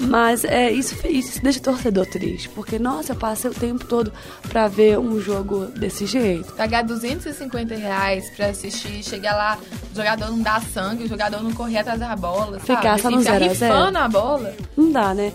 Mas 0.00 0.44
é, 0.44 0.70
isso, 0.70 0.94
isso 1.08 1.42
deixa 1.42 1.58
o 1.58 1.62
torcedor 1.62 2.06
triste, 2.06 2.48
porque, 2.50 2.78
nossa, 2.78 3.12
eu 3.12 3.16
passei 3.16 3.50
o 3.50 3.54
tempo 3.54 3.84
todo 3.84 4.12
pra 4.48 4.68
ver 4.68 4.98
um 4.98 5.20
jogo 5.20 5.66
desse 5.66 6.06
jeito. 6.06 6.52
Pagar 6.52 6.82
250 6.82 7.74
reais 7.74 8.30
pra 8.36 8.46
assistir, 8.46 9.02
chegar 9.02 9.34
lá, 9.34 9.58
o 9.92 9.96
jogador 9.96 10.30
não 10.30 10.40
dá 10.40 10.60
sangue, 10.60 11.04
o 11.04 11.08
jogador 11.08 11.42
não 11.42 11.52
correr 11.52 11.78
atrás 11.78 11.98
da 11.98 12.14
bola, 12.14 12.60
sabe? 12.60 12.76
Ficar 12.76 12.98
só 13.00 13.10
no 13.10 13.18
ficar 13.18 13.32
zero 13.32 13.48
rifando 13.48 13.98
a 13.98 14.08
bola. 14.08 14.54
Não 14.76 14.92
dá, 14.92 15.12
né? 15.12 15.32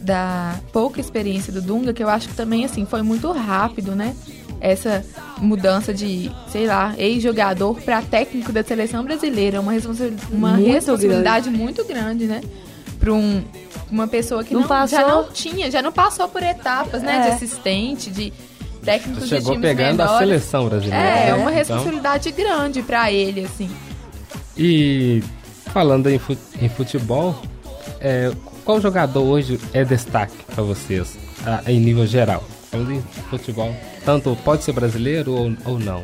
Da 0.00 0.58
pouca 0.72 1.00
experiência 1.00 1.52
do 1.52 1.62
Dunga, 1.62 1.92
que 1.92 2.02
eu 2.02 2.08
acho 2.08 2.28
que 2.28 2.34
também, 2.34 2.64
assim, 2.64 2.84
foi 2.84 3.02
muito 3.02 3.30
rápido, 3.30 3.94
né? 3.94 4.16
Essa 4.60 5.04
mudança 5.38 5.94
de, 5.94 6.30
sei 6.50 6.66
lá, 6.66 6.94
ex-jogador 6.98 7.80
pra 7.82 8.02
técnico 8.02 8.52
da 8.52 8.62
seleção 8.62 9.04
brasileira. 9.04 9.60
Uma, 9.60 9.72
Muito 9.72 10.70
responsabilidade 10.70 11.50
muito 11.50 11.84
grande, 11.84 12.26
né? 12.26 12.40
Pra 13.00 13.12
um, 13.14 13.42
uma 13.90 14.06
pessoa 14.06 14.44
que 14.44 14.52
Não 14.52 14.60
não, 14.60 14.68
passou- 14.68 14.98
já 14.98 15.08
não 15.08 15.24
tinha, 15.32 15.70
já 15.70 15.80
não 15.82 15.90
passou 15.90 16.28
por 16.28 16.42
etapas, 16.42 17.02
né? 17.02 17.16
É. 17.16 17.22
De 17.22 17.28
assistente, 17.36 18.10
de 18.10 18.30
técnicos 18.84 19.24
de 19.24 19.28
Chegou 19.30 19.52
times 19.54 19.68
pegando 19.68 20.00
a 20.02 20.04
menores. 20.04 20.18
seleção 20.28 20.68
brasileira. 20.68 21.02
É, 21.04 21.26
né? 21.26 21.34
uma 21.34 21.40
Então, 21.50 21.54
responsabilidade 21.54 22.30
grande 22.32 22.82
pra 22.82 23.10
ele, 23.10 23.44
assim. 23.46 23.70
E 24.56 25.22
falando 25.66 26.08
em, 26.10 26.18
fu- 26.18 26.36
em 26.60 26.68
futebol, 26.68 27.34
é, 28.00 28.30
qual 28.64 28.80
jogador 28.80 29.22
hoje 29.22 29.58
é 29.72 29.84
destaque 29.84 30.34
para 30.54 30.62
vocês, 30.62 31.16
ah, 31.46 31.62
em 31.66 31.80
nível 31.80 32.06
geral? 32.06 32.44
Falando 32.70 32.92
em 32.92 33.02
futebol, 33.30 33.74
tanto 34.04 34.36
pode 34.44 34.62
ser 34.62 34.72
brasileiro 34.72 35.32
ou, 35.32 35.52
ou 35.64 35.78
não? 35.78 36.02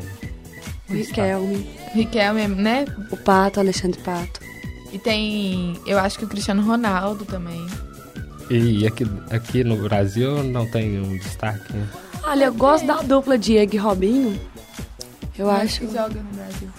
O 0.89 0.93
Riquelme, 0.93 1.67
Riquelme, 1.93 2.47
né? 2.47 2.85
o 3.11 3.17
Pato, 3.17 3.59
Alexandre 3.59 3.99
Pato. 4.01 4.39
E 4.91 4.97
tem, 4.97 5.77
eu 5.85 5.99
acho 5.99 6.17
que 6.17 6.25
o 6.25 6.27
Cristiano 6.27 6.61
Ronaldo 6.61 7.25
também. 7.25 7.65
E 8.49 8.87
aqui, 8.87 9.05
aqui 9.29 9.63
no 9.63 9.75
Brasil 9.77 10.43
não 10.43 10.65
tem 10.69 10.99
um 10.99 11.17
destaque? 11.17 11.73
né? 11.73 11.87
Olha, 12.23 12.45
eu 12.45 12.53
gosto 12.53 12.85
da 12.85 13.01
dupla 13.01 13.37
Diego 13.37 13.75
e 13.75 13.77
Robinho. 13.77 14.39
Eu 15.37 15.49
acho. 15.49 15.81
que 15.81 15.87
joga 15.87 16.21
no 16.21 16.35
Brasil. 16.35 16.69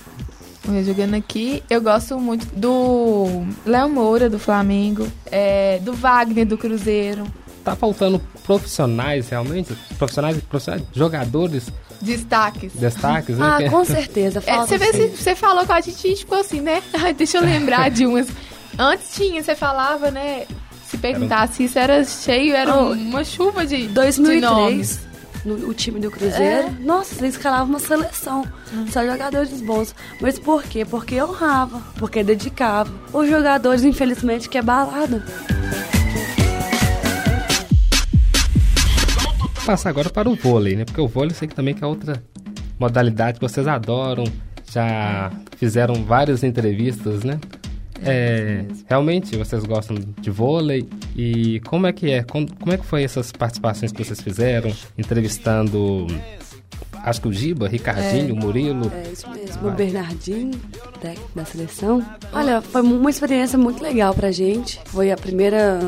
Eu 0.66 0.84
Jogando 0.84 1.14
aqui, 1.14 1.62
eu 1.70 1.80
gosto 1.80 2.20
muito 2.20 2.44
do 2.54 3.46
Léo 3.64 3.88
Moura, 3.88 4.28
do 4.28 4.38
Flamengo, 4.38 5.08
é, 5.30 5.78
do 5.78 5.94
Wagner, 5.94 6.44
do 6.44 6.58
Cruzeiro. 6.58 7.24
Tá 7.70 7.76
faltando 7.76 8.20
profissionais 8.44 9.28
realmente? 9.28 9.74
Profissionais, 9.98 10.36
profissionais 10.48 10.82
jogadores, 10.92 11.70
Destaques. 12.00 12.72
destaques, 12.74 13.36
né? 13.38 13.46
Ah, 13.66 13.70
com 13.70 13.84
certeza. 13.84 14.42
É, 14.46 14.56
você, 14.58 14.78
vê, 14.78 14.92
se- 14.92 15.08
você 15.22 15.34
falou 15.34 15.66
com 15.66 15.72
a 15.72 15.80
gente 15.80 16.06
e 16.12 16.16
ficou 16.16 16.38
assim, 16.38 16.60
né? 16.60 16.82
Ai, 16.94 17.12
deixa 17.12 17.38
eu 17.38 17.42
lembrar 17.42 17.90
de 17.90 18.06
umas. 18.06 18.28
Antes 18.78 19.14
tinha, 19.14 19.42
você 19.42 19.54
falava, 19.56 20.10
né? 20.10 20.44
Se 20.88 20.96
perguntasse 20.96 21.64
isso 21.64 21.78
era 21.78 22.02
cheio, 22.04 22.54
era 22.54 22.74
Oh, 22.74 22.92
uma 22.92 23.24
chuva 23.24 23.66
de, 23.66 23.82
de 23.82 23.88
2003, 23.88 24.40
nomes. 24.42 25.00
no, 25.44 25.68
o 25.68 25.74
time 25.74 26.00
do 26.00 26.10
Cruzeiro, 26.10 26.70
nossa, 26.80 27.16
eles 27.20 27.34
escalavam 27.34 27.66
uma 27.68 27.78
seleção. 27.78 28.44
Só 28.90 29.04
jogadores 29.04 29.60
bons. 29.60 29.94
Mas 30.20 30.38
por 30.38 30.62
quê? 30.62 30.84
Porque 30.84 31.20
honrava, 31.22 31.82
porque 31.98 32.22
dedicava. 32.22 32.90
Os 33.12 33.28
jogadores, 33.28 33.82
infelizmente, 33.84 34.48
que 34.48 34.56
é 34.56 34.62
balada. 34.62 35.22
Passar 39.68 39.90
agora 39.90 40.08
para 40.08 40.30
o 40.30 40.34
vôlei, 40.34 40.74
né? 40.74 40.86
Porque 40.86 40.98
o 40.98 41.06
vôlei 41.06 41.32
eu 41.32 41.34
sei 41.34 41.46
que 41.46 41.54
também 41.54 41.74
que 41.74 41.84
é 41.84 41.86
outra 41.86 42.22
modalidade 42.80 43.38
que 43.38 43.46
vocês 43.46 43.66
adoram, 43.68 44.24
já 44.72 45.30
fizeram 45.58 46.06
várias 46.06 46.42
entrevistas, 46.42 47.22
né? 47.22 47.38
É, 48.02 48.64
realmente 48.88 49.36
vocês 49.36 49.64
gostam 49.64 49.98
de 50.18 50.30
vôlei 50.30 50.88
e 51.14 51.60
como 51.66 51.86
é 51.86 51.92
que 51.92 52.10
é? 52.10 52.22
Como, 52.22 52.50
como 52.56 52.72
é 52.72 52.78
que 52.78 52.86
foi 52.86 53.02
essas 53.02 53.30
participações 53.30 53.92
que 53.92 54.02
vocês 54.02 54.18
fizeram, 54.22 54.72
entrevistando 54.96 56.06
acho 57.04 57.20
que 57.20 57.28
o 57.28 57.32
Giba, 57.32 57.68
Ricardinho, 57.68 58.34
Murilo? 58.34 58.90
É 58.94 59.12
isso 59.12 59.28
mesmo. 59.28 59.68
O 59.68 59.70
Bernardinho, 59.72 60.58
técnico 60.98 61.30
da 61.34 61.44
seleção. 61.44 62.02
Olha, 62.32 62.62
foi 62.62 62.80
uma 62.80 63.10
experiência 63.10 63.58
muito 63.58 63.82
legal 63.82 64.14
pra 64.14 64.30
gente. 64.30 64.80
Foi 64.86 65.12
a 65.12 65.16
primeira 65.16 65.78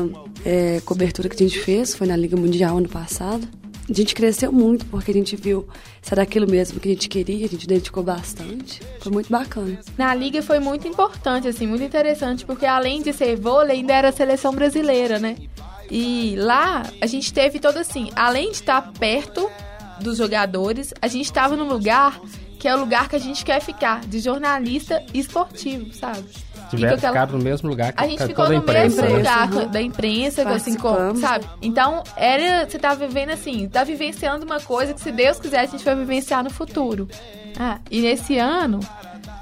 é, 0.45 0.79
cobertura 0.85 1.27
que 1.27 1.43
a 1.43 1.47
gente 1.47 1.59
fez, 1.59 1.95
foi 1.95 2.05
na 2.05 2.15
Liga 2.15 2.37
Mundial 2.37 2.77
ano 2.77 2.89
passado. 2.89 3.47
A 3.91 3.93
gente 3.93 4.15
cresceu 4.15 4.53
muito 4.53 4.85
porque 4.85 5.11
a 5.11 5.13
gente 5.13 5.35
viu 5.35 5.67
se 6.01 6.13
era 6.13 6.21
aquilo 6.21 6.49
mesmo 6.49 6.79
que 6.79 6.87
a 6.87 6.91
gente 6.93 7.09
queria, 7.09 7.45
a 7.45 7.49
gente 7.49 7.67
dedicou 7.67 8.01
bastante. 8.01 8.81
Foi 9.01 9.11
muito 9.11 9.29
bacana. 9.29 9.77
Na 9.97 10.15
liga 10.15 10.41
foi 10.41 10.59
muito 10.59 10.87
importante, 10.87 11.49
assim, 11.49 11.67
muito 11.67 11.83
interessante, 11.83 12.45
porque 12.45 12.65
além 12.65 13.01
de 13.01 13.11
ser 13.11 13.35
vôlei, 13.35 13.79
ainda 13.79 13.93
era 13.93 14.07
a 14.07 14.11
seleção 14.13 14.53
brasileira, 14.55 15.19
né? 15.19 15.35
E 15.89 16.37
lá 16.37 16.83
a 17.01 17.05
gente 17.05 17.33
teve 17.33 17.59
todo 17.59 17.75
assim, 17.75 18.09
além 18.15 18.51
de 18.51 18.55
estar 18.55 18.81
perto 18.93 19.51
dos 19.99 20.17
jogadores, 20.17 20.93
a 21.01 21.09
gente 21.09 21.25
estava 21.25 21.57
num 21.57 21.67
lugar 21.67 22.17
que 22.57 22.69
é 22.69 22.75
o 22.75 22.79
lugar 22.79 23.09
que 23.09 23.17
a 23.17 23.19
gente 23.19 23.43
quer 23.43 23.59
ficar, 23.59 24.05
de 24.05 24.19
jornalista 24.19 25.03
esportivo, 25.13 25.93
sabe? 25.93 26.23
Tiveram 26.71 26.95
aquela- 26.95 27.13
ficado 27.13 27.37
no 27.37 27.43
mesmo 27.43 27.69
lugar 27.69 27.93
que 27.93 28.03
A 28.03 28.07
gente 28.07 28.19
ficou 28.25 28.45
toda 28.45 28.57
a 28.57 28.59
no 28.59 28.65
mesmo 28.65 28.71
imprensa, 28.71 29.01
né? 29.03 29.17
lugar 29.17 29.53
Uhum. 29.53 29.67
da 29.67 29.81
imprensa, 29.81 30.49
assim, 30.49 30.75
com, 30.75 30.89
Participamos. 30.89 31.19
sabe? 31.19 31.45
Então, 31.61 32.03
era, 32.15 32.67
você 32.69 32.79
tá 32.79 32.93
vivendo 32.93 33.29
assim, 33.31 33.67
tá 33.69 33.83
vivenciando 33.83 34.45
uma 34.45 34.59
coisa 34.59 34.93
que, 34.93 35.01
se 35.01 35.11
Deus 35.11 35.39
quiser, 35.39 35.59
a 35.61 35.65
gente 35.65 35.83
vai 35.83 35.95
vivenciar 35.95 36.43
no 36.43 36.49
futuro. 36.49 37.07
Ah, 37.59 37.77
e 37.89 38.01
nesse 38.01 38.37
ano, 38.37 38.79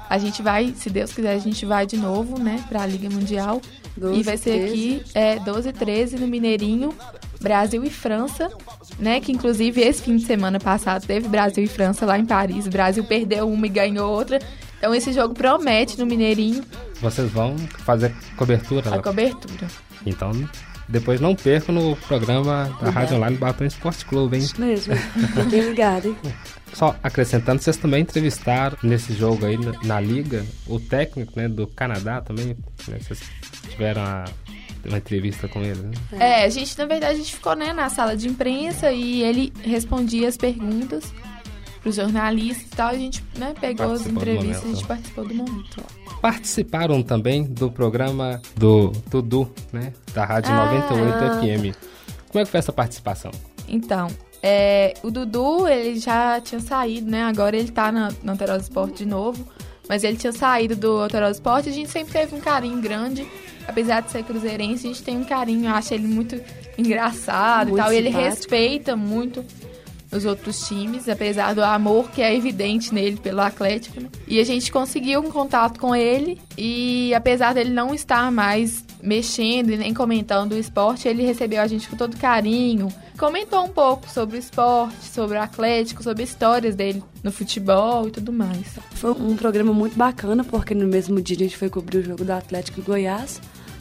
a 0.08 0.18
gente 0.18 0.42
vai, 0.42 0.74
se 0.76 0.90
Deus 0.90 1.12
quiser, 1.12 1.32
a 1.34 1.38
gente 1.38 1.64
vai 1.64 1.86
de 1.86 1.96
novo, 1.96 2.38
né, 2.38 2.62
pra 2.68 2.84
Liga 2.86 3.08
Mundial. 3.08 3.60
12, 3.96 4.20
e 4.20 4.22
vai 4.22 4.36
ser 4.36 4.50
13. 4.52 4.66
aqui, 4.72 5.02
é, 5.14 5.38
12 5.40 5.68
e 5.68 5.72
13 5.72 6.16
no 6.16 6.26
Mineirinho. 6.26 6.94
Brasil 7.40 7.82
e 7.84 7.88
França, 7.90 8.50
né? 8.98 9.18
Que 9.18 9.32
inclusive 9.32 9.80
esse 9.80 10.02
fim 10.02 10.16
de 10.16 10.24
semana 10.24 10.60
passado 10.60 11.06
teve 11.06 11.26
Brasil 11.26 11.64
e 11.64 11.66
França 11.66 12.04
lá 12.04 12.18
em 12.18 12.24
Paris. 12.26 12.66
O 12.66 12.70
Brasil 12.70 13.02
perdeu 13.02 13.50
uma 13.50 13.66
e 13.66 13.68
ganhou 13.70 14.10
outra. 14.10 14.38
Então 14.80 14.94
esse 14.94 15.12
jogo 15.12 15.34
promete 15.34 15.98
no 15.98 16.06
Mineirinho. 16.06 16.64
Vocês 17.02 17.30
vão 17.30 17.54
fazer 17.84 18.14
cobertura? 18.34 18.94
A 18.94 18.98
cobertura. 18.98 19.66
Então, 20.06 20.32
depois 20.88 21.20
não 21.20 21.36
perca 21.36 21.70
no 21.70 21.94
programa 21.96 22.74
da 22.80 22.88
Rádio 22.88 23.16
Online 23.16 23.36
Batom 23.36 23.64
Esporte 23.64 24.06
Clube, 24.06 24.38
hein? 24.38 24.42
Isso 24.42 24.58
mesmo. 24.58 24.96
Fiquem 25.44 25.60
ligados, 25.68 26.06
hein? 26.06 26.16
Só 26.72 26.96
acrescentando, 27.02 27.60
vocês 27.60 27.76
também 27.76 28.00
entrevistaram 28.00 28.78
nesse 28.82 29.12
jogo 29.12 29.44
aí 29.44 29.58
na, 29.58 29.72
na 29.84 30.00
liga 30.00 30.46
o 30.66 30.80
técnico 30.80 31.32
né, 31.36 31.46
do 31.46 31.66
Canadá 31.66 32.22
também. 32.22 32.56
Né, 32.88 32.98
vocês 33.00 33.20
tiveram 33.68 34.00
a, 34.00 34.24
uma 34.86 34.96
entrevista 34.96 35.46
com 35.46 35.60
ele, 35.60 35.82
né? 35.82 35.90
É, 36.12 36.44
a 36.44 36.48
gente, 36.48 36.78
na 36.78 36.86
verdade, 36.86 37.12
a 37.12 37.16
gente 37.18 37.34
ficou 37.34 37.54
né, 37.54 37.74
na 37.74 37.90
sala 37.90 38.16
de 38.16 38.26
imprensa 38.28 38.90
e 38.90 39.22
ele 39.22 39.52
respondia 39.62 40.26
as 40.26 40.38
perguntas 40.38 41.12
pros 41.80 41.96
jornalistas 41.96 42.66
e 42.66 42.76
tal. 42.76 42.88
A 42.88 42.94
gente 42.94 43.24
né, 43.36 43.54
pegou 43.60 43.92
as 43.92 44.06
entrevistas, 44.06 44.64
a 44.64 44.68
gente 44.68 44.86
participou 44.86 45.26
do 45.26 45.34
momento. 45.34 45.82
Participaram 46.20 47.02
também 47.02 47.44
do 47.44 47.70
programa 47.70 48.40
do 48.56 48.90
Tudu, 49.10 49.50
né? 49.72 49.92
Da 50.12 50.24
Rádio 50.24 50.52
Ah. 50.52 50.66
98 50.66 51.40
FM. 51.40 51.76
Como 52.28 52.42
é 52.42 52.44
que 52.44 52.50
foi 52.50 52.58
essa 52.58 52.72
participação? 52.72 53.30
Então, 53.66 54.08
é, 54.42 54.94
o 55.02 55.10
Dudu, 55.10 55.66
ele 55.66 55.98
já 55.98 56.40
tinha 56.40 56.60
saído, 56.60 57.10
né? 57.10 57.24
Agora 57.24 57.56
ele 57.56 57.70
tá 57.70 57.90
na, 57.90 58.12
na 58.22 58.32
Alterosa 58.32 58.62
Esporte 58.62 58.98
de 58.98 59.06
novo. 59.06 59.46
Mas 59.88 60.04
ele 60.04 60.16
tinha 60.16 60.32
saído 60.32 60.76
do 60.76 61.00
Alterosa 61.00 61.32
Esporte 61.32 61.68
e 61.68 61.72
a 61.72 61.74
gente 61.74 61.90
sempre 61.90 62.12
teve 62.12 62.36
um 62.36 62.40
carinho 62.40 62.80
grande. 62.80 63.26
Apesar 63.66 64.00
de 64.00 64.10
ser 64.10 64.22
cruzeirense, 64.22 64.86
a 64.86 64.90
gente 64.90 65.02
tem 65.02 65.16
um 65.18 65.24
carinho. 65.24 65.68
Eu 65.68 65.74
acho 65.74 65.92
ele 65.92 66.06
muito 66.06 66.40
engraçado 66.78 67.70
Muito 67.70 67.80
e 67.80 67.82
tal. 67.82 67.92
E 67.92 67.96
ele 67.96 68.08
respeita 68.08 68.94
muito 68.94 69.44
os 70.12 70.24
outros 70.24 70.66
times, 70.66 71.08
apesar 71.08 71.54
do 71.54 71.62
amor 71.62 72.10
que 72.10 72.20
é 72.20 72.34
evidente 72.34 72.92
nele 72.92 73.16
pelo 73.16 73.40
Atlético. 73.40 74.00
né? 74.00 74.08
E 74.26 74.40
a 74.40 74.44
gente 74.44 74.70
conseguiu 74.72 75.20
um 75.20 75.30
contato 75.30 75.78
com 75.78 75.94
ele 75.94 76.40
e 76.58 77.14
apesar 77.14 77.54
dele 77.54 77.70
não 77.70 77.94
estar 77.94 78.30
mais 78.30 78.84
mexendo 79.02 79.70
e 79.70 79.76
nem 79.76 79.94
comentando 79.94 80.52
o 80.52 80.58
esporte, 80.58 81.08
ele 81.08 81.22
recebeu 81.22 81.60
a 81.62 81.66
gente 81.66 81.88
com 81.88 81.96
todo 81.96 82.16
carinho, 82.16 82.88
comentou 83.18 83.64
um 83.64 83.68
pouco 83.68 84.08
sobre 84.08 84.36
o 84.36 84.38
esporte, 84.38 85.04
sobre 85.04 85.38
o 85.38 85.40
Atlético, 85.40 86.02
sobre 86.02 86.22
histórias 86.22 86.74
dele 86.74 87.02
no 87.22 87.32
futebol 87.32 88.08
e 88.08 88.10
tudo 88.10 88.32
mais. 88.32 88.78
Foi 88.92 89.12
um 89.12 89.36
programa 89.36 89.72
muito 89.72 89.96
bacana, 89.96 90.44
porque 90.44 90.74
no 90.74 90.86
mesmo 90.86 91.20
dia 91.20 91.36
a 91.36 91.40
gente 91.40 91.56
foi 91.56 91.70
cobrir 91.70 91.98
o 91.98 92.02
jogo 92.02 92.24
do 92.24 92.32
Atlético 92.32 92.80
e 92.80 92.82
Goiás, 92.82 93.40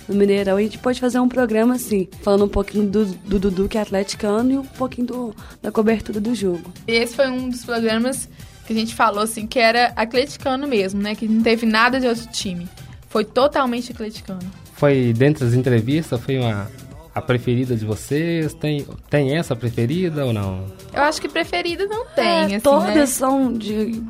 no 0.10 0.16
Mineirão, 0.16 0.60
e 0.60 0.64
a 0.64 0.66
gente 0.66 0.80
pôde 0.80 1.00
fazer 1.00 1.20
um 1.20 1.30
programa 1.30 1.76
assim, 1.76 2.08
falando 2.24 2.46
um 2.46 2.50
pouquinho 2.50 2.88
do, 2.88 3.06
do 3.06 3.40
Dudu, 3.40 3.70
que 3.70 3.78
é 3.78 3.82
atleticano, 3.82 4.52
e 4.52 4.58
um 4.58 4.66
pouquinho 4.66 5.08
do- 5.08 5.36
da 5.62 5.72
cobertura 5.72 6.20
do 6.20 6.34
jogo. 6.36 6.74
Esse 6.88 7.16
foi 7.16 7.30
um 7.30 7.48
dos 7.50 7.64
programas 7.64 8.28
que 8.66 8.74
a 8.74 8.76
gente 8.76 8.94
falou 8.96 9.24
assim 9.24 9.48
que 9.48 9.60
era 9.60 9.94
atleticano 9.96 10.68
mesmo, 10.68 11.02
né? 11.02 11.16
Que 11.16 11.28
não 11.28 11.42
teve 11.42 11.66
nada 11.66 12.00
de 12.00 12.08
outro 12.08 12.28
time. 12.32 12.68
Foi 13.08 13.24
totalmente 13.24 13.92
atleticano. 13.92 14.42
Foi 14.74 15.14
dentre 15.14 15.46
as 15.46 15.54
entrevistas, 15.54 16.20
foi 16.22 16.38
uma 16.38 16.70
a 17.14 17.22
preferida 17.22 17.76
de 17.76 17.84
vocês? 17.84 18.54
Tem, 18.54 18.86
tem 19.10 19.36
essa 19.36 19.56
preferida 19.56 20.26
ou 20.26 20.32
não? 20.32 20.66
Eu 20.94 21.02
acho 21.02 21.20
que 21.20 21.28
preferida 21.28 21.86
não 21.88 22.06
tem, 22.06 22.26
É, 22.26 22.44
assim, 22.46 22.60
todas 22.60 22.96
né? 22.96 23.06
são 23.08 23.52
de 23.52 24.02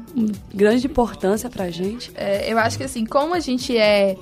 grande 0.53 0.85
importância 0.85 1.49
pra 1.49 1.69
gente. 1.69 2.11
É, 2.13 2.51
eu 2.51 2.59
acho 2.59 2.77
que 2.77 2.83
assim, 2.83 3.05
como 3.05 3.33
a 3.33 3.39
gente 3.39 3.75
é 3.75 4.15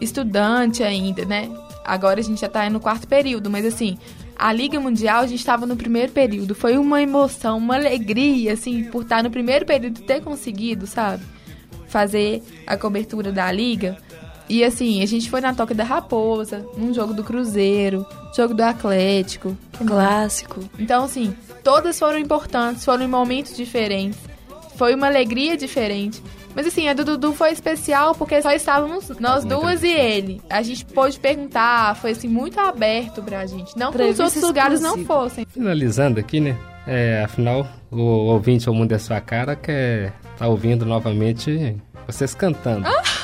estudante 0.00 0.82
ainda, 0.82 1.24
né? 1.24 1.50
Agora 1.84 2.20
a 2.20 2.22
gente 2.22 2.40
já 2.40 2.48
tá 2.48 2.68
no 2.70 2.80
quarto 2.80 3.06
período, 3.06 3.50
mas 3.50 3.64
assim, 3.66 3.98
a 4.36 4.52
Liga 4.52 4.80
Mundial 4.80 5.22
a 5.22 5.26
gente 5.26 5.38
estava 5.38 5.66
no 5.66 5.76
primeiro 5.76 6.12
período. 6.12 6.54
Foi 6.54 6.76
uma 6.76 7.02
emoção, 7.02 7.58
uma 7.58 7.76
alegria, 7.76 8.54
assim, 8.54 8.84
por 8.84 9.02
estar 9.02 9.22
no 9.22 9.30
primeiro 9.30 9.66
período 9.66 10.02
ter 10.02 10.22
conseguido, 10.22 10.86
sabe? 10.86 11.22
Fazer 11.88 12.42
a 12.66 12.76
cobertura 12.76 13.30
da 13.30 13.50
Liga. 13.52 13.96
E 14.48 14.62
assim, 14.62 15.02
a 15.02 15.06
gente 15.06 15.30
foi 15.30 15.40
na 15.40 15.54
Toca 15.54 15.74
da 15.74 15.84
Raposa, 15.84 16.66
num 16.76 16.92
jogo 16.92 17.14
do 17.14 17.24
Cruzeiro, 17.24 18.04
jogo 18.36 18.52
do 18.52 18.62
Atlético. 18.62 19.56
Clássico. 19.86 20.60
Então, 20.78 21.04
assim, 21.04 21.34
todas 21.62 21.98
foram 21.98 22.18
importantes, 22.18 22.84
foram 22.84 23.04
em 23.04 23.08
momentos 23.08 23.56
diferentes. 23.56 24.18
Foi 24.76 24.94
uma 24.94 25.06
alegria 25.06 25.56
diferente. 25.56 26.22
Mas 26.54 26.66
assim, 26.66 26.88
a 26.88 26.94
do 26.94 27.04
Dudu 27.04 27.32
foi 27.32 27.50
especial 27.52 28.14
porque 28.14 28.40
só 28.40 28.52
estávamos 28.52 29.08
nós 29.18 29.44
duas 29.44 29.82
e 29.82 29.88
ele. 29.88 30.40
A 30.48 30.62
gente 30.62 30.84
pôde 30.84 31.18
perguntar, 31.18 31.96
foi 31.96 32.12
assim, 32.12 32.28
muito 32.28 32.58
aberto 32.60 33.22
pra 33.22 33.44
gente. 33.46 33.76
Não 33.76 33.92
que 33.92 34.02
os 34.02 34.20
outros 34.20 34.42
lugares 34.42 34.80
não 34.80 35.04
fossem. 35.04 35.46
Finalizando 35.46 36.20
aqui, 36.20 36.40
né? 36.40 36.56
É, 36.86 37.22
afinal, 37.24 37.66
o 37.90 37.98
ouvinte 37.98 38.68
ao 38.68 38.74
mundo 38.74 38.92
é 38.92 38.98
sua 38.98 39.20
cara 39.20 39.56
quer 39.56 40.12
tá 40.36 40.46
ouvindo 40.46 40.84
novamente 40.84 41.76
vocês 42.06 42.34
cantando. 42.34 42.80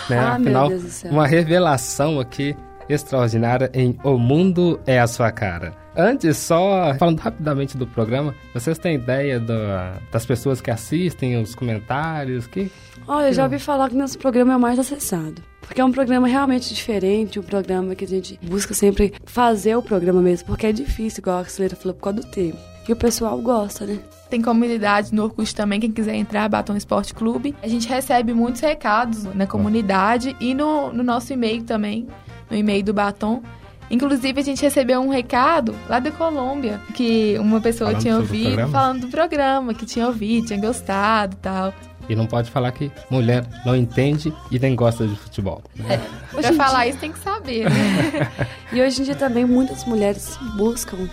né? 0.09 0.19
Ah, 0.19 0.39
meu 0.39 0.49
afinal, 0.49 0.69
Deus 0.69 0.83
do 0.83 0.89
céu. 0.91 1.13
uma 1.13 1.27
revelação 1.27 2.19
aqui 2.19 2.57
extraordinária 2.89 3.71
em 3.73 3.97
O 4.03 4.17
Mundo 4.19 4.81
é 4.87 4.99
a 4.99 5.07
Sua 5.07 5.31
Cara. 5.31 5.80
Antes, 5.97 6.37
só 6.37 6.95
falando 6.99 7.19
rapidamente 7.19 7.77
do 7.77 7.87
programa, 7.87 8.35
vocês 8.55 8.79
têm 8.79 8.95
ideia 8.95 9.41
da- 9.41 9.95
das 10.13 10.25
pessoas 10.25 10.61
que 10.61 10.71
assistem, 10.71 11.41
os 11.41 11.55
comentários? 11.55 12.47
Que, 12.47 12.71
Olha, 13.09 13.27
eu 13.29 13.33
já 13.33 13.45
ouvi 13.45 13.59
falar 13.59 13.89
que 13.89 13.97
nosso 13.97 14.19
programa 14.19 14.53
é 14.53 14.57
o 14.57 14.61
mais 14.61 14.79
acessado. 14.79 15.43
Porque 15.61 15.81
é 15.81 15.85
um 15.85 15.93
programa 15.93 16.27
realmente 16.27 16.73
diferente, 16.75 17.39
um 17.39 17.43
programa 17.43 17.95
que 17.95 18.05
a 18.05 18.09
gente 18.09 18.39
busca 18.43 18.73
sempre 18.75 19.13
fazer 19.25 19.77
o 19.77 19.83
programa 19.83 20.21
mesmo, 20.21 20.47
porque 20.47 20.67
é 20.67 20.73
difícil, 20.73 21.21
igual 21.21 21.39
a 21.41 21.45
Celeira 21.45 21.77
falou, 21.77 21.95
por 21.95 22.03
causa 22.05 22.21
do 22.21 22.27
tempo. 22.31 22.57
E 22.89 22.93
o 22.93 22.97
pessoal 22.97 23.39
gosta, 23.41 23.85
né? 23.87 23.99
Tem 24.29 24.41
comunidade 24.43 25.15
no 25.15 25.25
Orkut 25.25 25.55
também, 25.55 25.79
quem 25.79 25.93
quiser 25.93 26.15
entrar, 26.15 26.49
Batom 26.49 26.77
Esporte 26.77 27.15
Clube. 27.15 27.55
A 27.63 27.69
gente 27.69 27.89
recebe 27.89 28.33
muitos 28.33 28.61
recados 28.61 29.25
na 29.35 29.47
comunidade 29.47 30.35
e 30.41 30.55
no, 30.55 30.93
no 30.93 31.03
nosso 31.03 31.33
e-mail 31.33 31.63
também, 31.63 32.09
no 32.51 32.57
e-mail 32.57 32.83
do 32.83 32.93
Batom. 32.95 33.43
Inclusive, 33.91 34.41
a 34.41 34.45
gente 34.45 34.63
recebeu 34.63 35.01
um 35.01 35.09
recado 35.09 35.75
lá 35.89 35.99
da 35.99 36.11
Colômbia, 36.13 36.81
que 36.95 37.37
uma 37.39 37.61
pessoa 37.61 37.91
Falando 37.91 38.03
tinha 38.03 38.17
ouvido, 38.17 38.45
programa? 38.47 38.73
falando 38.73 39.01
do 39.01 39.09
programa, 39.09 39.75
que 39.75 39.85
tinha 39.85 40.07
ouvido, 40.07 40.47
tinha 40.47 40.61
gostado 40.61 41.35
e 41.35 41.39
tal. 41.43 41.75
e 42.09 42.15
não 42.15 42.27
pode 42.27 42.51
falar 42.51 42.71
que 42.73 42.91
mulher 43.11 43.45
não 43.67 43.75
entende 43.75 44.33
e 44.51 44.59
nem 44.59 44.75
gosta 44.77 45.07
de 45.07 45.17
futebol. 45.17 45.63
né? 45.77 46.01
Pra 46.31 46.53
falar 46.53 46.87
isso 46.87 46.99
tem 46.99 47.11
que 47.13 47.19
saber, 47.19 47.69
né? 47.69 48.31
E 48.73 48.81
hoje 48.81 49.01
em 49.01 49.05
dia 49.05 49.17
também 49.17 49.45
muitas 49.45 49.85
mulheres 49.85 50.39
buscam 50.57 51.09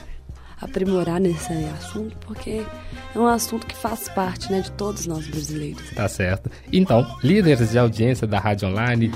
aprimorar 0.62 1.20
nesse 1.20 1.52
assunto, 1.80 2.16
porque 2.26 2.64
é 3.16 3.20
um 3.20 3.26
assunto 3.28 3.66
que 3.66 3.76
faz 3.76 4.08
parte 4.10 4.52
né, 4.52 4.62
de 4.62 4.72
todos 4.72 5.06
nós 5.08 5.28
brasileiros. 5.28 5.90
Tá 5.96 6.08
certo. 6.08 6.50
Então, 6.72 7.06
líderes 7.24 7.72
de 7.72 7.78
audiência 7.80 8.26
da 8.28 8.40
Rádio 8.40 8.68
Online. 8.70 9.12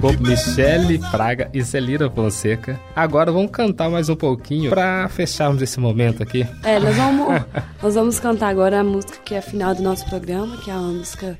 Bob 0.00 0.20
Michele 0.20 0.98
Praga 1.10 1.48
e 1.52 1.64
Celira 1.64 2.10
Fonseca. 2.10 2.78
Agora 2.94 3.32
vamos 3.32 3.50
cantar 3.50 3.88
mais 3.88 4.08
um 4.08 4.16
pouquinho 4.16 4.70
pra 4.70 5.08
fecharmos 5.08 5.62
esse 5.62 5.80
momento 5.80 6.22
aqui. 6.22 6.46
É, 6.62 6.78
nós 6.78 6.94
vamos, 6.96 7.42
nós 7.82 7.94
vamos 7.94 8.20
cantar 8.20 8.48
agora 8.48 8.80
a 8.80 8.84
música 8.84 9.18
que 9.24 9.34
é 9.34 9.38
a 9.38 9.42
final 9.42 9.74
do 9.74 9.82
nosso 9.82 10.04
programa, 10.08 10.56
que 10.58 10.70
é 10.70 10.74
uma 10.74 10.92
música 10.92 11.38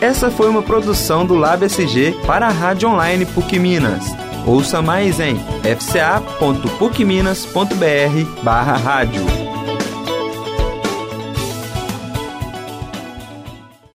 Essa 0.00 0.30
foi 0.30 0.48
uma 0.48 0.62
produção 0.62 1.26
do 1.26 1.34
LabSG 1.34 2.14
para 2.26 2.46
a 2.46 2.50
Rádio 2.50 2.88
Online 2.88 3.26
PUC 3.26 3.58
Minas. 3.58 4.04
Ouça 4.46 4.80
mais 4.80 5.20
em 5.20 5.36
fca.pucminas.br 5.62 8.42
barra 8.42 8.76
rádio. 8.76 9.49